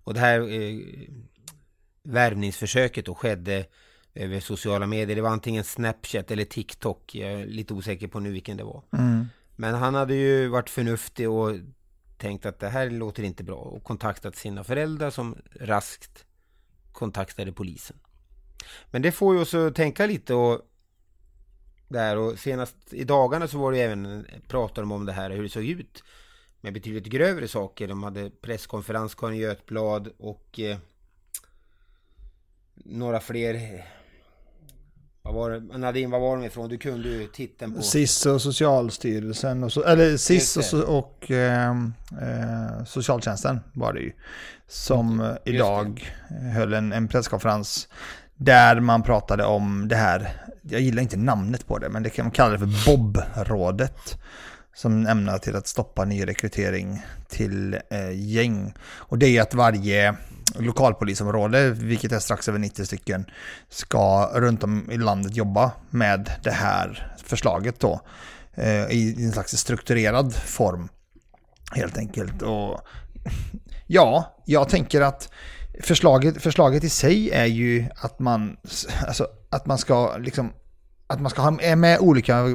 Och 0.04 0.14
det 0.14 0.20
här 0.20 0.40
eh, 0.40 0.80
värvningsförsöket 2.02 3.06
då 3.06 3.14
skedde 3.14 3.66
över 4.14 4.40
sociala 4.40 4.86
medier. 4.86 5.16
Det 5.16 5.22
var 5.22 5.30
antingen 5.30 5.64
Snapchat 5.64 6.30
eller 6.30 6.44
TikTok. 6.44 7.14
Jag 7.14 7.32
är 7.32 7.46
lite 7.46 7.74
osäker 7.74 8.08
på 8.08 8.20
nu 8.20 8.30
vilken 8.30 8.56
det 8.56 8.64
var. 8.64 8.82
Mm. 8.92 9.26
Men 9.56 9.74
han 9.74 9.94
hade 9.94 10.14
ju 10.14 10.48
varit 10.48 10.70
förnuftig 10.70 11.30
och 11.30 11.56
tänkt 12.16 12.46
att 12.46 12.58
det 12.58 12.68
här 12.68 12.90
låter 12.90 13.22
inte 13.22 13.44
bra 13.44 13.56
och 13.56 13.84
kontaktat 13.84 14.36
sina 14.36 14.64
föräldrar 14.64 15.10
som 15.10 15.36
raskt 15.60 16.26
kontaktade 16.92 17.52
polisen. 17.52 17.96
Men 18.90 19.02
det 19.02 19.12
får 19.12 19.34
ju 19.34 19.40
oss 19.40 19.54
att 19.54 19.74
tänka 19.74 20.06
lite 20.06 20.34
och 20.34 20.60
där 21.88 22.16
och 22.16 22.38
senast 22.38 22.76
i 22.90 23.04
dagarna 23.04 23.48
så 23.48 23.58
var 23.58 23.72
det 23.72 23.78
även 23.78 24.26
pratade 24.48 24.80
de 24.80 24.92
om 24.92 25.06
det 25.06 25.12
här 25.12 25.30
hur 25.30 25.42
det 25.42 25.48
såg 25.48 25.64
ut 25.64 26.04
med 26.60 26.72
betydligt 26.72 27.06
grövre 27.06 27.48
saker. 27.48 27.88
De 27.88 28.02
hade 28.02 28.30
presskonferens, 28.30 29.14
Karin 29.14 29.38
Götblad 29.38 30.12
och 30.18 30.60
eh, 30.60 30.78
några 32.74 33.20
fler. 33.20 33.84
Vad 35.24 35.34
var 35.34 35.50
det? 35.50 35.78
Nadine, 35.78 36.10
vad 36.10 36.20
var 36.20 36.36
de 36.36 36.44
ifrån? 36.44 36.68
Du 36.68 36.78
kunde 36.78 37.08
ju 37.08 37.26
titeln 37.26 37.74
på... 37.74 37.82
SIS 37.82 38.26
och 38.26 38.42
Socialstyrelsen 38.42 39.64
och 39.64 39.72
så, 39.72 39.84
eller 39.84 40.16
SIS 40.16 40.56
Just 40.56 40.56
och, 40.56 40.80
det. 40.80 40.86
så, 40.86 40.92
och 40.92 41.30
eh, 41.30 41.70
eh, 42.22 42.84
Socialtjänsten 42.86 43.60
var 43.72 43.92
det 43.92 44.00
ju. 44.00 44.12
Som 44.68 45.20
eh, 45.20 45.34
idag 45.44 46.14
höll 46.54 46.72
en, 46.72 46.92
en 46.92 47.08
presskonferens 47.08 47.88
där 48.36 48.80
man 48.80 49.02
pratade 49.02 49.44
om 49.44 49.88
det 49.88 49.96
här, 49.96 50.28
jag 50.62 50.80
gillar 50.80 51.02
inte 51.02 51.16
namnet 51.16 51.66
på 51.66 51.78
det, 51.78 51.88
men 51.88 52.02
det 52.02 52.10
kan 52.10 52.24
man 52.24 52.32
kalla 52.32 52.52
det 52.52 52.58
för 52.58 52.86
Bob-rådet. 52.86 54.18
Som 54.74 55.06
ämnar 55.06 55.38
till 55.38 55.56
att 55.56 55.66
stoppa 55.66 56.04
nyrekrytering 56.04 57.02
till 57.28 57.74
eh, 57.90 58.10
gäng. 58.12 58.74
Och 58.82 59.18
det 59.18 59.26
är 59.26 59.42
att 59.42 59.54
varje 59.54 60.16
lokalpolisområde, 60.58 61.70
vilket 61.70 62.12
är 62.12 62.18
strax 62.18 62.48
över 62.48 62.58
90 62.58 62.84
stycken, 62.84 63.24
ska 63.68 64.30
runt 64.34 64.64
om 64.64 64.90
i 64.90 64.98
landet 64.98 65.36
jobba 65.36 65.72
med 65.90 66.30
det 66.42 66.50
här 66.50 67.14
förslaget 67.24 67.80
då. 67.80 68.00
Eh, 68.54 68.90
I 68.90 69.24
en 69.24 69.32
slags 69.32 69.56
strukturerad 69.56 70.34
form. 70.34 70.88
Helt 71.72 71.98
enkelt. 71.98 72.42
Och 72.42 72.80
ja, 73.86 74.36
jag 74.44 74.68
tänker 74.68 75.00
att 75.00 75.32
förslaget, 75.82 76.42
förslaget 76.42 76.84
i 76.84 76.88
sig 76.88 77.30
är 77.30 77.46
ju 77.46 77.86
att 77.96 78.18
man, 78.18 78.56
alltså, 79.06 79.26
att 79.50 79.66
man 79.66 79.78
ska 79.78 80.16
liksom 80.16 80.52
att 81.06 81.20
man 81.20 81.30
ska 81.30 81.42
ha 81.42 81.76
med 81.76 81.98
olika 82.00 82.38
eh, 82.38 82.46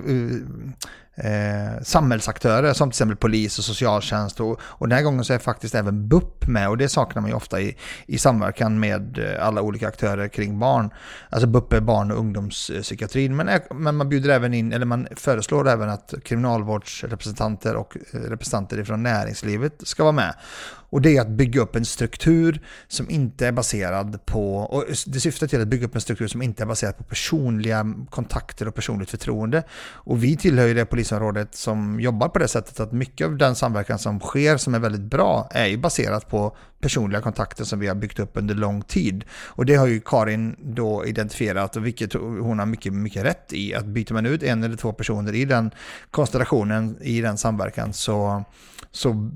eh, 1.18 1.82
samhällsaktörer 1.84 2.74
som 2.74 2.90
till 2.90 2.94
exempel 2.96 3.18
polis 3.18 3.60
och 3.60 3.66
socialtjänst 3.66 4.40
och, 4.40 4.60
och 4.62 4.88
den 4.90 4.98
här 4.98 5.04
gången 5.04 5.24
så 5.26 5.34
är 5.34 5.40
faktiskt 5.40 5.76
även 5.76 6.08
BUP 6.08 6.48
med 6.48 6.70
och 6.70 6.78
det 6.78 6.90
saknar 6.90 7.22
man 7.22 7.32
ju 7.32 7.36
ofta 7.38 7.62
i, 7.62 7.78
i 8.06 8.18
samverkan 8.18 8.80
med 8.80 9.18
eh, 9.20 9.48
alla 9.48 9.62
olika 9.62 9.88
aktörer 9.88 10.28
kring 10.28 10.60
barn. 10.60 10.90
Alltså 11.30 11.48
BUP 11.48 11.74
är 11.74 11.82
barn 11.82 12.12
och 12.12 12.18
ungdomspsykiatrin 12.20 13.36
men, 13.36 13.48
är- 13.50 13.74
men 13.74 13.96
man 13.96 14.10
bjuder 14.10 14.30
även 14.30 14.54
in, 14.54 14.74
eller 14.74 14.86
man 14.86 15.08
föreslår 15.16 15.68
även 15.70 15.90
att 15.90 16.14
kriminalvårdsrepresentanter 16.24 17.76
och 17.76 17.98
eh, 18.14 18.18
representanter 18.20 18.80
ifrån 18.80 19.04
näringslivet 19.04 19.74
ska 19.84 20.04
vara 20.04 20.12
med. 20.14 20.34
Och 20.90 21.02
det 21.02 21.18
är 21.18 21.22
att 21.22 21.28
bygga 21.30 21.62
upp 21.62 21.76
en 21.76 21.86
struktur 21.86 22.62
som 22.88 23.10
inte 23.10 23.48
är 23.48 23.52
baserad 23.52 24.26
på, 24.26 24.58
och 24.58 24.86
det 25.06 25.20
syftar 25.20 25.48
till 25.48 25.62
att 25.62 25.68
bygga 25.68 25.86
upp 25.86 25.96
en 25.96 26.02
struktur 26.02 26.28
som 26.28 26.42
inte 26.42 26.64
är 26.64 26.68
baserad 26.68 26.98
på 26.98 27.04
personliga 27.04 27.86
kontakter 28.10 28.68
och 28.68 28.76
personligt 28.76 29.10
förtroende. 29.10 29.64
Och 29.94 30.24
vi 30.24 30.38
tillhör 30.38 30.68
ju 30.68 30.74
det 30.74 30.86
polis 30.86 31.07
polisområdet 31.08 31.56
som 31.56 32.00
jobbar 32.00 32.30
på 32.30 32.40
det 32.40 32.48
sättet 32.48 32.80
att 32.80 32.92
mycket 32.92 33.28
av 33.28 33.38
den 33.38 33.56
samverkan 33.56 34.00
som 34.00 34.20
sker 34.20 34.58
som 34.58 34.76
är 34.76 34.80
väldigt 34.80 35.02
bra 35.02 35.48
är 35.52 35.66
ju 35.66 35.78
baserat 35.78 36.30
på 36.30 36.56
personliga 36.82 37.22
kontakter 37.22 37.64
som 37.64 37.80
vi 37.80 37.88
har 37.88 37.96
byggt 37.96 38.20
upp 38.20 38.32
under 38.34 38.56
lång 38.56 38.82
tid. 38.82 39.24
Och 39.56 39.66
det 39.66 39.76
har 39.76 39.88
ju 39.88 40.00
Karin 40.00 40.56
då 40.60 41.06
identifierat 41.06 41.76
och 41.76 41.86
vilket 41.86 42.14
hon 42.14 42.60
har 42.60 42.66
mycket, 42.66 42.94
mycket 42.94 43.24
rätt 43.24 43.54
i. 43.54 43.74
Att 43.76 43.86
byter 43.86 44.14
man 44.14 44.26
ut 44.26 44.44
en 44.44 44.64
eller 44.64 44.78
två 44.78 44.94
personer 44.94 45.34
i 45.34 45.46
den 45.46 45.72
konstellationen, 46.12 46.98
i 47.02 47.22
den 47.22 47.38
samverkan 47.38 47.94
så, 47.94 48.44
så 48.92 49.32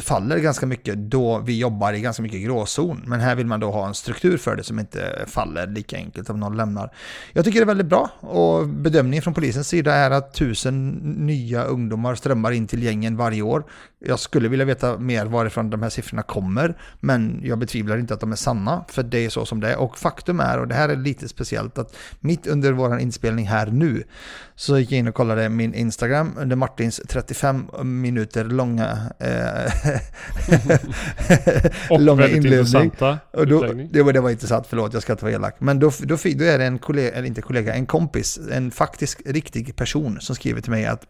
faller 0.00 0.38
ganska 0.38 0.66
mycket 0.66 0.96
då 0.96 1.38
vi 1.38 1.58
jobbar 1.58 1.92
i 1.92 2.00
ganska 2.00 2.22
mycket 2.22 2.40
gråzon. 2.40 3.02
Men 3.06 3.20
här 3.20 3.34
vill 3.34 3.46
man 3.46 3.60
då 3.60 3.70
ha 3.70 3.86
en 3.86 3.94
struktur 3.94 4.36
för 4.36 4.56
det 4.56 4.62
som 4.62 4.78
inte 4.78 5.24
faller 5.26 5.66
lika 5.66 5.96
enkelt 5.96 6.30
om 6.30 6.40
någon 6.40 6.56
lämnar. 6.56 6.92
Jag 7.32 7.44
tycker 7.44 7.60
det 7.60 7.64
är 7.64 7.66
väldigt 7.66 7.86
bra 7.86 8.10
och 8.20 8.68
bedömningen 8.68 9.22
från 9.22 9.34
polisens 9.34 9.68
sida 9.68 9.94
är 9.94 10.10
att 10.10 10.34
tusen 10.34 10.90
nya 11.26 11.64
ungdomar 11.64 12.14
strömmar 12.14 12.52
in 12.52 12.66
till 12.66 12.82
gängen 12.82 13.16
varje 13.16 13.42
år. 13.42 13.64
Jag 13.98 14.18
skulle 14.20 14.48
vilja 14.48 14.64
veta 14.64 14.98
mer 14.98 15.26
varifrån 15.26 15.70
de 15.70 15.82
här 15.82 15.90
siffrorna 15.90 16.22
kommer, 16.22 16.78
men 17.00 17.40
jag 17.44 17.58
betvivlar 17.58 17.98
inte 17.98 18.14
att 18.14 18.20
de 18.20 18.32
är 18.32 18.36
sanna, 18.36 18.84
för 18.88 19.02
det 19.02 19.24
är 19.24 19.30
så 19.30 19.46
som 19.46 19.60
det 19.60 19.72
är. 19.72 19.76
Och 19.76 19.98
faktum 19.98 20.40
är, 20.40 20.58
och 20.58 20.68
det 20.68 20.74
här 20.74 20.88
är 20.88 20.96
lite 20.96 21.28
speciellt, 21.28 21.78
att 21.78 21.96
mitt 22.20 22.46
under 22.46 22.72
vår 22.72 22.98
inspelning 22.98 23.46
här 23.46 23.66
nu 23.66 24.04
så 24.54 24.78
gick 24.78 24.92
jag 24.92 24.98
in 24.98 25.08
och 25.08 25.14
kollade 25.14 25.48
min 25.48 25.74
Instagram 25.74 26.32
under 26.38 26.56
Martins 26.56 27.00
35 27.08 27.70
minuter 27.84 28.44
långa 28.44 28.98
eh, 29.18 29.72
Och 31.90 32.00
långa 32.00 32.22
väldigt 32.22 32.36
inledning. 32.36 32.58
intressanta 32.58 33.18
Och 33.30 33.46
då, 33.46 33.72
det, 33.90 34.02
var, 34.02 34.12
det 34.12 34.20
var 34.20 34.30
intressant, 34.30 34.66
förlåt 34.68 34.92
jag 34.92 35.02
ska 35.02 35.12
inte 35.12 35.24
vara 35.24 35.34
elak. 35.34 35.56
Men 35.58 35.78
då, 35.78 35.92
då, 36.00 36.16
då 36.16 36.44
är 36.44 36.58
det 36.58 36.64
en 36.64 36.78
kollega, 36.78 37.10
eller 37.10 37.26
inte 37.26 37.42
kollega, 37.42 37.74
en 37.74 37.86
kompis, 37.86 38.38
en 38.52 38.70
faktisk 38.70 39.22
riktig 39.26 39.76
person 39.76 40.20
som 40.20 40.36
skriver 40.36 40.60
till 40.60 40.70
mig 40.70 40.86
att 40.86 41.06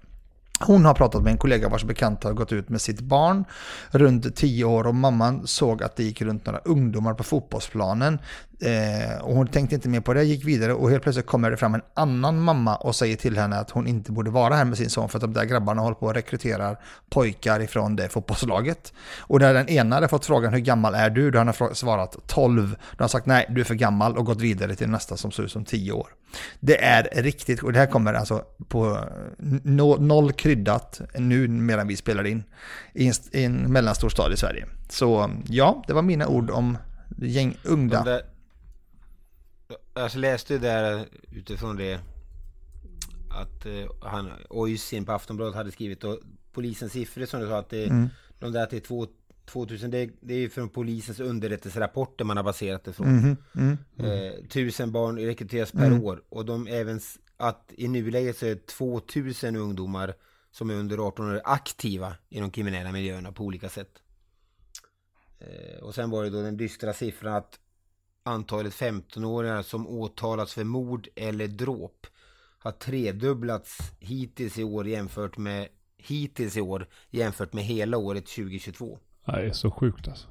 hon 0.61 0.85
har 0.85 0.95
pratat 0.95 1.23
med 1.23 1.31
en 1.31 1.39
kollega 1.39 1.69
vars 1.69 1.85
bekant 1.85 2.25
har 2.25 2.33
gått 2.33 2.53
ut 2.53 2.69
med 2.69 2.81
sitt 2.81 3.01
barn 3.01 3.45
runt 3.91 4.37
10 4.37 4.65
år 4.65 4.87
och 4.87 4.95
mamman 4.95 5.47
såg 5.47 5.83
att 5.83 5.97
det 5.97 6.05
gick 6.05 6.23
runt 6.23 6.47
några 6.47 6.59
ungdomar 6.59 7.15
på 7.15 7.25
fotbollsplanen. 7.25 8.19
Eh, 8.61 9.19
och 9.23 9.35
hon 9.35 9.47
tänkte 9.47 9.75
inte 9.75 9.89
mer 9.89 10.01
på 10.01 10.15
det, 10.15 10.25
gick 10.25 10.45
vidare 10.45 10.75
och 10.75 10.91
helt 10.91 11.03
plötsligt 11.03 11.27
kommer 11.27 11.51
det 11.51 11.57
fram 11.57 11.75
en 11.75 11.83
annan 11.95 12.41
mamma 12.41 12.77
och 12.77 12.97
säger 12.97 13.17
till 13.17 13.39
henne 13.39 13.57
att 13.57 13.71
hon 13.71 13.87
inte 13.87 14.13
borde 14.13 14.31
vara 14.31 14.55
här 14.55 14.65
med 14.65 14.79
sin 14.79 14.91
son 14.91 15.09
för 15.09 15.19
att 15.19 15.23
de 15.23 15.33
där 15.33 15.45
grabbarna 15.45 15.83
håller 15.83 15.95
på 15.95 16.07
och 16.07 16.15
rekryterar 16.15 16.79
pojkar 17.11 17.61
ifrån 17.61 17.97
det 17.97 18.09
fotbollslaget. 18.09 18.93
Och 19.19 19.41
när 19.41 19.55
den 19.55 19.69
ena 19.69 19.97
hade 19.97 20.09
fått 20.09 20.27
frågan 20.27 20.53
hur 20.53 20.61
gammal 20.61 20.95
är 20.95 21.11
du? 21.11 21.31
Då 21.31 21.39
har 21.39 21.45
han 21.45 21.75
svarat 21.75 22.17
12. 22.27 22.71
Då 22.71 22.73
har 22.73 22.77
han 22.99 23.09
sagt 23.09 23.27
nej, 23.27 23.47
du 23.51 23.61
är 23.61 23.65
för 23.65 23.75
gammal 23.75 24.17
och 24.17 24.25
gått 24.25 24.41
vidare 24.41 24.75
till 24.75 24.89
nästa 24.89 25.17
som 25.17 25.33
ser 25.33 25.43
ut 25.43 25.53
som 25.53 25.65
10 25.65 25.93
år. 25.93 26.09
Det 26.61 26.85
är 26.85 27.23
riktigt, 27.23 27.63
och 27.63 27.73
det 27.73 27.79
här 27.79 27.87
kommer 27.87 28.15
alltså 28.15 28.45
på 28.69 28.99
no, 29.63 29.97
noll 30.01 30.33
kryddat 30.33 31.01
nu 31.15 31.49
medan 31.49 31.89
vi 31.89 31.97
spelar 31.97 32.27
in 32.27 32.45
i 32.95 33.07
en, 33.07 33.15
i 33.33 33.45
en 33.45 33.73
mellanstor 33.73 34.09
stad 34.09 34.33
i 34.33 34.37
Sverige. 34.37 34.67
Så 34.89 35.31
ja, 35.49 35.85
det 35.87 35.93
var 35.93 36.03
mina 36.03 36.27
ord 36.27 36.51
om 36.51 36.79
gäng 37.17 37.57
ungda. 37.63 38.05
De 38.05 38.11
där, 38.11 38.23
jag 39.97 40.15
läste 40.15 40.53
ju 40.53 40.59
där 40.59 41.07
utifrån 41.31 41.77
det 41.77 42.01
att 43.31 43.67
eh, 43.67 43.87
han, 44.01 44.31
Oisin 44.51 45.05
på 45.05 45.13
Aftonbladet 45.13 45.55
hade 45.55 45.73
skrivit 45.73 46.05
och 46.05 46.19
polisens 46.53 46.93
siffror 46.93 47.27
som 47.27 47.41
du 47.41 47.47
sa 47.47 47.59
att 47.59 47.71
det, 47.71 47.85
Mm. 47.87 48.09
de 48.39 48.53
där 48.53 48.67
till 48.67 48.81
två, 48.83 49.07
2000 49.45 49.91
det, 49.91 50.11
det 50.21 50.35
är 50.35 50.39
ju 50.39 50.49
från 50.51 50.69
polisens 50.69 51.21
underrättelserapporter 51.21 52.25
man 52.25 52.37
har 52.37 52.45
baserat 52.45 52.85
det 52.85 52.93
från. 52.93 53.17
Mhm, 53.17 53.37
mm. 53.55 53.79
Eh, 53.99 54.33
tusen 54.49 54.93
barn 54.93 55.19
rekryteras 55.19 55.73
per 55.73 55.87
Mm. 55.87 56.05
år 56.05 56.23
och 56.29 56.45
de 56.45 56.67
även 56.67 57.01
att 57.37 57.73
i 57.77 57.89
nuläget 57.89 58.37
så 58.37 58.47
är 58.47 58.51
det 58.51 58.67
2000 58.67 59.57
ungdomar 59.57 60.15
som 60.51 60.71
är 60.71 60.75
under 60.75 60.99
18 60.99 61.31
år 61.31 61.41
aktiva 61.45 62.15
i 62.29 62.41
de 62.41 62.51
kriminella 62.51 62.93
miljöerna 62.93 63.33
på 63.33 63.45
olika 63.45 63.69
sätt. 63.69 64.03
Eh, 65.39 65.83
och 65.83 65.95
sen 65.95 66.11
var 66.11 66.25
det 66.25 66.31
då 66.31 66.43
den 66.43 66.57
dystra 66.57 66.93
siffran 66.93 67.35
att 67.35 67.59
antalet 68.27 68.73
15-åringar 68.73 69.63
som 69.63 69.87
åtalats 69.87 70.55
för 70.55 70.65
mord 70.65 71.09
eller 71.15 71.47
dråp 71.47 72.07
har 72.59 72.73
tredubblats 72.73 73.79
hittills 73.99 74.59
i 74.59 74.65
år 74.65 74.89
jämfört 74.89 75.37
med 75.37 75.69
hittills 75.99 76.57
i 76.57 76.61
år 76.61 76.87
jämfört 77.11 77.53
med 77.53 77.65
hela 77.65 77.97
året 77.97 78.27
2022. 78.27 78.99
Det 79.27 79.33
är 79.33 79.53
så 79.53 79.71
sjukt 79.71 80.09
alltså. 80.09 80.27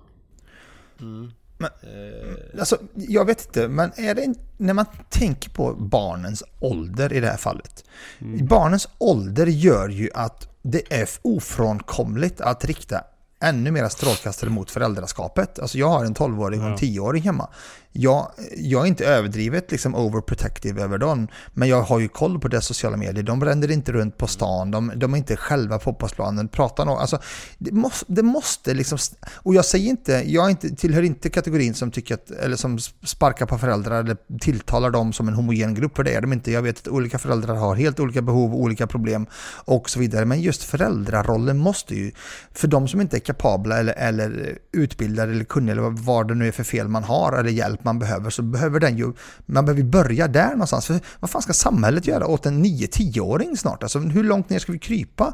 Mm. 1.00 1.32
Men, 1.58 1.70
eh. 1.82 2.60
alltså, 2.60 2.78
jag 2.94 3.26
vet 3.26 3.46
inte, 3.46 3.68
men 3.68 3.92
är 3.96 4.16
det 4.16 4.34
när 4.58 4.74
man 4.74 4.86
tänker 5.10 5.50
på 5.50 5.74
barnens 5.74 6.44
ålder 6.60 7.14
i 7.14 7.20
det 7.20 7.28
här 7.28 7.38
fallet. 7.38 7.86
Mm. 8.20 8.48
Barnens 8.48 8.88
ålder 8.98 9.48
gör 9.48 9.90
ju 9.90 10.10
att 10.14 10.60
det 10.62 10.94
är 10.94 11.10
ofrånkomligt 11.22 12.42
att 12.42 12.66
rikta 12.66 13.04
ännu 13.40 13.72
mera 13.72 13.90
strålkastare 13.90 14.50
mot 14.50 14.72
föräldraskapet. 14.72 15.60
Alltså 15.60 15.78
jag 15.78 15.90
har 15.90 16.06
en 16.06 16.16
12-åring 16.16 16.62
och 16.62 16.68
en 16.68 16.78
10-åring 16.78 17.24
hemma 17.24 17.50
jag, 17.98 18.32
jag 18.58 18.82
är 18.82 18.86
inte 18.88 19.06
överdrivet 19.06 19.72
liksom 19.72 19.96
overprotective 19.96 20.82
över 20.82 20.98
dem, 20.98 21.28
men 21.54 21.70
jag 21.70 21.82
har 21.82 22.00
ju 22.00 22.08
koll 22.08 22.40
på 22.40 22.48
deras 22.48 22.66
sociala 22.66 22.98
medier. 22.98 23.24
De 23.24 23.40
bränner 23.40 23.72
inte 23.72 23.92
runt 23.92 24.18
på 24.18 24.28
stan, 24.28 24.72
de, 24.72 24.92
de 24.96 25.14
är 25.14 25.18
inte 25.18 25.36
själva 25.36 25.80
på 25.80 25.84
fotbollsplanen, 25.84 26.48
pratar 26.48 26.86
någon, 26.86 27.00
alltså, 27.00 27.20
det, 27.58 27.72
måste, 27.72 28.06
det 28.08 28.24
måste 28.24 28.74
liksom, 28.74 28.98
och 29.34 29.56
jag 29.56 29.66
säger 29.66 29.90
inte, 29.90 30.24
jag 30.26 30.50
inte, 30.50 30.70
tillhör 30.70 31.02
inte 31.02 31.30
kategorin 31.30 31.74
som 31.74 31.92
tycker 31.92 32.14
att, 32.16 32.32
eller 32.32 32.56
som 32.56 32.80
sparkar 33.04 33.46
på 33.46 33.58
föräldrar 33.58 34.00
eller 34.00 34.18
tilltalar 34.40 34.92
dem 34.92 35.14
som 35.14 35.28
en 35.28 35.34
homogen 35.34 35.74
grupp, 35.74 35.96
för 35.96 36.04
det 36.04 36.14
är 36.14 36.22
de 36.22 36.34
inte. 36.34 36.52
Jag 36.52 36.62
vet 36.62 36.78
att 36.78 36.88
olika 36.88 37.20
föräldrar 37.20 37.56
har 37.56 37.76
helt 37.76 38.00
olika 38.00 38.22
behov, 38.22 38.56
olika 38.56 38.88
problem 38.88 39.26
och 39.66 39.90
så 39.90 40.00
vidare, 40.00 40.26
men 40.26 40.42
just 40.42 40.64
föräldrarollen 40.64 41.58
måste 41.58 41.96
ju, 41.96 42.12
för 42.54 42.68
de 42.68 42.88
som 42.88 43.02
inte 43.02 43.18
är 43.18 43.20
kapabla 43.20 43.80
eller, 43.80 43.94
eller 43.94 44.58
utbildade 44.72 45.32
eller 45.32 45.44
kunniga 45.44 45.72
eller 45.72 45.90
vad 45.90 46.28
det 46.28 46.36
nu 46.36 46.48
är 46.48 46.52
för 46.52 46.64
fel 46.64 46.88
man 46.88 47.04
har 47.04 47.34
eller 47.34 47.52
hjälp 47.52 47.85
man 47.86 48.00
behöver 48.00 48.30
så 48.30 48.42
behöver 48.42 48.80
den 48.80 48.98
ju, 48.98 49.14
man 49.46 49.66
behöver 49.66 49.84
börja 49.84 50.28
där 50.28 50.52
någonstans. 50.52 50.88
För 50.88 51.00
vad 51.20 51.30
fan 51.30 51.42
ska 51.42 51.54
samhället 51.54 52.08
göra 52.08 52.28
åt 52.28 52.46
en 52.46 52.66
9-10-åring 52.66 53.58
snart? 53.58 53.84
Alltså 53.84 54.00
hur 54.00 54.24
långt 54.24 54.50
ner 54.50 54.60
ska 54.60 54.72
vi 54.72 54.80
krypa? 54.80 55.34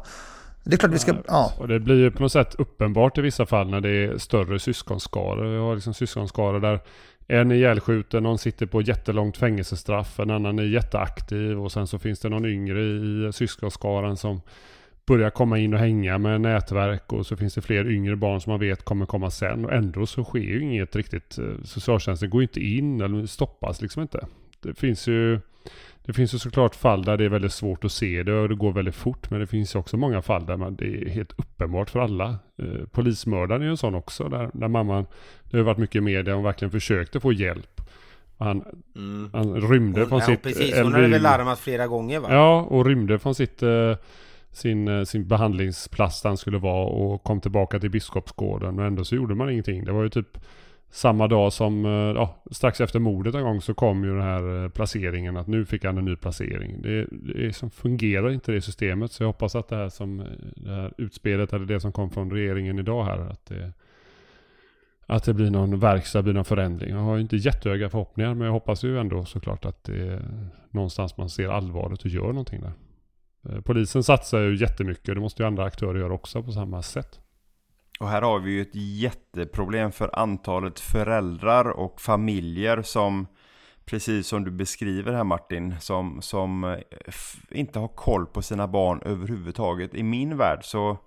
Det 0.64 0.74
är 0.74 0.78
klart 0.78 0.92
vi 0.92 0.98
ska, 0.98 1.14
ja. 1.26 1.52
Och 1.58 1.68
det 1.68 1.80
blir 1.80 1.96
ju 1.96 2.10
på 2.10 2.22
något 2.22 2.32
sätt 2.32 2.54
uppenbart 2.58 3.18
i 3.18 3.20
vissa 3.20 3.46
fall 3.46 3.70
när 3.70 3.80
det 3.80 3.90
är 3.90 4.18
större 4.18 4.58
syskonskaror. 4.58 5.52
Vi 5.52 5.58
har 5.58 5.74
liksom 5.74 5.94
syskonskaror 5.94 6.60
där 6.60 6.80
en 7.28 7.50
är 7.50 7.54
ihjälskjuten, 7.54 8.22
någon 8.22 8.38
sitter 8.38 8.66
på 8.66 8.82
jättelångt 8.82 9.36
fängelsestraff, 9.36 10.20
en 10.20 10.30
annan 10.30 10.58
är 10.58 10.62
jätteaktiv 10.62 11.60
och 11.60 11.72
sen 11.72 11.86
så 11.86 11.98
finns 11.98 12.20
det 12.20 12.28
någon 12.28 12.46
yngre 12.46 12.82
i 12.82 13.30
syskonskaran 13.32 14.16
som 14.16 14.40
börjar 15.06 15.30
komma 15.30 15.58
in 15.58 15.74
och 15.74 15.80
hänga 15.80 16.18
med 16.18 16.40
nätverk 16.40 17.12
och 17.12 17.26
så 17.26 17.36
finns 17.36 17.54
det 17.54 17.62
fler 17.62 17.90
yngre 17.90 18.16
barn 18.16 18.40
som 18.40 18.50
man 18.50 18.60
vet 18.60 18.84
kommer 18.84 19.06
komma 19.06 19.30
sen 19.30 19.64
och 19.64 19.72
ändå 19.72 20.06
så 20.06 20.24
sker 20.24 20.38
ju 20.38 20.60
inget 20.60 20.96
riktigt. 20.96 21.38
Eh, 21.38 21.64
socialtjänsten 21.64 22.30
går 22.30 22.42
inte 22.42 22.60
in 22.60 23.00
eller 23.00 23.26
stoppas 23.26 23.82
liksom 23.82 24.02
inte. 24.02 24.26
Det 24.60 24.74
finns 24.74 25.06
ju 25.06 25.40
det 26.04 26.12
finns 26.12 26.34
ju 26.34 26.38
såklart 26.38 26.74
fall 26.74 27.04
där 27.04 27.16
det 27.16 27.24
är 27.24 27.28
väldigt 27.28 27.52
svårt 27.52 27.84
att 27.84 27.92
se 27.92 28.22
det 28.22 28.32
och 28.32 28.48
det 28.48 28.54
går 28.54 28.72
väldigt 28.72 28.94
fort. 28.94 29.30
Men 29.30 29.40
det 29.40 29.46
finns 29.46 29.74
också 29.74 29.96
många 29.96 30.22
fall 30.22 30.46
där 30.46 30.56
man, 30.56 30.76
det 30.76 30.84
är 30.84 31.08
helt 31.08 31.32
uppenbart 31.32 31.90
för 31.90 32.00
alla. 32.00 32.38
Eh, 32.62 32.86
polismördaren 32.90 33.62
är 33.62 33.66
ju 33.66 33.70
en 33.70 33.76
sån 33.76 33.94
också. 33.94 34.28
Där, 34.28 34.50
där 34.52 34.68
mamman, 34.68 35.06
det 35.50 35.56
har 35.56 35.64
varit 35.64 35.78
mycket 35.78 35.96
i 35.96 36.00
media, 36.00 36.34
hon 36.34 36.44
verkligen 36.44 36.70
försökte 36.70 37.20
få 37.20 37.32
hjälp. 37.32 37.80
Han, 38.38 38.64
mm. 38.96 39.30
han 39.32 39.60
rymde 39.70 40.00
hon, 40.00 40.08
från 40.08 40.18
ja, 40.18 40.26
sitt... 40.26 40.42
Precis, 40.42 40.78
hon 40.78 40.92
hade 40.92 41.08
väl 41.08 41.22
larmat 41.22 41.58
flera 41.58 41.86
gånger 41.86 42.20
va? 42.20 42.28
Ja, 42.30 42.60
och 42.60 42.86
rymde 42.86 43.18
från 43.18 43.34
sitt 43.34 43.62
eh, 43.62 43.96
sin, 44.52 44.88
eh, 44.88 45.04
sin 45.04 45.28
behandlingsplats 45.28 46.22
där 46.22 46.30
han 46.30 46.36
skulle 46.36 46.58
vara 46.58 46.86
och 46.86 47.22
kom 47.22 47.40
tillbaka 47.40 47.80
till 47.80 47.90
Biskopsgården 47.90 48.74
Men 48.74 48.86
ändå 48.86 49.04
så 49.04 49.14
gjorde 49.14 49.34
man 49.34 49.50
ingenting. 49.50 49.84
Det 49.84 49.92
var 49.92 50.02
ju 50.02 50.08
typ 50.08 50.38
samma 50.90 51.28
dag 51.28 51.52
som, 51.52 51.84
eh, 51.84 51.90
ja, 51.90 52.42
strax 52.50 52.80
efter 52.80 52.98
mordet 52.98 53.34
en 53.34 53.42
gång 53.42 53.60
så 53.60 53.74
kom 53.74 54.04
ju 54.04 54.10
den 54.10 54.22
här 54.22 54.64
eh, 54.64 54.68
placeringen 54.68 55.36
att 55.36 55.46
nu 55.46 55.64
fick 55.64 55.84
han 55.84 55.98
en 55.98 56.04
ny 56.04 56.16
placering. 56.16 56.82
Det, 56.82 57.06
det 57.10 57.52
som 57.52 57.70
fungerar 57.70 58.30
inte 58.30 58.52
det 58.52 58.60
systemet 58.60 59.12
så 59.12 59.22
jag 59.22 59.28
hoppas 59.28 59.54
att 59.54 59.68
det 59.68 59.76
här 59.76 59.88
som, 59.88 60.24
det 60.56 60.70
här 60.70 60.92
utspelet 60.98 61.52
eller 61.52 61.66
det 61.66 61.80
som 61.80 61.92
kom 61.92 62.10
från 62.10 62.30
regeringen 62.30 62.78
idag 62.78 63.04
här 63.04 63.18
att 63.18 63.46
det, 63.46 63.72
att 65.06 65.24
det 65.24 65.34
blir 65.34 65.50
någon 65.50 65.78
verkstad, 65.78 66.22
blir 66.22 66.34
någon 66.34 66.44
förändring. 66.44 66.90
Jag 66.90 67.02
har 67.02 67.18
inte 67.18 67.36
jättehöga 67.36 67.90
förhoppningar 67.90 68.34
men 68.34 68.46
jag 68.46 68.52
hoppas 68.52 68.84
ju 68.84 68.98
ändå 68.98 69.24
såklart 69.24 69.64
att 69.64 69.84
det 69.84 70.22
någonstans 70.70 71.16
man 71.16 71.28
ser 71.28 71.48
allvaret 71.48 72.02
och 72.02 72.10
gör 72.10 72.26
någonting 72.26 72.60
där. 72.60 72.72
Eh, 73.48 73.60
polisen 73.60 74.02
satsar 74.02 74.40
ju 74.40 74.56
jättemycket 74.56 75.08
och 75.08 75.14
det 75.14 75.20
måste 75.20 75.42
ju 75.42 75.46
andra 75.46 75.64
aktörer 75.64 75.98
göra 75.98 76.12
också 76.12 76.42
på 76.42 76.52
samma 76.52 76.82
sätt. 76.82 77.20
Och 78.00 78.08
här 78.08 78.22
har 78.22 78.38
vi 78.38 78.52
ju 78.52 78.62
ett 78.62 78.74
jätteproblem 78.74 79.92
för 79.92 80.18
antalet 80.18 80.80
föräldrar 80.80 81.64
och 81.70 82.00
familjer 82.00 82.82
som 82.82 83.26
Precis 83.84 84.26
som 84.26 84.44
du 84.44 84.50
beskriver 84.50 85.12
här 85.12 85.24
Martin, 85.24 85.74
som, 85.80 86.22
som 86.22 86.64
eh, 86.64 86.78
inte 87.50 87.78
har 87.78 87.88
koll 87.88 88.26
på 88.26 88.42
sina 88.42 88.68
barn 88.68 89.02
överhuvudtaget. 89.04 89.94
I 89.94 90.02
min 90.02 90.36
värld 90.36 90.60
så 90.62 90.98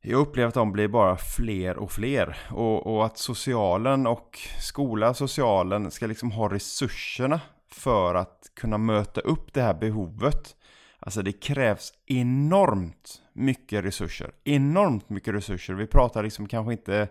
jag 0.00 0.20
upplever 0.20 0.48
att 0.48 0.54
de 0.54 0.72
blir 0.72 0.88
bara 0.88 1.16
fler 1.16 1.76
och 1.78 1.92
fler. 1.92 2.36
Och, 2.50 2.86
och 2.86 3.06
att 3.06 3.18
socialen 3.18 4.06
och 4.06 4.38
skola, 4.60 5.14
socialen 5.14 5.90
ska 5.90 6.06
liksom 6.06 6.30
ha 6.30 6.48
resurserna 6.52 7.40
för 7.70 8.14
att 8.14 8.50
kunna 8.54 8.78
möta 8.78 9.20
upp 9.20 9.52
det 9.52 9.62
här 9.62 9.74
behovet. 9.74 10.56
Alltså 10.98 11.22
det 11.22 11.32
krävs 11.32 11.92
enormt 12.06 13.22
mycket 13.32 13.84
resurser. 13.84 14.30
Enormt 14.44 15.10
mycket 15.10 15.34
resurser. 15.34 15.74
Vi 15.74 15.86
pratar 15.86 16.22
liksom 16.22 16.48
kanske 16.48 16.72
inte 16.72 17.08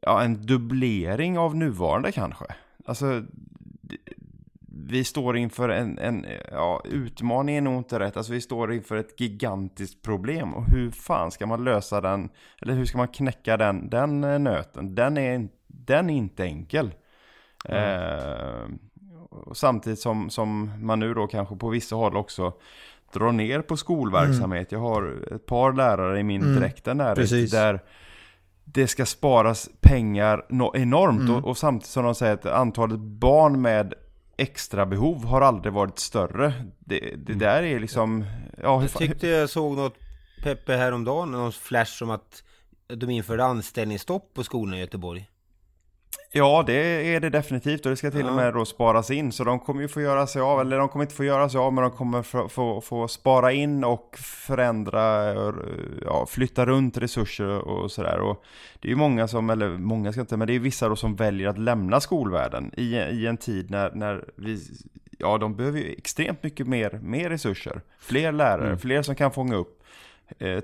ja, 0.00 0.22
en 0.22 0.46
dubblering 0.46 1.38
av 1.38 1.56
nuvarande 1.56 2.12
kanske. 2.12 2.44
Alltså 2.84 3.22
vi 4.88 5.04
står 5.04 5.36
inför 5.36 5.68
en, 5.68 5.98
en 5.98 6.26
ja, 6.50 6.82
utmaning 6.84 7.56
är 7.56 7.60
nog 7.60 7.78
inte 7.78 7.98
rätt. 7.98 8.16
Alltså 8.16 8.32
vi 8.32 8.40
står 8.40 8.72
inför 8.72 8.96
ett 8.96 9.20
gigantiskt 9.20 10.02
problem. 10.02 10.54
Och 10.54 10.66
hur 10.66 10.90
fan 10.90 11.30
ska 11.30 11.46
man 11.46 11.64
lösa 11.64 12.00
den? 12.00 12.28
Eller 12.62 12.74
hur 12.74 12.84
ska 12.84 12.98
man 12.98 13.08
knäcka 13.08 13.56
den, 13.56 13.90
den 13.90 14.20
nöten? 14.20 14.94
Den 14.94 15.16
är, 15.16 15.48
den 15.66 16.10
är 16.10 16.14
inte 16.14 16.44
enkel. 16.44 16.94
Mm. 17.64 17.82
Eh, 17.82 18.68
samtidigt 19.52 19.98
som, 19.98 20.30
som 20.30 20.72
man 20.80 21.00
nu 21.00 21.14
då 21.14 21.26
kanske 21.26 21.56
på 21.56 21.68
vissa 21.68 21.96
håll 21.96 22.16
också 22.16 22.52
drar 23.18 23.32
ner 23.32 23.60
på 23.60 23.76
skolverksamhet. 23.76 24.72
Mm. 24.72 24.82
Jag 24.82 24.90
har 24.90 25.34
ett 25.34 25.46
par 25.46 25.72
lärare 25.72 26.20
i 26.20 26.22
min 26.22 26.42
mm. 26.42 26.54
direkta 26.54 26.94
närhet 26.94 27.50
där 27.50 27.80
det 28.64 28.86
ska 28.86 29.06
sparas 29.06 29.70
pengar 29.80 30.44
enormt 30.74 31.20
mm. 31.20 31.34
och, 31.34 31.44
och, 31.44 31.58
samtidigt 31.58 31.90
som 31.90 32.04
de 32.04 32.14
säger 32.14 32.34
att 32.34 32.46
antalet 32.46 32.98
barn 32.98 33.62
med 33.62 33.94
extra 34.36 34.86
behov 34.86 35.24
har 35.24 35.40
aldrig 35.40 35.72
varit 35.72 35.98
större. 35.98 36.52
Det, 36.78 37.00
det 37.00 37.32
mm. 37.32 37.38
där 37.38 37.62
är 37.62 37.80
liksom... 37.80 38.24
Ja, 38.62 38.82
jag 38.82 38.92
tyckte 38.92 39.26
jag 39.26 39.50
såg 39.50 39.76
något 39.76 39.94
Peppe 40.42 40.76
häromdagen, 40.76 41.30
någon 41.30 41.52
flash 41.52 42.02
om 42.02 42.10
att 42.10 42.42
de 42.86 43.10
införde 43.10 43.44
anställningsstopp 43.44 44.34
på 44.34 44.44
skolorna 44.44 44.76
i 44.76 44.80
Göteborg. 44.80 45.28
Ja, 46.36 46.64
det 46.66 47.14
är 47.14 47.20
det 47.20 47.30
definitivt 47.30 47.86
och 47.86 47.90
det 47.90 47.96
ska 47.96 48.10
till 48.10 48.26
och 48.28 48.34
med 48.34 48.54
då 48.54 48.64
sparas 48.64 49.10
in. 49.10 49.32
Så 49.32 49.44
de 49.44 49.60
kommer 49.60 49.82
ju 49.82 49.88
få 49.88 50.00
göra 50.00 50.26
sig 50.26 50.42
av, 50.42 50.60
eller 50.60 50.78
de 50.78 50.88
kommer 50.88 51.04
inte 51.04 51.14
få 51.14 51.24
göra 51.24 51.48
sig 51.48 51.58
av, 51.58 51.72
men 51.72 51.82
de 51.82 51.90
kommer 51.90 52.22
få, 52.22 52.48
få, 52.48 52.80
få 52.80 53.08
spara 53.08 53.52
in 53.52 53.84
och 53.84 54.16
förändra, 54.18 55.34
ja, 56.04 56.26
flytta 56.28 56.66
runt 56.66 56.98
resurser 56.98 57.48
och 57.48 57.90
sådär. 57.90 58.20
Och 58.20 58.44
det 58.80 58.88
är 58.88 58.90
ju 58.90 58.96
många 58.96 59.28
som, 59.28 59.50
eller 59.50 59.68
många 59.68 60.12
ska 60.12 60.20
inte, 60.20 60.36
men 60.36 60.46
det 60.46 60.54
är 60.54 60.58
vissa 60.58 60.88
då 60.88 60.96
som 60.96 61.16
väljer 61.16 61.48
att 61.48 61.58
lämna 61.58 62.00
skolvärlden 62.00 62.70
i, 62.76 62.96
i 62.96 63.26
en 63.26 63.36
tid 63.36 63.70
när, 63.70 63.90
när 63.94 64.24
vi, 64.36 64.58
ja 65.18 65.38
de 65.38 65.56
behöver 65.56 65.78
ju 65.78 65.92
extremt 65.92 66.42
mycket 66.42 66.66
mer, 66.66 67.00
mer 67.02 67.30
resurser. 67.30 67.80
Fler 67.98 68.32
lärare, 68.32 68.66
mm. 68.66 68.78
fler 68.78 69.02
som 69.02 69.14
kan 69.14 69.32
fånga 69.32 69.56
upp 69.56 69.75
eh, 69.75 69.75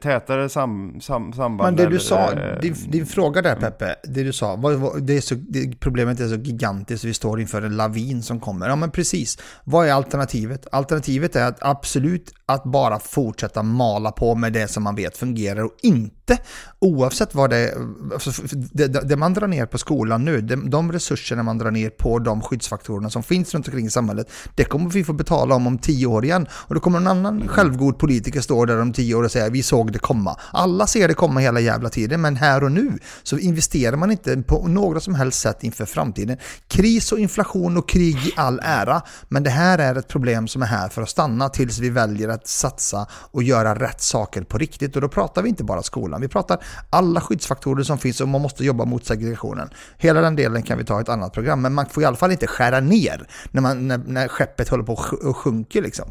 tätare 0.01 0.49
sam, 0.49 1.01
sam, 1.01 1.33
samband. 1.33 1.77
Men 1.77 1.85
det 1.87 1.93
du 1.93 2.01
sa, 2.01 2.33
eh, 2.33 2.61
din, 2.61 2.75
din, 2.89 3.07
fråga 3.07 3.43
där 3.43 3.57
Peppe, 3.57 3.95
det 4.05 4.23
du 4.23 4.33
sa, 4.33 4.57
vad, 4.57 4.75
vad, 4.75 5.03
det 5.03 5.17
är 5.17 5.21
så, 5.21 5.35
det, 5.35 5.81
problemet 5.81 6.21
är 6.21 6.29
så 6.29 6.35
gigantiskt, 6.35 7.05
vi 7.05 7.15
står 7.15 7.41
inför 7.41 7.63
en 7.63 7.77
lavin 7.77 8.23
som 8.23 8.41
kommer. 8.41 8.69
Ja 8.69 8.77
men 8.77 8.91
precis, 8.91 9.39
vad 9.65 9.87
är 9.87 9.93
alternativet? 9.93 10.67
Alternativet 10.73 11.37
är 11.37 11.47
att 11.47 11.59
absolut 11.61 12.33
att 12.47 12.65
bara 12.65 12.99
fortsätta 12.99 13.63
mala 13.63 14.13
på 14.13 14.35
med 14.35 14.53
det 14.53 14.69
som 14.69 14.83
man 14.83 14.95
vet 14.95 15.17
fungerar 15.17 15.63
och 15.63 15.77
inte, 15.83 16.39
oavsett 16.79 17.35
vad 17.35 17.51
det, 17.51 17.75
alltså, 18.13 18.43
det, 18.73 18.87
det 18.87 19.17
man 19.17 19.35
drar 19.35 19.47
ner 19.47 19.67
på 19.67 19.79
skolan 19.79 20.25
nu, 20.25 20.41
de, 20.41 20.71
de 20.71 20.93
resurserna 20.93 21.43
man 21.43 21.59
drar 21.59 21.71
ner 21.71 21.91
på 21.91 22.19
de 22.19 22.41
skyddsfaktorerna 22.41 23.11
som 23.11 23.23
finns 23.23 23.55
runt 23.55 23.69
omkring 23.69 23.87
i 23.87 23.91
samhället, 23.91 24.31
det 24.55 24.65
kommer 24.65 24.91
vi 24.91 25.05
få 25.05 25.13
betala 25.13 25.55
om 25.55 25.67
om 25.67 25.79
tio 25.79 26.07
år 26.07 26.25
igen. 26.25 26.47
Och 26.53 26.75
då 26.75 26.81
kommer 26.81 26.99
en 26.99 27.07
annan 27.07 27.49
självgod 27.49 27.99
politiker 27.99 28.41
stå 28.41 28.65
där 28.65 28.81
om 28.81 28.93
tio 28.93 29.15
år 29.15 29.23
och 29.23 29.31
säga 29.31 29.52
vi 29.53 29.63
såg 29.63 29.93
det 29.93 29.99
komma. 29.99 30.37
Alla 30.53 30.87
ser 30.87 31.09
det 31.09 31.15
komma 31.15 31.41
hela 31.41 31.61
jävla 31.61 31.89
tiden, 31.89 32.21
men 32.21 32.37
här 32.37 32.65
och 32.65 32.73
nu 32.73 32.99
så 33.23 33.39
investerar 33.39 33.97
man 33.97 34.11
inte 34.11 34.43
på 34.43 34.69
några 34.69 35.01
som 35.01 35.15
helst 35.15 35.41
sätt 35.41 35.65
inför 35.65 35.87
framtiden. 35.87 36.37
Kris 36.69 37.13
och 37.13 37.19
inflation 37.19 37.77
och 37.77 37.89
krig 37.89 38.17
i 38.27 38.33
all 38.37 38.61
ära, 38.63 39.03
men 39.29 39.43
det 39.43 39.51
här 39.51 39.79
är 39.79 39.95
ett 39.95 40.09
problem 40.09 40.49
som 40.49 40.63
är 40.63 40.67
här 40.67 40.89
för 40.89 41.03
att 41.03 41.09
stanna 41.09 41.49
tills 41.49 41.79
vi 41.79 41.91
väljer 41.91 42.29
att 42.29 42.49
satsa 42.49 43.07
och 43.13 43.43
göra 43.43 43.75
rätt 43.75 44.01
saker 44.01 44.43
på 44.43 44.59
riktigt. 44.59 44.97
Och 44.97 45.03
då 45.03 45.09
pratar 45.09 45.43
vi 45.43 45.49
inte 45.49 45.65
bara 45.65 45.83
skolan, 45.83 46.21
vi 46.21 46.29
pratar 46.29 46.65
alla 46.91 47.21
skyddsfaktorer 47.21 47.83
som 47.83 47.99
finns 47.99 48.21
och 48.21 48.29
man 48.29 48.41
måste 48.41 48.65
jobba 48.65 48.85
mot 48.85 49.07
segregationen. 49.07 49.71
Hela 49.99 50.21
den 50.21 50.37
delen 50.37 50.63
kan 50.63 50.79
vi 50.79 50.85
ta 50.85 50.99
i 50.99 51.03
ett 51.03 51.09
annat 51.09 51.33
program, 51.33 51.63
men 51.63 51.75
man 51.75 51.87
får 51.87 52.03
i 52.03 52.07
alla 52.07 52.17
fall 52.17 52.33
inte 52.33 52.47
skära 52.47 52.81
ner 52.81 53.27
när, 53.51 53.61
man, 53.61 53.89
när, 53.89 53.99
när 53.99 54.29
skeppet 54.29 54.69
håller 54.69 54.85
på 54.85 54.93
att 54.93 55.37
sjunker 55.37 55.83
liksom. 55.83 56.09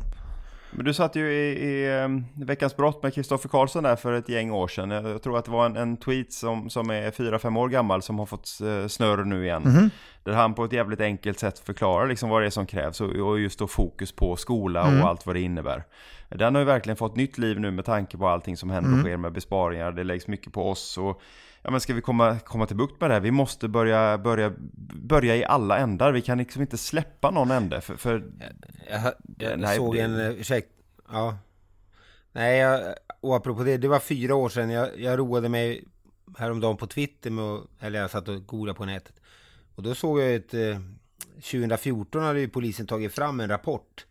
Men 0.71 0.85
du 0.85 0.93
satt 0.93 1.15
ju 1.15 1.33
i, 1.33 1.65
i 1.69 1.99
um, 2.03 2.25
Veckans 2.35 2.75
brott 2.77 3.03
med 3.03 3.13
Kristoffer 3.13 3.49
Karlsson 3.49 3.83
där 3.83 3.95
för 3.95 4.13
ett 4.13 4.29
gäng 4.29 4.51
år 4.51 4.67
sedan. 4.67 4.91
Jag 4.91 5.21
tror 5.21 5.37
att 5.37 5.45
det 5.45 5.51
var 5.51 5.65
en, 5.65 5.77
en 5.77 5.97
tweet 5.97 6.33
som, 6.33 6.69
som 6.69 6.89
är 6.89 7.11
4-5 7.11 7.59
år 7.59 7.69
gammal 7.69 8.01
som 8.01 8.19
har 8.19 8.25
fått 8.25 8.57
uh, 8.63 8.87
snurr 8.87 9.23
nu 9.23 9.43
igen. 9.45 9.61
Mhm. 9.65 9.89
Där 10.23 10.33
han 10.33 10.53
på 10.53 10.65
ett 10.65 10.73
jävligt 10.73 11.01
enkelt 11.01 11.39
sätt 11.39 11.59
förklarar 11.59 12.07
liksom 12.07 12.29
vad 12.29 12.41
det 12.41 12.45
är 12.45 12.49
som 12.49 12.65
krävs 12.65 13.01
och, 13.01 13.09
och 13.09 13.39
just 13.39 13.59
då 13.59 13.67
fokus 13.67 14.11
på 14.11 14.35
skola 14.35 14.87
Mm. 14.87 15.01
och 15.01 15.09
allt 15.09 15.25
vad 15.25 15.35
det 15.35 15.41
innebär. 15.41 15.83
Den 16.29 16.55
har 16.55 16.61
ju 16.61 16.65
verkligen 16.65 16.97
fått 16.97 17.15
nytt 17.15 17.37
liv 17.37 17.59
nu 17.59 17.71
med 17.71 17.85
tanke 17.85 18.17
på 18.17 18.27
allting 18.27 18.57
som 18.57 18.69
händer 18.69 18.89
och 18.89 18.93
Mm. 18.93 19.05
sker 19.05 19.17
med 19.17 19.31
besparingar. 19.33 19.91
Det 19.91 20.03
läggs 20.03 20.27
mycket 20.27 20.53
på 20.53 20.69
oss 20.69 20.97
och 20.97 21.21
Ja 21.63 21.71
men 21.71 21.81
ska 21.81 21.93
vi 21.93 22.01
komma, 22.01 22.39
komma 22.39 22.65
till 22.65 22.75
bukt 22.75 23.01
med 23.01 23.09
det 23.09 23.13
här? 23.13 23.21
Vi 23.21 23.31
måste 23.31 23.67
börja, 23.67 24.17
börja, 24.17 24.53
börja 25.03 25.35
i 25.35 25.45
alla 25.45 25.77
ändar. 25.77 26.11
Vi 26.11 26.21
kan 26.21 26.37
liksom 26.37 26.61
inte 26.61 26.77
släppa 26.77 27.31
någon 27.31 27.51
ände. 27.51 27.81
För, 27.81 27.95
för 27.95 28.23
Jag, 28.89 29.13
jag 29.37 29.59
Nej, 29.59 29.77
såg 29.77 29.95
det- 29.95 30.01
en, 30.01 30.19
eh, 30.19 30.29
ursäkta, 30.31 30.73
ja. 31.11 31.37
Nej, 32.31 32.57
jag, 32.59 32.95
och 33.21 33.35
apropå 33.35 33.63
det, 33.63 33.77
det 33.77 33.87
var 33.87 33.99
fyra 33.99 34.35
år 34.35 34.49
sedan 34.49 34.69
jag, 34.69 34.99
jag 34.99 35.19
roade 35.19 35.49
mig 35.49 35.83
häromdagen 36.37 36.77
på 36.77 36.87
Twitter 36.87 37.29
med, 37.31 37.59
eller 37.79 37.99
jag 37.99 38.11
satt 38.11 38.27
och 38.27 38.45
googlade 38.45 38.77
på 38.77 38.85
nätet. 38.85 39.15
Och 39.75 39.83
då 39.83 39.95
såg 39.95 40.19
jag 40.21 40.35
ett, 40.35 40.53
eh, 40.53 40.79
2014 41.41 42.23
hade 42.23 42.39
ju 42.39 42.49
polisen 42.49 42.87
tagit 42.87 43.13
fram 43.13 43.39
en 43.39 43.47
rapport 43.49 44.05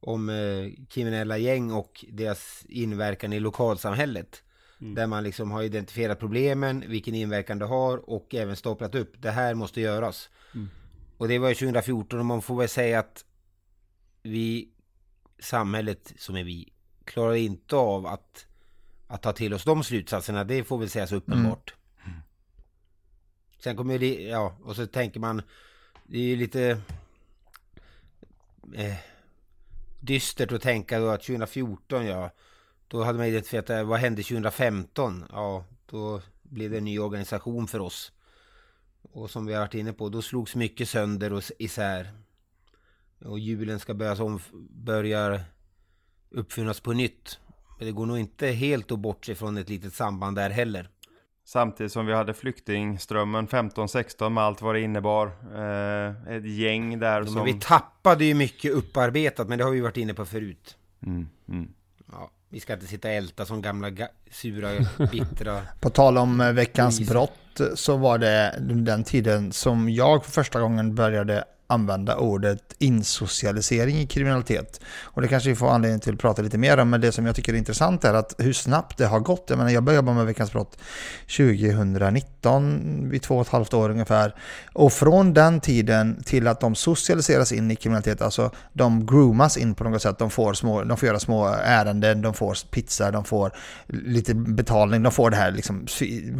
om 0.00 0.28
eh, 0.28 0.84
kriminella 0.90 1.38
gäng 1.38 1.72
och 1.72 2.04
deras 2.12 2.64
inverkan 2.68 3.32
i 3.32 3.40
lokalsamhället. 3.40 4.42
Där 4.78 5.06
man 5.06 5.24
liksom 5.24 5.50
har 5.50 5.62
identifierat 5.62 6.18
problemen, 6.18 6.84
vilken 6.88 7.14
inverkan 7.14 7.58
det 7.58 7.64
har 7.64 8.10
och 8.10 8.34
även 8.34 8.56
staplat 8.56 8.94
upp. 8.94 9.22
Det 9.22 9.30
här 9.30 9.54
måste 9.54 9.80
göras. 9.80 10.30
Och 11.16 11.28
det 11.28 11.38
var 11.38 11.48
ju 11.48 11.54
2014 11.54 12.18
och 12.18 12.26
man 12.26 12.42
får 12.42 12.58
väl 12.58 12.68
säga 12.68 12.98
att 12.98 13.24
vi, 14.22 14.68
samhället 15.38 16.12
som 16.18 16.36
är 16.36 16.44
vi, 16.44 16.72
klarar 17.04 17.34
inte 17.34 17.76
av 17.76 18.06
att, 18.06 18.46
att 19.06 19.22
ta 19.22 19.32
till 19.32 19.54
oss 19.54 19.64
de 19.64 19.84
slutsatserna. 19.84 20.44
Det 20.44 20.64
får 20.64 20.78
väl 20.78 20.90
sägas 20.90 21.12
uppenbart. 21.12 21.74
Sen 23.58 23.76
kommer 23.76 23.98
det, 23.98 24.22
ja, 24.22 24.56
och 24.62 24.76
så 24.76 24.86
tänker 24.86 25.20
man, 25.20 25.42
det 26.02 26.18
är 26.18 26.22
ju 26.22 26.36
lite 26.36 26.80
eh, 28.74 28.94
dystert 30.00 30.52
att 30.52 30.62
tänka 30.62 30.98
då 30.98 31.08
att 31.08 31.22
2014, 31.22 32.06
ja, 32.06 32.30
då 32.88 33.02
hade 33.02 33.18
man 33.18 33.26
identifierat 33.26 33.66
det, 33.66 33.84
vad 33.84 33.98
hände 33.98 34.22
2015? 34.22 35.24
Ja, 35.30 35.64
då 35.86 36.20
blev 36.42 36.70
det 36.70 36.78
en 36.78 36.84
ny 36.84 36.98
organisation 36.98 37.68
för 37.68 37.80
oss. 37.80 38.12
Och 39.02 39.30
som 39.30 39.46
vi 39.46 39.52
har 39.54 39.60
varit 39.60 39.74
inne 39.74 39.92
på, 39.92 40.08
då 40.08 40.22
slogs 40.22 40.54
mycket 40.54 40.88
sönder 40.88 41.32
och 41.32 41.42
isär. 41.58 42.10
Och 43.24 43.38
julen 43.38 43.80
ska 43.80 43.94
börjas 43.94 44.20
om, 44.20 44.40
börjar 44.70 45.40
uppfinnas 46.30 46.80
på 46.80 46.92
nytt. 46.92 47.38
Men 47.78 47.86
det 47.86 47.92
går 47.92 48.06
nog 48.06 48.18
inte 48.18 48.46
helt 48.46 48.92
att 48.92 48.98
bortse 48.98 49.34
från 49.34 49.56
ett 49.56 49.68
litet 49.68 49.94
samband 49.94 50.36
där 50.36 50.50
heller. 50.50 50.88
Samtidigt 51.44 51.92
som 51.92 52.06
vi 52.06 52.12
hade 52.12 52.34
flyktingströmmen 52.34 53.48
15-16 53.48 54.28
med 54.28 54.44
allt 54.44 54.62
vad 54.62 54.74
det 54.74 54.80
innebar. 54.80 55.26
Eh, 55.26 56.34
ett 56.36 56.46
gäng 56.46 56.98
där 56.98 57.20
Ja, 57.20 57.26
som... 57.26 57.34
Men 57.34 57.44
vi 57.44 57.54
tappade 57.54 58.24
ju 58.24 58.34
mycket 58.34 58.72
upparbetat, 58.72 59.48
men 59.48 59.58
det 59.58 59.64
har 59.64 59.70
vi 59.70 59.80
varit 59.80 59.96
inne 59.96 60.14
på 60.14 60.24
förut. 60.24 60.76
Mm, 61.06 61.28
mm. 61.48 61.68
Vi 62.54 62.60
ska 62.60 62.72
inte 62.72 62.86
sitta 62.86 63.08
och 63.08 63.14
älta 63.14 63.46
som 63.46 63.62
gamla 63.62 63.88
ga- 63.90 64.08
sura, 64.30 64.70
bittra... 65.12 65.62
På 65.80 65.90
tal 65.90 66.18
om 66.18 66.40
eh, 66.40 66.52
veckans 66.52 67.00
brott 67.00 67.60
så 67.74 67.96
var 67.96 68.18
det 68.18 68.58
den 68.60 69.04
tiden 69.04 69.52
som 69.52 69.88
jag 69.90 70.24
för 70.24 70.32
första 70.32 70.60
gången 70.60 70.94
började 70.94 71.44
använda 71.74 72.16
ordet 72.16 72.74
insocialisering 72.78 74.00
i 74.00 74.06
kriminalitet. 74.06 74.80
Och 75.02 75.22
det 75.22 75.28
kanske 75.28 75.48
vi 75.48 75.56
får 75.56 75.70
anledning 75.70 76.00
till 76.00 76.14
att 76.14 76.20
prata 76.20 76.42
lite 76.42 76.58
mer 76.58 76.78
om, 76.78 76.90
men 76.90 77.00
det 77.00 77.12
som 77.12 77.26
jag 77.26 77.36
tycker 77.36 77.52
är 77.54 77.58
intressant 77.58 78.04
är 78.04 78.14
att 78.14 78.34
hur 78.38 78.52
snabbt 78.52 78.98
det 78.98 79.06
har 79.06 79.20
gått. 79.20 79.44
Jag 79.48 79.56
menar, 79.56 79.70
jag 79.70 79.82
började 79.82 79.96
jobba 79.96 80.12
med 80.12 80.26
Veckans 80.26 80.52
brott 80.52 80.78
2019, 81.36 83.10
vid 83.10 83.22
två 83.22 83.36
och 83.36 83.46
ett 83.46 83.52
halvt 83.52 83.74
år 83.74 83.90
ungefär. 83.90 84.34
Och 84.72 84.92
från 84.92 85.34
den 85.34 85.60
tiden 85.60 86.22
till 86.24 86.46
att 86.46 86.60
de 86.60 86.74
socialiseras 86.74 87.52
in 87.52 87.70
i 87.70 87.76
kriminalitet, 87.76 88.22
alltså 88.22 88.50
de 88.72 89.06
groomas 89.06 89.56
in 89.56 89.74
på 89.74 89.84
något 89.84 90.02
sätt, 90.02 90.18
de 90.18 90.30
får, 90.30 90.54
små, 90.54 90.84
de 90.84 90.96
får 90.96 91.06
göra 91.06 91.20
små 91.20 91.46
ärenden, 91.64 92.22
de 92.22 92.34
får 92.34 92.70
pizza, 92.70 93.10
de 93.10 93.24
får 93.24 93.52
lite 93.86 94.34
betalning, 94.34 95.02
de 95.02 95.12
får 95.12 95.30
det 95.30 95.36
här 95.36 95.50
liksom 95.50 95.86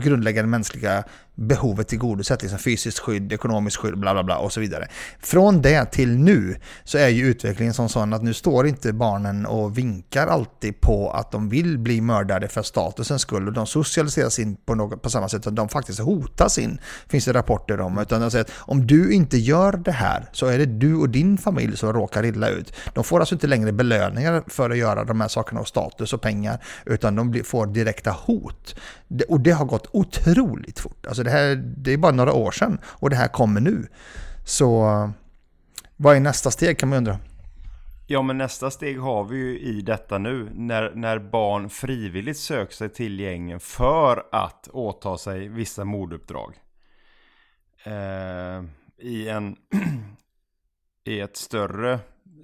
grundläggande 0.03 0.49
mänskliga 0.49 1.05
behovet 1.35 1.89
tillgodosett, 1.89 2.43
liksom 2.43 2.59
fysiskt 2.59 2.99
skydd, 2.99 3.33
ekonomiskt 3.33 3.77
skydd, 3.77 3.99
bla 3.99 4.13
bla 4.13 4.23
bla 4.23 4.39
och 4.39 4.53
så 4.53 4.61
vidare. 4.61 4.89
Från 5.21 5.63
det 5.63 5.85
till 5.85 6.19
nu 6.19 6.57
så 6.85 6.99
är 6.99 7.09
ju 7.09 7.27
utvecklingen 7.27 7.75
som 7.75 7.89
sån 7.89 8.13
att 8.13 8.23
nu 8.23 8.35
står 8.35 8.67
inte 8.67 8.93
barnen 8.93 9.47
och 9.47 9.79
vinkar 9.79 10.27
alltid 10.27 10.81
på 10.81 11.11
att 11.11 11.33
de 11.33 11.49
vill 11.49 11.79
bli 11.79 12.01
mördade 12.01 12.49
för 12.49 12.63
statusens 12.63 13.23
skull 13.23 13.47
och 13.47 13.53
de 13.53 13.67
socialiseras 13.67 14.39
in 14.39 14.57
på, 14.57 14.75
något, 14.75 15.03
på 15.03 15.11
samma 15.11 15.29
sätt 15.29 15.45
som 15.45 15.55
de 15.55 15.69
faktiskt 15.69 16.01
hotas 16.01 16.59
in, 16.59 16.79
finns 17.09 17.25
det 17.25 17.33
rapporter 17.33 17.81
om. 17.81 17.99
Utan 17.99 18.21
de 18.21 18.31
säger 18.31 18.45
att 18.45 18.53
om 18.57 18.87
du 18.87 19.13
inte 19.13 19.39
gör 19.39 19.73
det 19.73 19.93
här 19.93 20.29
så 20.33 20.47
är 20.47 20.59
det 20.59 20.67
du 20.67 20.95
och 20.95 21.09
din 21.09 21.39
familj 21.39 21.77
som 21.77 21.93
råkar 21.93 22.25
illa 22.25 22.49
ut. 22.49 22.73
De 22.95 23.05
får 23.05 23.21
alltså 23.21 23.35
inte 23.35 23.47
längre 23.47 23.73
belöningar 23.73 24.43
för 24.47 24.71
att 24.71 24.77
göra 24.77 25.05
de 25.05 25.21
här 25.21 25.29
sakerna 25.29 25.61
och 25.61 25.69
status 25.69 26.13
och 26.13 26.21
pengar 26.21 26.65
utan 26.87 27.15
de 27.15 27.31
blir, 27.31 27.43
får 27.43 27.67
direkta 27.67 28.11
hot. 28.11 28.75
Och 29.29 29.41
det 29.41 29.51
har 29.51 29.65
gått 29.65 29.89
otroligt 29.93 30.79
fort. 30.79 31.07
Alltså 31.07 31.23
det, 31.23 31.31
här, 31.31 31.57
det 31.57 31.93
är 31.93 31.97
bara 31.97 32.13
några 32.13 32.33
år 32.33 32.51
sedan 32.51 32.79
och 32.85 33.11
det 33.11 33.17
här 33.17 33.29
kommer 33.29 33.61
nu. 33.61 33.87
Så 34.45 34.83
vad 35.97 36.17
är 36.17 36.21
nästa 36.21 36.51
steg 36.51 36.79
kan 36.79 36.89
man 36.89 36.99
undra? 36.99 37.19
Ja 38.07 38.23
men 38.23 38.39
nästa 38.39 38.71
steg 38.71 39.01
har 39.01 39.25
vi 39.25 39.37
ju 39.37 39.59
i 39.59 39.81
detta 39.81 40.19
nu. 40.19 40.51
När, 40.55 40.93
när 40.95 41.19
barn 41.19 41.71
frivilligt 41.71 42.39
söker 42.39 42.75
sig 42.75 42.89
till 42.89 43.21
gängen 43.21 43.61
för 43.61 44.27
att 44.33 44.69
åta 44.73 45.19
sig 45.19 45.49
vissa 45.49 45.85
morduppdrag. 45.85 46.55
Eh, 47.85 48.65
I 48.99 49.29
en 49.29 49.57
i 51.05 51.21
ett 51.21 51.37
större 51.37 51.99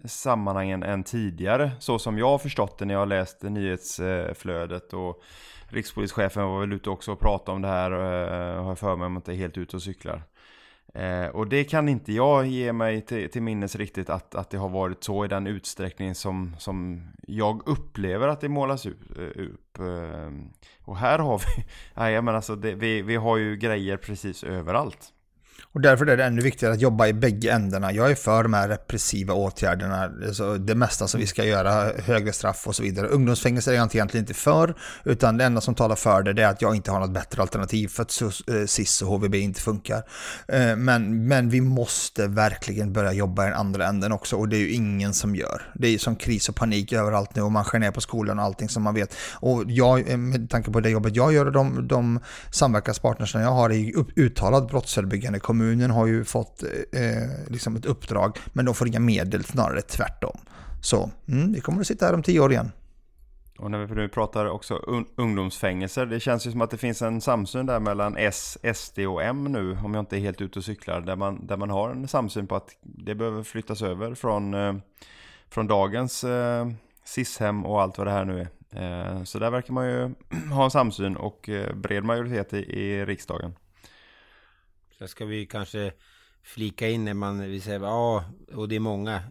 sammanhang 0.05 0.71
än, 0.71 0.83
än 0.83 1.05
tidigare. 1.05 1.71
Så 1.79 1.99
som 1.99 2.19
jag 2.19 2.27
har 2.27 2.39
förstått 2.39 2.79
det 2.79 2.85
när 2.85 2.95
jag 2.95 3.01
har 3.01 3.07
läst 3.07 3.43
nyhetsflödet 3.43 4.93
och 4.93 5.23
rikspolischefen 5.71 6.45
var 6.45 6.61
väl 6.61 6.73
ute 6.73 6.91
också 6.91 7.13
och 7.13 7.21
pratade 7.21 7.57
om 7.57 7.63
det 7.63 7.69
här. 7.69 7.91
Eh, 7.91 8.63
har 8.63 8.69
jag 8.69 8.79
för 8.79 8.97
mig 8.97 9.07
om 9.07 9.13
jag 9.13 9.19
inte 9.19 9.33
är 9.33 9.37
helt 9.37 9.59
ute 9.59 9.77
och 9.77 9.83
cyklar. 9.83 10.23
Eh, 10.95 11.27
och 11.27 11.49
det 11.49 11.65
kan 11.65 11.89
inte 11.89 12.13
jag 12.13 12.47
ge 12.47 12.73
mig 12.73 13.01
till, 13.01 13.31
till 13.31 13.43
minnes 13.43 13.77
riktigt 13.77 14.11
att, 14.11 14.35
att 14.35 14.51
det 14.51 14.59
har 14.59 14.69
varit 14.69 15.05
så 15.05 15.25
i 15.25 15.29
den 15.29 15.47
utsträckning 15.47 16.15
som, 16.15 16.57
som 16.59 17.03
jag 17.27 17.63
upplever 17.67 18.29
att 18.29 18.41
det 18.41 18.49
målas 18.49 18.87
upp. 18.87 19.19
Eh, 19.19 19.43
upp. 19.43 19.79
Eh, 19.79 20.31
och 20.85 20.97
här 20.97 21.19
har 21.19 21.39
vi, 21.39 21.65
nej 21.95 22.23
men 22.23 22.35
alltså 22.35 22.57
det, 22.57 22.75
vi, 22.75 23.03
vi 23.03 23.17
har 23.17 23.37
ju 23.37 23.57
grejer 23.57 23.97
precis 23.97 24.45
överallt. 24.45 25.13
Och 25.73 25.81
därför 25.81 26.07
är 26.07 26.17
det 26.17 26.25
ännu 26.25 26.43
viktigare 26.43 26.75
att 26.75 26.81
jobba 26.81 27.07
i 27.07 27.13
bägge 27.13 27.51
ändarna. 27.51 27.93
Jag 27.93 28.11
är 28.11 28.15
för 28.15 28.43
de 28.43 28.55
här 28.55 28.69
repressiva 28.69 29.35
åtgärderna, 29.35 30.11
alltså 30.27 30.55
det 30.57 30.75
mesta 30.75 31.09
som 31.09 31.21
vi 31.21 31.27
ska 31.27 31.45
göra, 31.45 31.93
högre 32.05 32.33
straff 32.33 32.67
och 32.67 32.77
så 32.77 32.83
vidare. 32.83 33.07
Ungdomsfängelser 33.07 33.73
är 33.73 33.77
jag 33.77 33.95
egentligen 33.95 34.23
inte 34.23 34.35
för, 34.35 34.75
utan 35.05 35.37
det 35.37 35.45
enda 35.45 35.61
som 35.61 35.75
talar 35.75 35.97
för 35.97 36.23
det, 36.23 36.43
är 36.43 36.49
att 36.49 36.63
jag 36.63 36.77
inte 36.77 36.91
har 36.91 37.01
något 37.01 37.11
bättre 37.11 37.43
alternativ 37.43 37.89
för 37.89 38.03
att 38.03 38.23
eh, 38.23 38.67
SIS 38.67 39.03
och 39.03 39.09
HVB 39.09 39.35
inte 39.35 39.61
funkar. 39.61 40.03
Eh, 40.49 40.77
men, 40.77 41.29
men 41.29 41.49
vi 41.49 41.61
måste 41.61 42.27
verkligen 42.27 42.93
börja 42.93 43.13
jobba 43.13 43.45
i 43.45 43.47
den 43.47 43.59
andra 43.59 43.87
änden 43.87 44.13
också 44.13 44.37
och 44.37 44.49
det 44.49 44.57
är 44.57 44.61
ju 44.61 44.71
ingen 44.71 45.15
som 45.15 45.37
gör. 45.37 45.73
Det 45.75 45.87
är 45.87 45.93
ju 45.93 45.99
som 45.99 46.17
kris 46.17 46.49
och 46.49 46.57
panik 46.57 46.93
överallt 46.93 47.37
nu 47.37 47.43
och 47.43 47.53
man 47.53 47.65
skär 47.65 47.79
ner 47.79 47.91
på 47.91 48.01
skolan 48.01 48.39
och 48.39 48.45
allting 48.45 48.69
som 48.69 48.83
man 48.83 48.95
vet. 48.95 49.15
Och 49.35 49.65
jag, 49.67 50.11
eh, 50.11 50.17
med 50.17 50.51
tanke 50.51 50.71
på 50.71 50.81
det 50.81 50.91
jobbet 50.91 51.17
jag 51.17 51.33
gör 51.33 51.47
och 51.47 51.53
de, 51.53 51.89
de 51.89 52.21
samverkanspartners 52.51 53.35
jag 53.35 53.53
har 53.53 53.71
är 53.71 53.75
ju 53.75 54.05
uttalat 54.17 54.69
brottsförebyggande. 54.69 55.41
Kommunen 55.51 55.91
har 55.91 56.07
ju 56.07 56.25
fått 56.25 56.63
eh, 56.63 57.03
eh, 57.03 57.29
liksom 57.49 57.77
ett 57.77 57.85
uppdrag 57.85 58.39
men 58.53 58.65
de 58.65 58.75
får 58.75 58.89
inga 58.89 59.01
medel, 59.01 59.45
snarare 59.45 59.83
tvärtom. 59.83 60.39
Så 60.83 61.11
mm, 61.29 61.53
vi 61.53 61.61
kommer 61.61 61.81
att 61.81 61.87
sitta 61.87 62.07
här 62.07 62.15
om 62.15 62.23
tio 62.23 62.41
år 62.41 62.53
igen. 62.53 62.73
Och 63.59 63.71
när 63.71 63.87
vi 63.87 63.95
nu 63.95 64.09
pratar 64.09 64.47
också 64.47 64.75
un- 64.75 65.07
ungdomsfängelser, 65.17 66.07
det 66.07 66.21
känns 66.21 66.47
ju 66.47 66.51
som 66.51 66.61
att 66.61 66.71
det 66.71 66.77
finns 66.77 67.03
en 67.03 67.21
samsyn 67.21 67.67
där 67.67 67.81
mellan 67.81 68.17
S, 68.17 68.59
SD 68.75 68.99
och 68.99 69.23
M 69.23 69.45
nu, 69.45 69.79
om 69.85 69.95
jag 69.95 70.03
inte 70.03 70.17
är 70.17 70.21
helt 70.21 70.41
ute 70.41 70.59
och 70.59 70.65
cyklar, 70.65 71.01
där 71.01 71.17
man, 71.17 71.47
där 71.47 71.57
man 71.57 71.71
har 71.71 71.91
en 71.91 72.09
samsyn 72.09 72.47
på 72.47 72.57
att 72.57 72.69
det 72.83 73.15
behöver 73.15 73.43
flyttas 73.43 73.83
över 73.83 74.15
från, 74.15 74.55
eh, 74.55 74.75
från 75.49 75.67
dagens 75.67 76.25
eh, 76.25 76.69
SIS-hem 77.05 77.67
och 77.67 77.83
allt 77.83 77.99
vad 77.99 78.07
det 78.07 78.11
här 78.11 78.25
nu 78.25 78.41
är, 78.41 78.49
Eh, 78.73 79.23
så 79.25 79.39
där 79.39 79.51
verkar 79.51 79.75
man 79.75 79.87
ju 79.87 80.15
ha 80.53 80.65
en 80.65 80.71
samsyn 80.71 81.17
och 81.17 81.49
eh, 81.49 81.75
bred 81.75 82.05
majoritet 82.05 82.53
i, 82.53 82.57
i 82.57 83.05
riksdagen. 83.05 83.55
Så 85.01 85.09
ska 85.09 85.25
vi 85.25 85.47
kanske 85.47 85.93
flika 86.43 86.89
in 86.89 87.05
när 87.05 87.15
man 87.15 87.41
vill 87.41 87.63
säga 87.63 87.81
ja, 87.81 88.25
och 88.55 88.69
det 88.69 88.77
är 88.77 88.81
många 88.81 89.23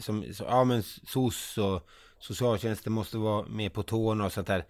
som, 0.00 0.24
så, 0.34 0.44
ja 0.44 0.64
men 0.64 0.82
SOS 0.82 1.58
och 1.58 1.88
socialtjänsten 2.18 2.92
måste 2.92 3.18
vara 3.18 3.46
med 3.46 3.72
på 3.72 3.82
tårna 3.82 4.24
och 4.24 4.32
sånt 4.32 4.46
där. 4.46 4.64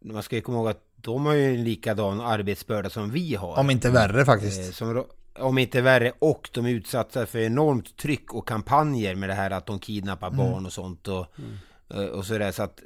Man 0.00 0.22
ska 0.22 0.36
ju 0.36 0.42
komma 0.42 0.58
ihåg 0.58 0.68
att 0.68 0.84
de 0.96 1.26
har 1.26 1.32
ju 1.32 1.54
en 1.54 1.64
likadan 1.64 2.20
arbetsbörda 2.20 2.90
som 2.90 3.10
vi 3.10 3.34
har. 3.34 3.58
Om 3.58 3.70
inte 3.70 3.90
värre 3.90 4.24
faktiskt. 4.24 4.60
Eh, 4.60 4.70
som, 4.70 5.04
om 5.38 5.58
inte 5.58 5.80
värre 5.80 6.12
och 6.18 6.50
de 6.52 6.66
är 6.66 6.70
utsatta 6.70 7.26
för 7.26 7.38
enormt 7.38 7.96
tryck 7.96 8.34
och 8.34 8.48
kampanjer 8.48 9.14
med 9.14 9.28
det 9.28 9.34
här 9.34 9.50
att 9.50 9.66
de 9.66 9.78
kidnappar 9.78 10.28
Mm. 10.28 10.38
barn 10.38 10.66
och 10.66 10.72
sånt 10.72 11.08
och, 11.08 11.26
mm. 11.90 12.10
och 12.10 12.26
sådär 12.26 12.52
så 12.52 12.62
att 12.62 12.80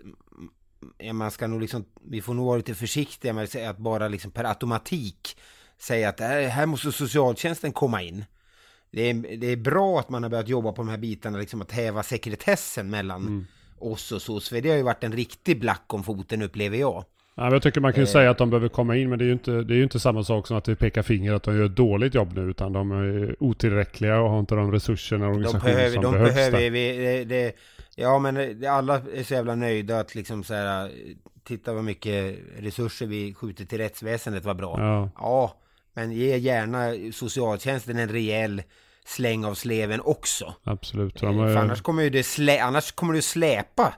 man 1.13 1.31
ska 1.31 1.47
nog 1.47 1.61
liksom, 1.61 1.85
vi 2.03 2.23
får 2.23 2.35
nog 2.35 2.47
vara 2.47 2.57
lite 2.57 2.75
försiktiga 2.75 3.33
med 3.33 3.45
att 3.45 3.51
säga 3.51 3.71
att 3.71 3.79
bara 3.79 4.09
liksom 4.09 4.31
per 4.31 4.45
automatik 4.45 5.37
säga 5.79 6.09
att 6.09 6.21
här, 6.21 6.43
här 6.49 6.67
måste 6.67 6.93
socialtjänsten 6.93 7.73
komma 7.73 8.03
in. 8.03 8.25
Det 8.91 9.03
är, 9.03 9.37
det 9.37 9.47
är 9.47 9.57
bra 9.57 9.99
att 10.01 10.09
man 10.09 10.23
har 10.23 10.31
börjat 10.31 10.49
jobba 10.49 10.73
på 10.73 10.83
de 10.83 10.89
här 10.89 10.99
bitarna, 10.99 11.39
liksom 11.39 11.63
att 11.63 11.73
häva 11.73 12.03
sekretessen 12.03 12.91
mellan 12.91 13.23
Mm. 13.27 13.47
oss 13.79 14.13
och 14.13 14.23
SOS, 14.23 14.49
för 14.49 14.61
det 14.61 14.69
har 14.71 14.77
ju 14.77 14.83
varit 14.83 15.05
en 15.05 15.13
riktig 15.13 15.61
black 15.61 15.85
om 15.87 16.05
foten 16.05 16.43
upplever 16.43 16.77
jag. 16.79 17.05
Ja, 17.35 17.53
jag 17.53 17.63
tycker 17.63 17.81
man 17.81 17.93
kan 17.93 18.01
ju 18.03 18.07
Eh. 18.09 18.13
säga 18.13 18.31
att 18.31 18.39
de 18.39 18.51
behöver 18.51 18.69
komma 18.69 18.97
in, 18.97 19.09
men 19.09 19.19
det 19.19 19.25
är 19.25 19.27
ju 19.27 19.33
inte, 19.33 19.51
det 19.51 19.75
är 19.75 19.83
inte 19.83 20.01
samma 20.01 20.25
sak 20.25 20.47
som 20.47 20.57
att 20.57 20.69
vi 20.69 20.75
pekar 20.77 21.03
finger 21.03 21.33
att 21.33 21.43
de 21.43 21.57
gör 21.57 21.65
ett 21.65 21.77
dåligt 21.77 22.15
jobb 22.15 22.33
nu, 22.35 22.41
utan 22.51 22.73
de 22.73 22.91
är 22.93 23.37
otillräckliga 23.43 24.21
och 24.21 24.31
har 24.31 24.41
inte 24.41 24.55
de 24.55 24.73
resurserna 24.73 25.25
och 25.27 25.31
organisationer 25.31 25.75
behöver, 25.75 25.95
som 25.95 26.03
de 26.03 26.13
behövs 26.13 26.35
behöver 26.35 26.71
vi, 26.71 26.97
det, 26.97 27.25
det, 27.25 27.53
ja 27.97 28.19
men 28.19 28.67
alla 28.67 29.03
är 29.15 29.23
så 29.23 29.35
jävla 29.35 29.55
nöjda 29.55 30.01
att 30.01 30.15
liksom 30.15 30.45
så 30.45 30.55
här, 30.55 30.91
titta 31.45 31.73
vad 31.73 31.85
mycket 31.85 32.39
resurser 32.59 33.07
vi 33.07 33.35
skjuter 33.35 33.65
till 33.65 33.79
rättsväsendet, 33.79 34.45
vad 34.45 34.57
bra. 34.57 34.77
Ja. 34.79 35.11
ja, 35.19 35.55
men 35.99 36.13
ge 36.13 36.37
gärna 36.37 37.13
socialtjänsten 37.13 37.99
en 37.99 38.09
rejäl 38.09 38.63
släng 39.07 39.45
av 39.45 39.55
sleven 39.55 40.01
också. 40.05 40.55
Absolut. 40.65 41.23
Eh, 41.23 41.31
För 41.31 41.47
är, 41.47 41.57
annars 41.57 41.83
kommer 41.83 42.03
ju 42.03 42.11
det 42.11 42.23
slä, 42.23 42.63
annars 42.63 42.93
kommer 42.93 43.15
det 43.15 43.23
släpa. 43.23 43.95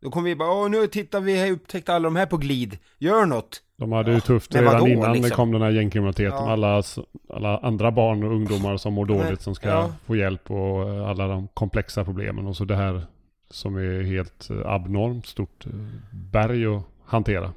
Då 0.00 0.10
kommer 0.10 0.28
vi 0.28 0.36
bara, 0.36 0.50
åh 0.50 0.70
nu 0.70 0.86
tittar 0.86 1.20
vi, 1.20 1.40
har 1.40 1.50
upptäckt 1.50 1.88
alla 1.88 2.04
de 2.04 2.16
här 2.16 2.26
på 2.26 2.36
glid. 2.36 2.78
Gör 2.98 3.26
något! 3.26 3.62
de 3.76 3.92
hade 3.92 4.12
ju 4.12 4.20
tufft 4.20 4.52
men 4.54 4.62
redan 4.62 4.80
vadå, 4.80 4.88
innan 4.88 5.12
det 5.12 5.18
liksom? 5.18 5.36
kom 5.36 5.52
den 5.52 5.62
här 5.62 5.70
gängkriminaliteten. 5.70 6.32
Ja. 6.32 6.50
Alla, 6.50 6.82
alla 7.30 7.58
andra 7.58 7.90
barn 7.90 8.22
och 8.22 8.34
ungdomar 8.34 8.76
som 8.76 8.92
mår 8.92 9.06
dåligt 9.06 9.28
Men, 9.28 9.36
som 9.36 9.54
ska 9.54 9.68
ja. 9.68 9.92
få 10.06 10.16
hjälp 10.16 10.50
och 10.50 10.88
eh, 10.88 11.08
alla 11.08 11.26
de 11.26 11.48
komplexa 11.48 12.04
problemen. 12.04 12.46
Och 12.46 12.56
så 12.56 12.64
det 12.64 12.76
här 12.76 13.02
som 13.50 13.76
är 13.76 14.02
helt 14.02 14.50
eh, 14.50 14.66
abnormt 14.66 15.26
stort 15.26 15.64
berg 16.10 16.66
att 16.66 16.82
hantera. 17.06 17.52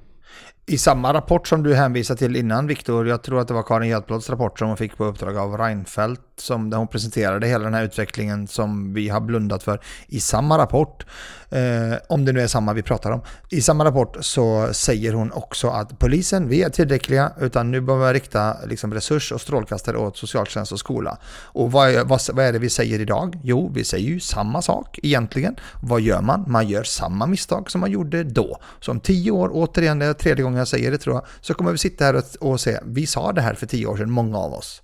I 0.66 0.78
samma 0.78 1.14
rapport 1.14 1.48
som 1.48 1.64
du 1.64 1.76
hänvisade 1.76 2.18
till 2.18 2.36
innan 2.36 2.68
Viktor, 2.68 3.08
jag 3.08 3.24
tror 3.24 3.40
att 3.40 3.48
det 3.48 3.54
var 3.54 3.64
Karin 3.64 3.90
Hjeltblads 3.90 4.30
rapport 4.30 4.60
som 4.60 4.68
hon 4.68 4.78
fick 4.78 4.98
på 4.98 5.06
uppdrag 5.06 5.38
av 5.38 5.58
Reinfeldt, 5.58 6.22
som, 6.38 6.70
där 6.70 6.78
hon 6.78 6.88
presenterade 6.88 7.48
hela 7.48 7.64
den 7.64 7.74
här 7.74 7.84
utvecklingen 7.84 8.48
som 8.48 8.94
vi 8.94 9.10
har 9.10 9.22
blundat 9.22 9.64
för. 9.64 9.82
I 10.08 10.20
samma 10.20 10.58
rapport, 10.58 11.06
eh, 11.50 11.98
om 12.10 12.26
det 12.26 12.32
nu 12.32 12.42
är 12.42 12.48
samma 12.48 12.74
vi 12.74 12.82
pratar 12.82 13.12
om, 13.12 13.22
i 13.50 13.62
samma 13.62 13.86
rapport 13.86 14.18
så 14.20 14.70
säger 14.72 15.14
hon 15.14 15.32
också 15.32 15.70
att 15.70 16.00
polisen, 16.00 16.50
vi 16.50 16.64
är 16.64 16.70
tillräckliga, 16.70 17.32
utan 17.40 17.72
nu 17.72 17.82
behöver 17.82 18.08
vi 18.08 18.14
rikta 18.14 18.58
liksom, 18.66 18.94
resurs 18.94 19.32
och 19.32 19.42
strålkastare 19.42 19.98
åt 19.98 20.18
socialtjänst 20.18 20.72
och 20.72 20.80
skola. 20.80 21.18
Och 21.44 21.72
vad 21.72 22.08
vad, 22.08 22.22
vad 22.34 22.46
är 22.46 22.54
det 22.54 22.60
vi 22.60 22.70
säger 22.70 23.00
idag? 23.00 23.40
Jo, 23.44 23.72
vi 23.76 23.84
säger 23.84 24.10
ju 24.10 24.20
samma 24.20 24.62
sak 24.62 25.00
egentligen. 25.04 25.56
Vad 25.82 26.02
gör 26.02 26.22
man? 26.22 26.46
Man 26.48 26.68
gör 26.68 26.84
samma 26.84 27.28
misstag 27.28 27.72
som 27.72 27.82
man 27.82 27.92
gjorde 27.92 28.24
då. 28.24 28.60
Så 28.80 28.92
om 28.92 29.00
tio 29.00 29.32
år, 29.32 29.50
återigen, 29.54 30.00
det 30.00 30.06
är 30.06 30.14
tredje 30.14 30.44
gången 30.44 30.53
jag 30.58 30.68
säger 30.68 30.92
det 30.92 30.98
tror 30.98 31.16
jag, 31.16 31.26
så 31.42 31.54
kommer 31.54 31.72
vi 31.72 31.78
sitta 31.78 32.06
här 32.06 32.16
och, 32.16 32.52
och 32.52 32.60
säga, 32.60 32.84
vi 32.86 33.08
sa 33.08 33.32
det 33.32 33.42
här 33.42 33.54
för 33.54 33.66
tio 33.66 33.86
år 33.86 33.98
sedan, 33.98 34.12
många 34.12 34.38
av 34.38 34.54
oss. 34.54 34.82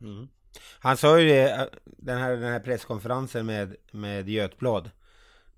Mm. 0.00 0.28
Han 0.78 0.96
sa 0.96 1.20
ju 1.20 1.28
det, 1.28 1.50
eh, 1.50 1.64
den 1.84 2.18
här, 2.18 2.30
den 2.30 2.52
här 2.52 2.60
presskonferensen 2.60 3.46
med, 3.46 3.76
med 3.90 4.28
Götblad. 4.28 4.90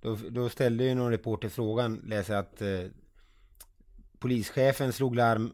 Då, 0.00 0.18
då 0.30 0.48
ställde 0.48 0.84
ju 0.84 0.94
någon 0.94 1.10
reporter 1.10 1.48
frågan, 1.48 2.02
läser 2.06 2.34
att 2.34 2.62
eh, 2.62 2.80
polischefen 4.18 4.92
slog 4.92 5.16
larm 5.16 5.52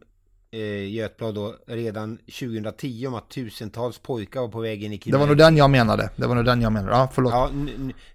eh, 0.52 0.92
Götblad 0.92 1.34
då 1.34 1.56
redan 1.66 2.16
2010 2.16 3.06
om 3.06 3.14
att 3.14 3.28
tusentals 3.28 3.98
pojkar 3.98 4.40
var 4.40 4.48
på 4.48 4.60
väg 4.60 4.84
in 4.84 4.92
i 4.92 5.00
Det 5.04 5.16
var 5.16 5.26
nog 5.26 5.36
den 5.36 5.56
jag 5.56 5.70
menade. 5.70 6.10
Det 6.16 6.26
var 6.26 6.34
nog 6.34 6.44
den 6.44 6.62
jag 6.62 6.72
menade. 6.72 6.96
Ja, 6.96 7.10
förlåt. 7.14 7.32
Ja, 7.32 7.50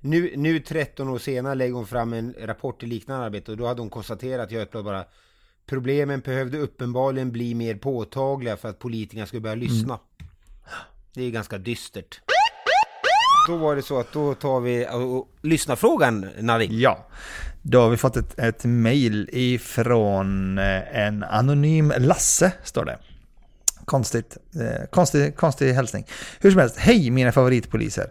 nu, 0.01 0.33
nu 0.35 0.59
13 0.59 1.09
år 1.09 1.19
senare 1.19 1.55
lägger 1.55 1.73
hon 1.73 1.87
fram 1.87 2.13
en 2.13 2.35
rapport 2.41 2.83
i 2.83 2.85
liknande 2.85 3.25
arbete 3.25 3.51
och 3.51 3.57
då 3.57 3.67
hade 3.67 3.81
hon 3.81 3.89
konstaterat, 3.89 4.51
Götblad 4.51 4.85
bara 4.85 5.05
Problemen 5.65 6.19
behövde 6.19 6.57
uppenbarligen 6.57 7.31
bli 7.31 7.55
mer 7.55 7.75
påtagliga 7.75 8.57
för 8.57 8.69
att 8.69 8.79
politikerna 8.79 9.25
skulle 9.25 9.41
börja 9.41 9.55
lyssna. 9.55 9.99
Det 11.13 11.23
är 11.23 11.31
ganska 11.31 11.57
dystert. 11.57 12.21
Då 13.47 13.57
var 13.57 13.75
det 13.75 13.81
så 13.81 13.99
att 13.99 14.13
då 14.13 14.33
tar 14.33 14.59
vi 14.59 14.87
och, 14.87 15.17
och, 15.17 15.29
lyssnarfrågan, 15.41 16.29
Narik. 16.39 16.71
Ja, 16.71 17.07
då 17.67 17.81
har 17.81 17.89
vi 17.89 17.97
fått 17.97 18.17
ett, 18.17 18.39
ett 18.39 18.65
mejl 18.65 19.29
ifrån 19.31 20.57
eh, 20.57 20.97
en 21.05 21.23
anonym 21.23 21.93
Lasse, 21.97 22.51
står 22.63 22.85
det. 22.85 22.97
Konstigt, 23.85 24.37
eh, 24.55 24.89
konstig, 24.89 25.35
konstig 25.35 25.73
hälsning. 25.73 26.05
Hur 26.39 26.51
som 26.51 26.59
helst, 26.59 26.77
hej 26.77 27.09
mina 27.09 27.31
favoritpoliser. 27.31 28.07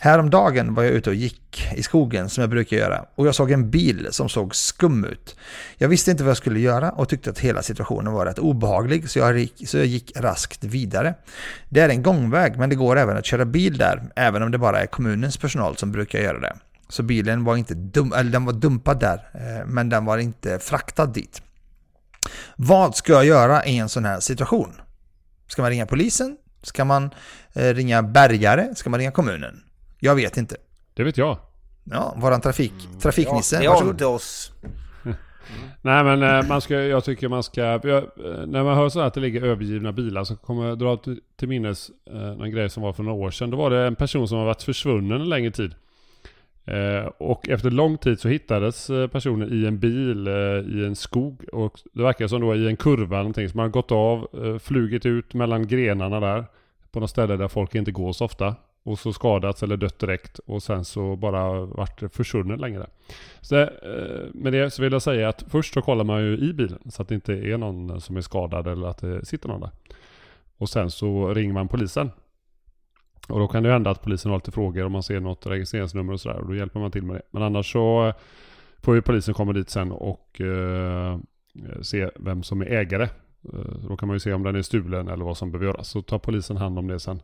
Häromdagen 0.00 0.74
var 0.74 0.82
jag 0.82 0.92
ute 0.92 1.10
och 1.10 1.16
gick 1.16 1.68
i 1.76 1.82
skogen 1.82 2.28
som 2.28 2.40
jag 2.40 2.50
brukar 2.50 2.76
göra 2.76 3.04
och 3.14 3.26
jag 3.26 3.34
såg 3.34 3.50
en 3.50 3.70
bil 3.70 4.08
som 4.10 4.28
såg 4.28 4.54
skum 4.54 5.04
ut. 5.04 5.36
Jag 5.78 5.88
visste 5.88 6.10
inte 6.10 6.22
vad 6.24 6.30
jag 6.30 6.36
skulle 6.36 6.60
göra 6.60 6.90
och 6.90 7.08
tyckte 7.08 7.30
att 7.30 7.38
hela 7.38 7.62
situationen 7.62 8.12
var 8.12 8.26
rätt 8.26 8.38
obehaglig 8.38 9.10
så 9.10 9.18
jag 9.18 9.38
gick, 9.38 9.68
så 9.68 9.78
jag 9.78 9.86
gick 9.86 10.12
raskt 10.16 10.64
vidare. 10.64 11.14
Det 11.68 11.80
är 11.80 11.88
en 11.88 12.02
gångväg 12.02 12.58
men 12.58 12.70
det 12.70 12.76
går 12.76 12.98
även 12.98 13.16
att 13.16 13.26
köra 13.26 13.44
bil 13.44 13.78
där, 13.78 14.02
även 14.16 14.42
om 14.42 14.50
det 14.50 14.58
bara 14.58 14.80
är 14.80 14.86
kommunens 14.86 15.36
personal 15.36 15.76
som 15.76 15.92
brukar 15.92 16.18
göra 16.18 16.40
det. 16.40 16.56
Så 16.88 17.02
bilen 17.02 17.44
var 17.44 17.56
inte 17.56 17.74
dum, 17.74 18.12
eller 18.12 18.30
den 18.30 18.44
var 18.44 18.52
dumpad 18.52 19.00
där, 19.00 19.30
eh, 19.34 19.66
men 19.66 19.88
den 19.88 20.04
var 20.04 20.18
inte 20.18 20.58
fraktad 20.58 21.06
dit. 21.06 21.42
Vad 22.56 22.96
ska 22.96 23.12
jag 23.12 23.24
göra 23.24 23.64
i 23.64 23.78
en 23.78 23.88
sån 23.88 24.04
här 24.04 24.20
situation? 24.20 24.72
Ska 25.46 25.62
man 25.62 25.70
ringa 25.70 25.86
polisen? 25.86 26.36
Ska 26.62 26.84
man 26.84 27.10
eh, 27.52 27.74
ringa 27.74 28.02
bärgare? 28.02 28.74
Ska 28.74 28.90
man 28.90 29.00
ringa 29.00 29.10
kommunen? 29.10 29.64
Jag 29.98 30.14
vet 30.14 30.36
inte. 30.36 30.56
Det 30.94 31.04
vet 31.04 31.16
jag. 31.16 31.38
Ja, 31.84 32.14
våran 32.16 32.40
trafik, 32.40 32.72
trafiknisse. 33.00 33.58
det 33.58 33.64
är 33.64 33.68
varsågod. 33.68 33.94
inte 33.94 34.06
oss. 34.06 34.52
Nej 35.82 36.04
men 36.04 36.22
eh, 36.22 36.48
man 36.48 36.60
ska, 36.60 36.74
jag 36.74 37.04
tycker 37.04 37.28
man 37.28 37.42
ska, 37.42 37.60
jag, 37.60 38.04
när 38.46 38.64
man 38.64 38.76
hör 38.76 38.88
så 38.88 39.00
här 39.00 39.06
att 39.06 39.14
det 39.14 39.20
ligger 39.20 39.42
övergivna 39.42 39.92
bilar 39.92 40.24
så 40.24 40.36
kommer 40.36 40.68
jag 40.68 40.78
dra 40.78 40.96
till, 40.96 41.20
till 41.36 41.48
minnes 41.48 41.90
eh, 42.10 42.28
en 42.28 42.50
grej 42.50 42.70
som 42.70 42.82
var 42.82 42.92
för 42.92 43.02
några 43.02 43.18
år 43.18 43.30
sedan. 43.30 43.50
Då 43.50 43.56
var 43.56 43.70
det 43.70 43.86
en 43.86 43.96
person 43.96 44.28
som 44.28 44.38
har 44.38 44.44
varit 44.44 44.62
försvunnen 44.62 45.20
en 45.20 45.28
längre 45.28 45.50
tid. 45.50 45.74
Eh, 46.70 47.10
och 47.18 47.48
efter 47.48 47.70
lång 47.70 47.98
tid 47.98 48.20
så 48.20 48.28
hittades 48.28 48.90
eh, 48.90 49.06
personen 49.06 49.52
i 49.52 49.66
en 49.66 49.78
bil 49.78 50.26
eh, 50.26 50.34
i 50.76 50.84
en 50.86 50.96
skog. 50.96 51.44
Och 51.52 51.80
det 51.92 52.02
verkar 52.02 52.26
som 52.26 52.40
då 52.40 52.54
i 52.54 52.68
en 52.68 52.76
kurva 52.76 53.16
någonting. 53.16 53.48
Så 53.48 53.56
man 53.56 53.64
har 53.64 53.70
gått 53.70 53.92
av, 53.92 54.28
flugit 54.62 55.06
ut 55.06 55.34
mellan 55.34 55.66
grenarna 55.66 56.20
där. 56.20 56.44
På 56.90 57.00
något 57.00 57.10
ställe 57.10 57.36
där 57.36 57.48
folk 57.48 57.74
inte 57.74 57.90
går 57.90 58.12
så 58.12 58.24
ofta. 58.24 58.54
Och 58.82 58.98
så 58.98 59.12
skadats 59.12 59.62
eller 59.62 59.76
dött 59.76 59.98
direkt. 59.98 60.38
Och 60.38 60.62
sen 60.62 60.84
så 60.84 61.16
bara 61.16 61.60
varit 61.60 62.02
försvunnen 62.12 62.60
längre. 62.60 62.86
Så 63.40 63.68
med 64.32 64.52
det 64.52 64.70
så 64.70 64.82
vill 64.82 64.92
jag 64.92 65.02
säga 65.02 65.28
att 65.28 65.44
först 65.48 65.74
så 65.74 65.82
kollar 65.82 66.04
man 66.04 66.22
ju 66.22 66.38
i 66.38 66.52
bilen. 66.52 66.78
Så 66.90 67.02
att 67.02 67.08
det 67.08 67.14
inte 67.14 67.32
är 67.32 67.58
någon 67.58 68.00
som 68.00 68.16
är 68.16 68.20
skadad 68.20 68.66
eller 68.66 68.86
att 68.86 68.98
det 68.98 69.24
sitter 69.26 69.48
någon 69.48 69.60
där. 69.60 69.70
Och 70.58 70.68
sen 70.68 70.90
så 70.90 71.34
ringer 71.34 71.52
man 71.52 71.68
polisen. 71.68 72.10
Och 73.28 73.38
då 73.38 73.48
kan 73.48 73.62
det 73.62 73.66
ju 73.68 73.72
hända 73.72 73.90
att 73.90 74.02
polisen 74.02 74.30
har 74.30 74.38
lite 74.38 74.50
frågor 74.50 74.84
om 74.84 74.92
man 74.92 75.02
ser 75.02 75.20
något 75.20 75.46
registreringsnummer 75.46 76.12
och 76.12 76.20
sådär. 76.20 76.38
Och 76.38 76.46
då 76.46 76.54
hjälper 76.54 76.80
man 76.80 76.90
till 76.90 77.02
med 77.02 77.16
det. 77.16 77.22
Men 77.30 77.42
annars 77.42 77.72
så 77.72 78.06
eh, 78.06 78.14
får 78.82 78.94
ju 78.94 79.02
polisen 79.02 79.34
komma 79.34 79.52
dit 79.52 79.70
sen 79.70 79.92
och 79.92 80.40
eh, 80.40 81.12
eh, 81.12 81.80
se 81.82 82.10
vem 82.16 82.42
som 82.42 82.60
är 82.60 82.66
ägare. 82.66 83.08
Eh, 83.52 83.88
då 83.88 83.96
kan 83.96 84.06
man 84.06 84.16
ju 84.16 84.20
se 84.20 84.32
om 84.32 84.42
den 84.42 84.56
är 84.56 84.62
stulen 84.62 85.08
eller 85.08 85.24
vad 85.24 85.36
som 85.36 85.50
behöver 85.50 85.66
göras. 85.66 85.88
Så 85.88 86.02
tar 86.02 86.18
polisen 86.18 86.56
hand 86.56 86.78
om 86.78 86.86
det 86.86 87.00
sen. 87.00 87.20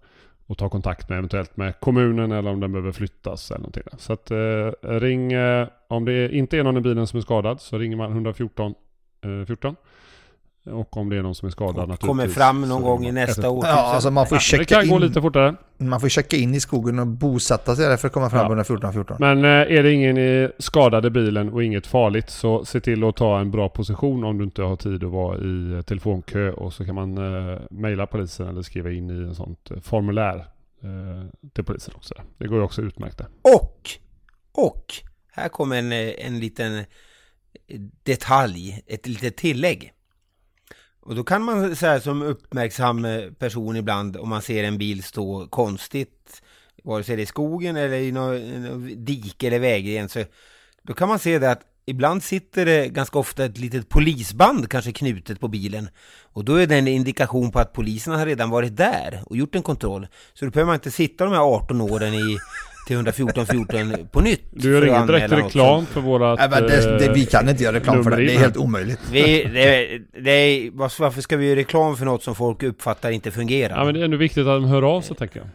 Och 0.47 0.59
tar 0.59 0.69
kontakt 0.69 1.09
med 1.09 1.19
eventuellt 1.19 1.57
med 1.57 1.81
kommunen 1.81 2.33
eller 2.33 2.51
om 2.51 2.61
den 2.61 2.73
behöver 2.73 2.93
flyttas 2.93 3.51
eller 3.51 3.59
någonting. 3.59 3.83
Så 3.99 4.13
att 4.13 4.31
eh, 4.31 4.71
ring, 4.81 5.33
eh, 5.33 5.69
om 5.89 6.05
det 6.05 6.35
inte 6.35 6.59
är 6.59 6.65
någon 6.65 6.77
i 6.77 6.81
bilen 6.81 7.07
som 7.07 7.17
är 7.17 7.21
skadad 7.21 7.61
så 7.61 7.79
ringer 7.79 7.97
man 7.97 8.13
114 8.13 8.75
eh, 9.25 9.47
14. 9.47 9.77
Och 10.67 10.97
om 10.97 11.09
det 11.09 11.17
är 11.17 11.23
någon 11.23 11.35
som 11.35 11.47
är 11.47 11.51
skadad 11.51 11.77
naturligtvis. 11.77 12.07
Kommer 12.09 12.29
fram 12.29 12.61
någon 12.69 12.83
gång 12.83 13.07
i 13.07 13.13
nästa 13.13 13.43
112. 13.47 13.59
år. 13.59 13.67
Ja, 13.67 13.73
alltså 13.95 14.11
man 14.11 14.27
får 14.27 14.37
Ja, 14.37 14.39
det 14.39 14.43
checka 14.45 14.81
kan 14.81 14.89
gå 14.89 14.97
in. 14.97 15.03
lite 15.03 15.23
fortare. 15.23 15.55
Man 15.79 16.01
får 16.01 16.09
checka 16.09 16.37
in 16.37 16.55
i 16.55 16.61
skogen 16.61 16.99
och 16.99 17.07
bosätta 17.07 17.77
sig 17.77 17.89
där 17.89 17.97
för 17.97 18.07
att 18.07 18.13
komma 18.15 18.31
fram 18.31 18.39
Ja. 18.41 18.45
på 18.47 18.49
den 18.55 18.59
här 18.59 18.65
1414. 18.65 19.17
Men 19.21 19.45
eh, 19.45 19.77
är 19.79 19.83
det 19.83 19.93
ingen 19.93 20.19
i 20.19 20.51
skadad 20.59 21.07
i 21.07 21.11
bilen 21.11 21.53
och 21.53 21.65
inget 21.65 21.87
farligt 21.87 22.31
så 22.31 22.65
se 22.65 22.81
till 22.81 23.05
att 23.05 23.17
ta 23.17 23.41
en 23.41 23.51
bra 23.51 23.69
position 23.69 24.25
om 24.25 24.39
du 24.39 24.45
inte 24.45 24.63
har 24.63 24.77
tid 24.77 25.05
att 25.05 25.11
vara 25.11 25.39
i 25.39 25.73
eh, 25.73 25.83
telefonkö 25.83 26.51
och 26.51 26.73
så 26.73 26.85
kan 26.85 26.95
man 26.95 27.19
eh, 27.53 27.59
mejla 27.71 28.07
polisen 28.07 28.49
eller 28.49 28.63
skriva 28.63 28.91
in 28.91 29.11
i 29.11 29.29
en 29.29 29.35
sånt 29.35 29.71
eh, 29.71 29.81
formulär 29.81 30.37
eh, 30.83 31.49
till 31.55 31.65
polisen 31.65 31.95
också. 31.97 32.15
Det 32.39 32.47
går 32.47 32.59
ju 32.59 32.65
också 32.65 32.83
utmärkt 32.83 33.19
det. 33.19 33.27
Och, 33.43 33.91
och, 34.53 34.85
här 35.33 35.49
kommer 35.49 35.77
en, 35.77 35.93
en 35.93 36.41
liten 36.41 36.85
detalj, 38.03 38.83
ett 38.87 39.07
litet 39.07 39.37
tillägg. 39.37 39.91
Och 41.05 41.15
då 41.15 41.25
kan 41.25 41.43
man 41.43 41.77
säga 41.77 42.01
som 42.01 42.23
uppmärksam 42.23 43.05
eh, 43.05 43.31
person 43.39 43.77
ibland 43.77 44.17
om 44.17 44.29
man 44.29 44.43
ser 44.43 44.65
en 44.65 44.79
bil 44.79 45.03
stå 45.03 45.47
konstigt, 45.47 46.43
vare 46.85 47.05
sig 47.05 47.17
det 47.17 47.23
är 47.23 47.25
i 47.25 47.27
skogen 47.27 47.77
eller 47.77 47.97
i 47.97 48.13
något 48.13 49.07
dike 49.07 49.47
eller 49.47 49.59
vägren, 49.59 50.09
så 50.09 50.25
då 50.83 50.95
kan 50.95 51.09
man 51.09 51.19
se 51.19 51.39
det 51.39 51.51
att 51.51 51.63
ibland 51.87 52.23
sitter 52.23 52.67
det 52.67 52.89
ganska 52.89 53.19
ofta 53.19 53.45
ett 53.45 53.59
litet 53.59 53.89
polisband 53.89 54.71
kanske 54.71 54.93
knutet 54.93 55.41
på 55.41 55.49
bilen. 55.49 55.89
Och 56.23 56.45
då 56.45 56.55
är 56.55 56.67
det 56.67 56.77
en 56.77 56.89
indikation 56.89 57.51
på 57.51 57.59
att 57.59 57.73
polisen 57.73 58.15
har 58.15 58.27
redan 58.27 58.51
varit 58.51 58.77
där 58.77 59.23
och 59.27 59.37
gjort 59.37 59.55
en 59.55 59.63
kontroll. 59.63 60.07
Så 60.35 60.45
då 60.45 60.51
behöver 60.51 60.67
man 60.67 60.75
inte 60.75 60.91
sitta 60.91 61.25
de 61.25 61.33
här 61.33 61.41
18 61.41 61.81
åren 61.81 62.15
i 62.15 62.39
till 62.87 62.97
114 62.97 63.47
14 63.47 64.07
på 64.13 64.21
nytt. 64.21 64.43
Du 64.51 64.73
gör 64.73 64.87
ingen 64.87 65.07
direkt 65.07 65.33
reklam 65.33 65.87
för 65.87 66.01
vårat... 66.01 66.39
Nej, 66.39 66.49
men 66.51 66.63
det, 66.63 66.99
det, 66.99 67.13
vi 67.13 67.27
kan 67.27 67.49
inte 67.49 67.63
göra 67.65 67.77
reklam 67.77 68.05
för 68.05 68.11
det. 68.11 68.17
Det 68.17 68.35
är 68.35 68.39
helt 68.39 68.57
omöjligt. 68.57 69.01
Vi, 69.13 69.45
det, 69.45 69.99
det, 70.21 70.71
varför 70.73 71.21
ska 71.21 71.37
vi 71.37 71.47
göra 71.47 71.57
reklam 71.57 71.97
för 71.97 72.05
något 72.05 72.23
som 72.23 72.35
folk 72.35 72.63
uppfattar 72.63 73.11
inte 73.11 73.31
fungerar? 73.31 73.77
Ja, 73.79 73.85
men 73.85 73.95
det 73.95 74.01
är 74.01 74.05
ändå 74.05 74.17
viktigt 74.17 74.41
att 74.47 74.63
de 74.63 74.65
hör 74.65 74.83
av 74.97 75.01
sig, 75.01 75.17
tänker 75.17 75.39
jag. 75.41 75.49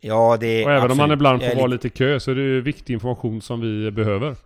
Ja, 0.00 0.36
det 0.40 0.46
är 0.46 0.64
Och 0.64 0.70
även 0.70 0.76
absolut. 0.76 0.92
om 0.92 0.98
man 0.98 1.12
ibland 1.12 1.42
får 1.42 1.48
är 1.48 1.56
vara 1.56 1.66
lite- 1.66 1.88
kö 1.88 2.20
så 2.20 2.30
är 2.30 2.34
det 2.34 2.60
viktig 2.60 2.92
information 2.94 3.42
som 3.42 3.60
vi 3.60 3.90
behöver. 3.90 4.36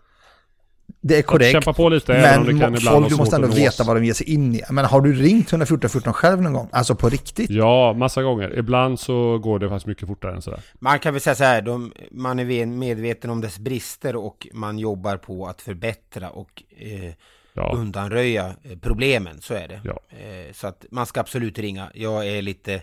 Det 1.00 1.18
är 1.18 1.22
korrekt. 1.22 1.52
Kämpa 1.52 1.72
på 1.72 1.88
lite, 1.88 2.14
även 2.14 2.38
om 2.40 2.46
det 2.46 2.52
men 2.52 2.60
kan 2.60 2.74
ibland 2.74 2.96
folk 2.96 3.08
du 3.10 3.16
måste 3.16 3.36
ändå 3.36 3.48
veta 3.48 3.84
vad 3.84 3.96
de 3.96 4.04
ger 4.04 4.12
sig 4.14 4.30
in 4.30 4.54
i. 4.54 4.62
Men 4.70 4.84
har 4.84 5.00
du 5.00 5.12
ringt 5.12 5.52
114 5.52 5.90
14 5.90 6.12
själv 6.12 6.42
någon 6.42 6.52
gång? 6.52 6.68
Alltså 6.72 6.94
på 6.94 7.08
riktigt? 7.08 7.50
Ja, 7.50 7.92
massa 7.92 8.22
gånger. 8.22 8.58
Ibland 8.58 9.00
så 9.00 9.38
går 9.38 9.58
det 9.58 9.68
faktiskt 9.68 9.86
mycket 9.86 10.08
fortare 10.08 10.34
än 10.34 10.42
sådär. 10.42 10.60
Man 10.78 10.98
kan 10.98 11.14
väl 11.14 11.20
säga 11.20 11.34
så 11.34 11.44
här, 11.44 11.62
de, 11.62 11.92
man 12.10 12.38
är 12.38 12.44
ve- 12.44 12.66
medveten 12.66 13.30
om 13.30 13.40
dess 13.40 13.58
brister 13.58 14.16
och 14.16 14.46
man 14.52 14.78
jobbar 14.78 15.16
på 15.16 15.46
att 15.46 15.62
förbättra 15.62 16.30
och 16.30 16.62
eh, 16.78 17.12
Ja. 17.58 17.72
undanröja 17.76 18.46
eh, 18.62 18.78
problemen, 18.82 19.40
så 19.40 19.54
är 19.54 19.68
det. 19.68 19.80
Ja. 19.84 20.00
Eh, 20.10 20.52
så 20.52 20.66
att 20.66 20.84
man 20.90 21.06
ska 21.06 21.20
absolut 21.20 21.58
ringa. 21.58 21.90
Jag 21.94 22.26
är 22.28 22.42
lite 22.42 22.74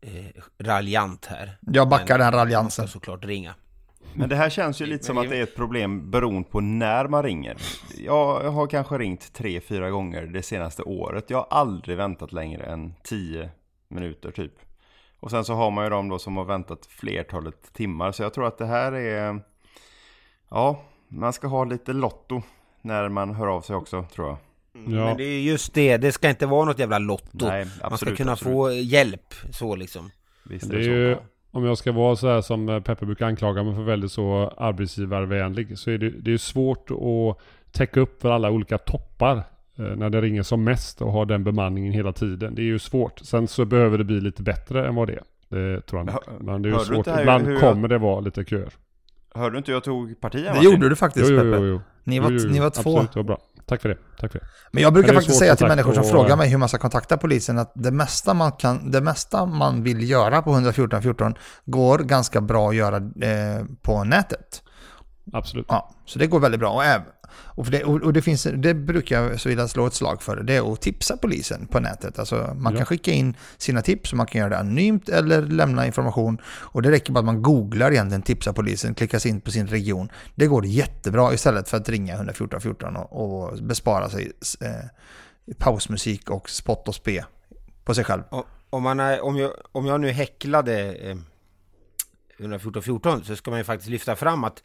eh, 0.00 0.10
raljant 0.58 1.26
här. 1.26 1.58
Jag 1.60 1.88
backar 1.88 2.18
Men 2.18 2.26
den 2.32 2.40
raljansen. 2.40 2.82
Man 2.82 2.88
ska 2.88 2.98
såklart 2.98 3.24
ringa. 3.24 3.54
Men 4.18 4.28
det 4.28 4.36
här 4.36 4.50
känns 4.50 4.80
ju 4.80 4.86
lite 4.86 5.04
som 5.04 5.18
att 5.18 5.30
det 5.30 5.36
är 5.36 5.42
ett 5.42 5.56
problem 5.56 6.10
beroende 6.10 6.48
på 6.50 6.60
när 6.60 7.08
man 7.08 7.22
ringer. 7.22 7.56
Jag 7.98 8.50
har 8.50 8.66
kanske 8.66 8.98
ringt 8.98 9.32
tre, 9.32 9.60
fyra 9.60 9.90
gånger 9.90 10.26
det 10.26 10.42
senaste 10.42 10.82
året. 10.82 11.30
Jag 11.30 11.38
har 11.38 11.46
aldrig 11.50 11.96
väntat 11.96 12.32
längre 12.32 12.64
än 12.64 12.94
10 13.02 13.50
minuter 13.88 14.30
typ. 14.30 14.52
Och 15.20 15.30
sen 15.30 15.44
så 15.44 15.54
har 15.54 15.70
man 15.70 15.84
ju 15.84 15.90
de 15.90 16.08
då 16.08 16.18
som 16.18 16.36
har 16.36 16.44
väntat 16.44 16.86
flertalet 16.86 17.72
timmar. 17.72 18.12
Så 18.12 18.22
jag 18.22 18.34
tror 18.34 18.46
att 18.46 18.58
det 18.58 18.66
här 18.66 18.92
är... 18.92 19.40
Ja, 20.48 20.80
man 21.08 21.32
ska 21.32 21.46
ha 21.46 21.64
lite 21.64 21.92
lotto 21.92 22.42
när 22.82 23.08
man 23.08 23.34
hör 23.34 23.46
av 23.46 23.60
sig 23.60 23.76
också 23.76 24.04
tror 24.14 24.28
jag. 24.28 24.36
Men 24.72 25.16
det 25.16 25.24
är 25.24 25.40
just 25.40 25.74
det, 25.74 25.96
det 25.96 26.12
ska 26.12 26.28
inte 26.28 26.46
vara 26.46 26.64
något 26.64 26.78
jävla 26.78 26.98
lotto. 26.98 27.46
Nej, 27.46 27.64
man 27.64 27.74
ska 27.74 27.86
absolut, 27.86 28.16
kunna 28.16 28.32
absolut. 28.32 28.54
få 28.54 28.72
hjälp, 28.72 29.34
så 29.50 29.76
liksom. 29.76 30.10
Visst 30.44 30.70
Det 30.70 30.76
är 30.76 30.80
ju, 30.80 31.16
om 31.56 31.64
jag 31.64 31.78
ska 31.78 31.92
vara 31.92 32.16
så 32.16 32.28
här 32.28 32.40
som 32.40 32.68
eh, 32.68 32.80
Peppe 32.80 33.06
brukar 33.06 33.26
anklaga 33.26 33.62
mig 33.62 33.74
för 33.74 33.82
väldigt 33.82 34.12
så 34.12 34.52
arbetsgivarvänlig 34.56 35.78
så 35.78 35.90
är 35.90 35.98
det, 35.98 36.10
det 36.10 36.32
är 36.32 36.38
svårt 36.38 36.90
att 36.90 37.38
täcka 37.72 38.00
upp 38.00 38.22
för 38.22 38.30
alla 38.30 38.50
olika 38.50 38.78
toppar 38.78 39.36
eh, 39.78 39.84
när 39.84 40.10
det 40.10 40.20
ringer 40.20 40.42
som 40.42 40.64
mest 40.64 41.02
och 41.02 41.12
ha 41.12 41.24
den 41.24 41.44
bemanningen 41.44 41.92
hela 41.92 42.12
tiden. 42.12 42.54
Det 42.54 42.62
är 42.62 42.66
ju 42.66 42.78
svårt. 42.78 43.18
Sen 43.18 43.48
så 43.48 43.64
behöver 43.64 43.98
det 43.98 44.04
bli 44.04 44.20
lite 44.20 44.42
bättre 44.42 44.86
än 44.88 44.94
vad 44.94 45.08
det 45.08 45.12
är. 45.14 45.22
Det 45.48 45.80
tror 45.80 46.02
jag 46.04 46.12
Hör-. 46.12 46.40
Men 46.40 46.62
det 46.62 46.68
är 46.68 46.72
ju 46.72 46.78
svårt. 46.78 47.06
Ibland 47.20 47.52
jag- 47.52 47.60
kommer 47.60 47.88
det 47.88 47.98
vara 47.98 48.20
lite 48.20 48.44
köer. 48.44 48.72
Hörde 49.34 49.54
du 49.54 49.58
inte 49.58 49.72
jag 49.72 49.84
tog 49.84 50.20
parti 50.20 50.44
Det 50.54 50.64
gjorde 50.64 50.88
du 50.88 50.96
faktiskt, 50.96 51.30
Jo, 51.30 51.36
jo, 51.36 51.42
Peppe. 51.52 51.64
jo, 51.64 51.66
jo. 51.66 51.80
Ni 52.06 52.18
var- 52.20 52.30
Jo, 52.30 52.38
jo, 52.42 52.48
ni 52.50 52.58
var 52.60 52.70
två. 52.70 52.80
Absolut, 52.80 53.12
det 53.12 53.18
var 53.18 53.24
bra. 53.24 53.38
Tack 53.66 53.82
för 53.82 53.88
det. 53.88 53.96
Tack 54.20 54.32
för 54.32 54.38
det. 54.38 54.44
Men 54.72 54.82
jag 54.82 54.92
brukar 54.92 55.14
faktiskt 55.14 55.38
säga 55.38 55.56
till 55.56 55.66
människor 55.66 55.92
som 55.92 56.02
att- 56.02 56.10
frågar 56.10 56.36
mig 56.36 56.48
hur 56.48 56.58
man 56.58 56.68
ska 56.68 56.78
kontakta 56.78 57.16
polisen 57.16 57.58
att 57.58 57.72
det 57.74 57.90
mesta 57.90 58.34
man, 58.34 58.52
kan, 58.52 58.90
det 58.90 59.00
mesta 59.00 59.46
man 59.46 59.82
vill 59.82 60.10
göra 60.10 60.42
på 60.42 60.50
114 60.52 61.02
14 61.02 61.34
går 61.64 61.98
ganska 61.98 62.40
bra 62.40 62.68
att 62.68 62.76
göra 62.76 62.96
eh, 62.96 63.64
på 63.82 64.04
nätet. 64.04 64.62
Absolut. 65.32 65.66
Ja, 65.68 65.90
så 66.04 66.18
det 66.18 66.26
går 66.26 66.40
väldigt 66.40 66.60
bra. 66.60 66.70
Och, 66.70 66.84
även, 66.84 67.06
och, 67.38 67.70
det, 67.70 67.84
och, 67.84 68.12
det, 68.12 68.22
finns, 68.22 68.46
det 68.54 68.74
brukar 68.74 69.22
jag 69.22 69.40
så 69.40 69.48
vilja 69.48 69.68
slå 69.68 69.86
ett 69.86 69.94
slag 69.94 70.22
för. 70.22 70.36
Det 70.36 70.56
är 70.56 70.72
att 70.72 70.80
tipsa 70.80 71.16
polisen 71.16 71.66
på 71.66 71.80
nätet. 71.80 72.18
Alltså, 72.18 72.54
man 72.58 72.72
Ja. 72.72 72.76
kan 72.76 72.86
skicka 72.86 73.10
in 73.10 73.36
sina 73.56 73.82
tips 73.82 74.12
och 74.12 74.16
man 74.16 74.26
kan 74.26 74.38
göra 74.38 74.48
det 74.50 74.58
anonymt 74.58 75.08
eller 75.08 75.42
lämna 75.42 75.86
information. 75.86 76.38
Och 76.46 76.82
det 76.82 76.90
räcker 76.90 77.12
bara 77.12 77.18
att 77.18 77.24
man 77.24 77.42
googlar 77.42 77.92
egentligen 77.92 78.22
tipsa 78.22 78.52
polisen, 78.52 78.94
klickar 78.94 79.18
sig 79.18 79.30
in 79.30 79.40
på 79.40 79.50
sin 79.50 79.66
region. 79.66 80.08
Det 80.34 80.46
går 80.46 80.66
jättebra 80.66 81.34
istället 81.34 81.68
för 81.68 81.76
att 81.76 81.88
ringa 81.88 82.14
114 82.14 82.60
14 82.60 82.96
och, 82.96 83.12
och 83.46 83.58
bespara 83.62 84.08
sig 84.10 84.32
eh, 84.60 85.54
pausmusik 85.58 86.30
och 86.30 86.50
spott 86.50 86.88
och 86.88 86.94
spe 86.94 87.24
på 87.84 87.94
sig 87.94 88.04
själv. 88.04 88.22
Om, 88.70 88.82
man 88.82 89.00
är, 89.00 89.24
om, 89.24 89.36
jag, 89.36 89.52
om 89.72 89.86
jag 89.86 90.00
nu 90.00 90.10
häcklade 90.10 90.92
eh, 90.92 91.16
114 92.38 92.82
14 92.82 93.24
så 93.24 93.36
ska 93.36 93.50
man 93.50 93.60
ju 93.60 93.64
faktiskt 93.64 93.90
lyfta 93.90 94.16
fram 94.16 94.44
att 94.44 94.62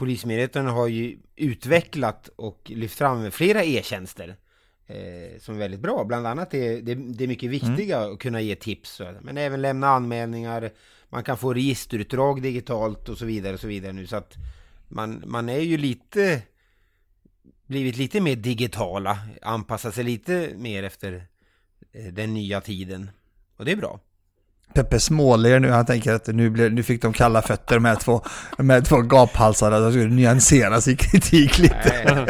Polismyndigheten 0.00 0.66
har 0.66 0.88
ju 0.88 1.18
utvecklat 1.36 2.30
och 2.36 2.70
lyft 2.74 2.98
fram 2.98 3.30
flera 3.30 3.64
e-tjänster 3.64 4.36
eh, 4.86 5.40
som 5.40 5.54
är 5.54 5.58
väldigt 5.58 5.80
bra. 5.80 6.04
Bland 6.04 6.26
annat 6.26 6.54
är 6.54 6.82
det, 6.82 6.94
det 6.94 7.24
är 7.24 7.28
mycket 7.28 7.50
viktiga 7.50 7.98
att 7.98 8.18
kunna 8.18 8.40
ge 8.40 8.54
tips. 8.54 9.00
Men 9.20 9.36
även 9.36 9.62
lämna 9.62 9.88
anmälningar. 9.88 10.70
Man 11.08 11.24
kan 11.24 11.38
få 11.38 11.54
registerutdrag 11.54 12.42
digitalt 12.42 13.08
och 13.08 13.18
så 13.18 13.24
vidare 13.24 13.54
och 13.54 13.60
så 13.60 13.66
vidare 13.66 13.92
nu. 13.92 14.06
Så 14.06 14.16
att 14.16 14.34
man, 14.88 15.22
man 15.26 15.48
är 15.48 15.60
ju 15.60 15.76
lite 15.76 16.42
blivit 17.66 17.96
lite 17.96 18.20
mer 18.20 18.36
digitala. 18.36 19.18
Anpassat 19.42 19.94
sig 19.94 20.04
lite 20.04 20.50
mer 20.56 20.82
efter 20.82 21.26
eh, 21.92 22.12
den 22.12 22.34
nya 22.34 22.60
tiden. 22.60 23.10
Och 23.56 23.64
det 23.64 23.72
är 23.72 23.76
bra. 23.76 24.00
Peppe 24.74 25.00
småler 25.00 25.60
nu, 25.60 25.70
han 25.70 25.86
tänker 25.86 26.12
att 26.12 26.26
nu, 26.26 26.50
blir, 26.50 26.70
nu 26.70 26.82
fick 26.82 27.02
de 27.02 27.12
kalla 27.12 27.42
fötter 27.42 27.78
med 27.78 28.00
två, 28.00 28.22
med 28.58 28.84
två 28.84 29.00
gaphalsar, 29.00 29.70
de 29.70 29.92
skulle 29.92 30.14
nyansera 30.14 30.80
sin 30.80 30.96
kritik 30.96 31.58
lite. 31.58 32.26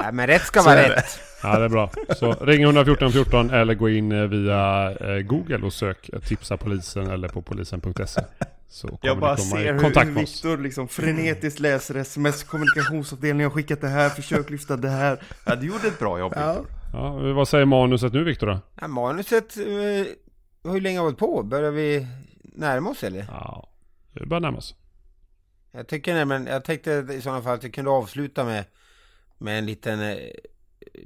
Nej, 0.00 0.12
men 0.12 0.26
rätt 0.26 0.42
ska 0.42 0.60
Så 0.60 0.68
vara 0.68 0.88
rätt. 0.88 1.20
Ja, 1.42 1.58
det 1.58 1.64
är 1.64 1.68
bra. 1.68 1.90
Så 2.16 2.32
ring 2.32 2.62
114 2.62 3.12
14 3.12 3.50
eller 3.50 3.74
gå 3.74 3.88
in 3.88 4.12
eh, 4.12 4.22
via 4.22 4.90
eh, 4.90 5.22
Google 5.22 5.66
och 5.66 5.72
sök 5.72 6.10
eh, 6.12 6.20
tipsa 6.20 6.56
polisen 6.56 7.10
eller 7.10 7.28
på 7.28 7.42
polisen.se. 7.42 8.20
Så 8.68 8.88
kommer 8.88 8.98
Jag 9.02 9.18
bara 9.18 9.36
ser 9.36 9.60
i 9.60 9.72
hur, 9.72 9.78
kontakt 9.78 10.06
hur. 10.06 10.14
Viktor 10.14 10.58
liksom 10.58 10.88
frenetiskt 10.88 11.60
läser 11.60 11.94
sms, 11.94 12.44
kommunikationsavdelningen 12.44 13.50
har 13.50 13.54
skickat 13.54 13.80
det 13.80 13.88
här, 13.88 14.08
försök 14.08 14.50
lyfta 14.50 14.76
det 14.76 14.88
här. 14.88 15.22
Ja, 15.44 15.54
du 15.54 15.66
gjorde 15.66 15.88
ett 15.88 15.98
bra 15.98 16.18
jobb 16.18 16.32
Viktor. 16.32 16.66
Ja, 16.92 17.12
vad 17.34 17.48
säger 17.48 17.64
manuset 17.64 18.12
nu 18.12 18.24
Viktor 18.24 18.46
då? 18.46 18.58
Ja, 18.80 18.88
manuset, 18.88 19.56
eh, 19.56 19.64
hur 20.70 20.80
länge 20.80 20.98
har 20.98 21.04
vi 21.04 21.06
hållit 21.06 21.18
på? 21.18 21.42
Börjar 21.42 21.70
vi 21.70 22.06
närma 22.42 22.90
oss 22.90 23.04
eller? 23.04 23.26
Ja, 23.28 23.68
vi 24.12 24.26
börjar 24.26 24.40
närma 24.40 24.58
oss. 24.58 24.74
Jag 25.70 25.88
tycker 25.88 26.14
nämligen, 26.14 26.46
jag 26.46 26.64
tänkte 26.64 27.06
i 27.10 27.20
sådana 27.20 27.42
fall 27.42 27.54
att 27.54 27.64
vi 27.64 27.70
kunde 27.70 27.90
avsluta 27.90 28.44
med, 28.44 28.64
med 29.38 29.58
en 29.58 29.66
liten 29.66 30.00
eh, 30.00 30.16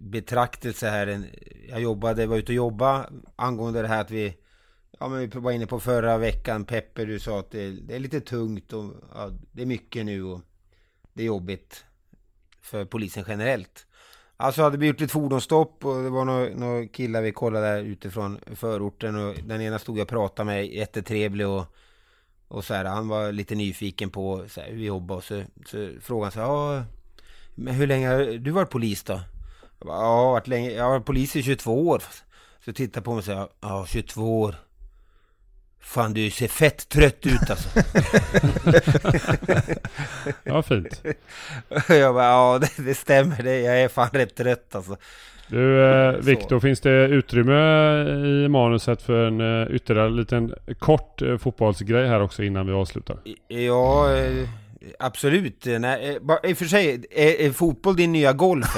betraktelse 0.00 0.88
här. 0.88 1.30
Jag 1.68 1.80
jobbade, 1.80 2.26
var 2.26 2.36
ute 2.36 2.52
och 2.52 2.56
jobba 2.56 3.10
angående 3.36 3.82
det 3.82 3.88
här 3.88 4.00
att 4.00 4.10
vi, 4.10 4.36
ja 4.98 5.08
men 5.08 5.18
vi 5.18 5.26
var 5.26 5.52
inne 5.52 5.66
på 5.66 5.80
förra 5.80 6.18
veckan, 6.18 6.64
Peppe 6.64 7.04
du 7.04 7.20
sa 7.20 7.38
att 7.38 7.50
det, 7.50 7.70
det 7.70 7.94
är 7.94 8.00
lite 8.00 8.20
tungt 8.20 8.72
och 8.72 8.94
ja, 9.14 9.30
det 9.52 9.62
är 9.62 9.66
mycket 9.66 10.06
nu 10.06 10.22
och 10.22 10.40
det 11.12 11.22
är 11.22 11.26
jobbigt 11.26 11.84
för 12.60 12.84
polisen 12.84 13.24
generellt. 13.28 13.86
Alltså 14.42 14.62
hade 14.62 14.76
vi 14.76 14.86
gjort 14.86 15.00
ett 15.00 15.10
fordonsstopp 15.10 15.84
och 15.84 16.02
det 16.02 16.10
var 16.10 16.24
några, 16.24 16.48
några 16.54 16.86
killar 16.86 17.22
vi 17.22 17.32
kollade 17.32 17.66
där 17.66 17.82
utifrån 17.82 18.38
förorten 18.54 19.16
och 19.16 19.34
den 19.44 19.60
ena 19.60 19.78
stod 19.78 19.98
jag 19.98 20.02
och 20.02 20.08
pratade 20.08 20.46
med, 20.46 20.66
jättetrevlig 20.66 21.46
och 21.46 21.64
och 22.48 22.64
så 22.64 22.74
här, 22.74 22.84
han 22.84 23.08
var 23.08 23.32
lite 23.32 23.54
nyfiken 23.54 24.10
på 24.10 24.44
så 24.48 24.60
här, 24.60 24.68
hur 24.68 24.76
vi 24.76 24.86
jobbar 24.86 25.16
och 25.16 25.24
så, 25.24 25.42
så 25.66 25.90
frågade 26.00 26.24
han 26.24 26.32
så 26.32 26.38
här, 26.40 26.46
ja, 26.46 26.84
men 27.54 27.74
hur 27.74 27.86
länge 27.86 28.08
har 28.08 28.38
du 28.38 28.50
varit 28.50 28.70
polis 28.70 29.02
då? 29.04 29.20
Jag 29.78 29.86
bara, 29.86 29.96
ja, 29.96 30.02
jag 30.02 30.24
har 30.24 30.32
varit 30.32 30.48
länge, 30.48 30.70
jag 30.70 30.84
har 30.84 30.90
varit 30.90 31.06
polis 31.06 31.36
i 31.36 31.42
22 31.42 31.88
år. 31.88 32.02
Så 32.64 32.72
tittade 32.72 33.04
på 33.04 33.10
mig 33.10 33.18
och 33.18 33.24
sa, 33.24 33.48
ja, 33.60 33.86
22 33.88 34.40
år. 34.40 34.54
Fan, 35.84 36.12
du 36.14 36.30
ser 36.30 36.48
fett 36.48 36.88
trött 36.88 37.26
ut 37.26 37.50
alltså. 37.50 37.68
Ja, 40.44 40.62
fint. 40.62 41.02
jag 41.88 42.14
bara, 42.14 42.24
ja, 42.24 42.58
det, 42.60 42.82
det 42.82 42.94
stämmer, 42.94 43.42
det, 43.42 43.60
jag 43.60 43.80
är 43.80 43.88
fan 43.88 44.08
rätt 44.12 44.34
trött 44.36 44.74
alltså. 44.74 44.96
Du 45.48 45.84
eh, 45.84 46.12
Viktor, 46.12 46.60
finns 46.60 46.80
det 46.80 47.04
utrymme 47.04 47.54
i 48.44 48.48
manuset 48.48 49.02
för 49.02 49.26
en 49.26 49.40
eh, 49.62 49.74
ytterligare 49.74 50.10
liten 50.10 50.54
kort 50.78 51.22
eh, 51.22 51.38
fotbollsgrej 51.38 52.08
här 52.08 52.22
också 52.22 52.42
innan 52.42 52.66
vi 52.66 52.72
avslutar? 52.72 53.18
Ja, 53.48 54.16
eh, 54.16 54.48
absolut. 54.98 55.64
Nej, 55.66 56.10
eh, 56.10 56.22
bara, 56.22 56.38
I 56.42 56.52
och 56.52 56.58
för 56.58 56.64
sig, 56.64 57.04
är, 57.10 57.40
är 57.46 57.50
fotboll 57.50 57.96
din 57.96 58.12
nya 58.12 58.32
golf? 58.32 58.66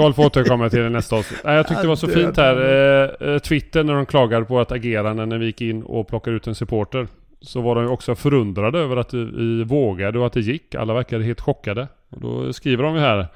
Golf 0.00 0.18
återkommer 0.18 0.64
jag 0.64 0.72
till 0.72 0.80
i 0.80 0.90
nästa 0.90 1.16
avsnitt. 1.16 1.40
Nej, 1.44 1.56
jag 1.56 1.68
tyckte 1.68 1.82
det 1.82 1.88
var 1.88 1.96
så 1.96 2.08
fint 2.08 2.36
här. 2.36 2.56
Eh, 2.56 3.28
eh, 3.28 3.38
Twitter 3.38 3.84
när 3.84 3.94
de 3.94 4.06
klagade 4.06 4.44
på 4.44 4.60
att 4.60 4.72
agerande 4.72 5.26
när 5.26 5.38
vi 5.38 5.46
gick 5.46 5.60
in 5.60 5.82
och 5.82 6.08
plockade 6.08 6.36
ut 6.36 6.46
en 6.46 6.54
supporter. 6.54 7.08
så 7.42 7.60
var 7.60 7.74
de 7.74 7.84
ju 7.84 7.90
också 7.90 8.14
förundrade 8.14 8.78
över 8.78 8.96
att 8.96 9.14
vi 9.14 9.64
vågade 9.64 10.18
och 10.18 10.26
att 10.26 10.32
det 10.32 10.40
gick. 10.40 10.74
Alla 10.74 10.94
verkade 10.94 11.24
helt 11.24 11.40
chockade. 11.40 11.88
Och 12.10 12.20
då 12.20 12.52
skriver 12.52 12.84
de 12.84 12.94
ju 12.94 13.00
här, 13.00 13.26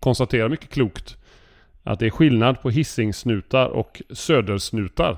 konstaterar 0.00 0.48
mycket 0.48 0.70
klokt, 0.70 1.16
att 1.82 1.98
det 1.98 2.06
är 2.06 2.10
skillnad 2.10 2.62
på 2.62 2.70
hissingsnutar 2.70 3.66
och 3.66 4.02
södersnutar. 4.10 5.16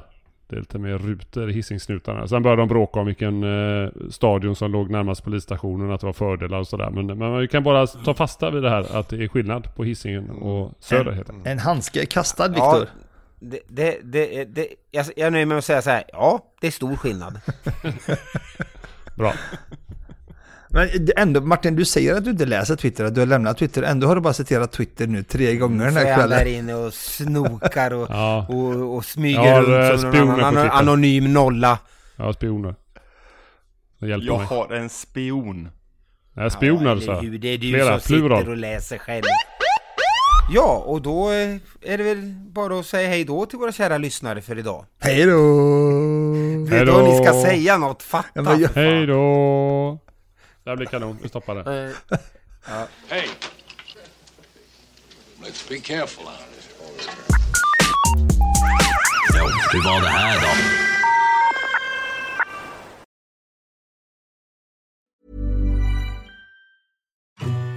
Det 0.55 0.59
är 0.59 0.61
lite 0.61 0.79
mer 0.79 0.99
rutor 0.99 1.51
i 1.51 1.53
hissingsnutarna. 1.53 2.29
Sen 2.29 2.43
började 2.43 2.63
de 2.63 2.69
bråka 2.69 3.01
om 3.01 3.07
vilken 3.07 3.43
eh, 3.43 3.91
stadion 4.11 4.57
som 4.57 4.73
låg 4.73 4.91
närmast 4.91 5.25
polisstationen, 5.25 5.91
att 5.91 6.01
det 6.01 6.07
var 6.07 6.13
fördelar 6.13 6.59
och 6.59 6.69
sådär. 6.69 6.91
Men, 6.91 7.07
men 7.07 7.39
vi 7.39 7.49
kan 7.49 7.63
bara 7.63 7.87
ta 7.87 8.15
fasta 8.15 8.51
vid 8.51 8.63
det 8.63 8.71
här 8.71 8.97
att 8.97 9.09
det 9.09 9.25
är 9.25 9.29
skillnad 9.29 9.75
på 9.75 9.85
hissingen 9.85 10.31
och 10.31 10.73
söder. 10.81 11.11
En, 11.11 11.17
heter 11.17 11.35
en 11.45 11.59
handske 11.59 12.01
är 12.03 12.07
kastad, 12.07 12.49
Viktor. 12.49 12.79
Ja, 12.79 12.87
det, 13.41 13.61
det, 13.69 13.99
det, 14.03 14.45
det, 14.45 14.67
jag, 14.91 15.07
jag 15.17 15.33
nöjer 15.33 15.47
mig 15.47 15.55
med 15.55 15.59
att 15.59 15.65
säga 15.65 15.83
så 15.83 15.91
här, 15.91 16.05
ja, 16.13 16.45
det 16.61 16.67
är 16.67 16.71
stor 16.71 16.97
skillnad. 16.97 17.41
Bra. 19.17 19.33
Men 20.75 20.89
ändå, 21.17 21.41
Martin, 21.41 21.77
du 21.77 21.85
säger 21.85 22.15
att 22.15 22.25
du 22.25 22.31
inte 22.31 22.47
läser 22.47 22.77
Twitter, 22.77 23.05
att 23.05 23.15
du 23.15 23.21
har 23.21 23.27
lämnat 23.27 23.59
Twitter. 23.59 23.83
Ändå 23.83 24.07
har 24.07 24.15
du 24.15 24.21
bara 24.21 24.33
citerat 24.35 24.73
Twitter 24.73 25.07
nu 25.07 25.23
tre 25.23 25.57
gånger 25.57 25.85
den 25.85 25.93
Så 25.95 25.99
här 25.99 26.07
är 26.07 26.13
han 26.15 26.31
där 26.31 26.37
kvällen. 26.39 26.55
inne 26.59 26.75
och 26.75 26.95
snokar 26.95 27.91
och, 27.95 28.07
Ja. 28.11 28.47
och, 28.49 28.97
och 28.97 29.05
smyger 29.05 29.45
Jag 29.45 29.85
eh, 29.85 29.89
runt 29.91 30.01
som 30.01 30.11
någon 30.11 30.41
annan, 30.45 30.71
anonym 30.71 31.33
nolla. 31.33 31.79
Ja, 32.17 32.33
spioner. 32.33 32.75
Det 33.99 34.09
hjälper 34.09 34.27
Jag 34.27 34.39
mig. 34.39 34.47
har 34.47 34.73
en 34.75 34.89
spion. 34.89 35.69
Nej, 36.33 36.51
spioner 36.51 36.91
eller 36.91 37.03
sa 37.03 37.13
jag. 37.13 37.23
hur? 37.23 37.39
Det 37.39 37.49
är 37.49 37.59
du 37.59 37.71
Flera, 37.73 38.01
som 38.01 38.07
plural. 38.07 38.39
sitter 38.39 38.51
och 38.51 38.57
läser 38.57 38.99
själv. 38.99 39.23
Ja, 40.55 40.83
och 40.87 41.03
då 41.03 41.31
eh, 41.31 41.57
är 41.93 41.99
det 41.99 42.05
väl 42.05 42.35
bara 42.51 42.79
att 42.81 42.87
säga 42.87 43.09
hej 43.09 43.25
då 43.25 43.47
till 43.47 43.59
våra 43.59 43.73
kära 43.73 43.99
lyssnare 43.99 44.43
för 44.43 44.59
idag. 44.59 44.85
Hej 45.01 45.25
då! 45.27 45.37
Vet 46.71 46.87
du 46.87 46.93
vad 46.93 47.05
ni 47.05 47.25
ska 47.25 47.33
säga 47.43 47.79
något? 47.79 48.03
Fatta! 48.03 48.29
Ja, 48.35 48.57
jag-. 48.57 48.71
Hej 48.75 49.07
då! 49.07 49.99
Det 50.65 50.71
här 50.71 50.77
blir 50.77 50.87
kanon, 50.87 51.19
vi 51.23 51.29
stoppar 51.29 51.55
det. 51.55 51.87
Eh, 51.87 52.19
ja. 52.67 52.89
Hey. 53.09 53.29
Let's 55.43 55.69
be 55.69 55.79
careful 55.79 56.25
out 56.25 56.35
here. 56.37 56.55
Ja, 59.35 59.49
hur 59.73 59.85
var 59.85 60.01
det 60.01 60.09
här 60.09 60.41
då? 60.41 60.49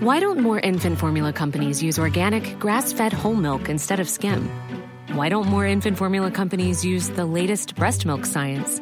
Why 0.05 0.19
don't 0.19 0.39
more 0.39 0.59
infant 0.59 0.99
formula 0.99 1.33
companies 1.33 1.83
use 1.83 2.01
organic, 2.01 2.59
grass 2.59 2.93
fed 2.93 3.13
whole 3.13 3.35
milk 3.35 3.69
instead 3.69 3.99
of 3.99 4.07
skim? 4.07 4.49
Why 5.15 5.29
don't 5.29 5.47
more 5.49 5.71
infant 5.71 5.97
formula 5.97 6.31
companies 6.31 6.85
use 6.85 7.09
the 7.09 7.25
latest 7.25 7.75
breast 7.75 8.05
milk 8.05 8.25
science? 8.25 8.81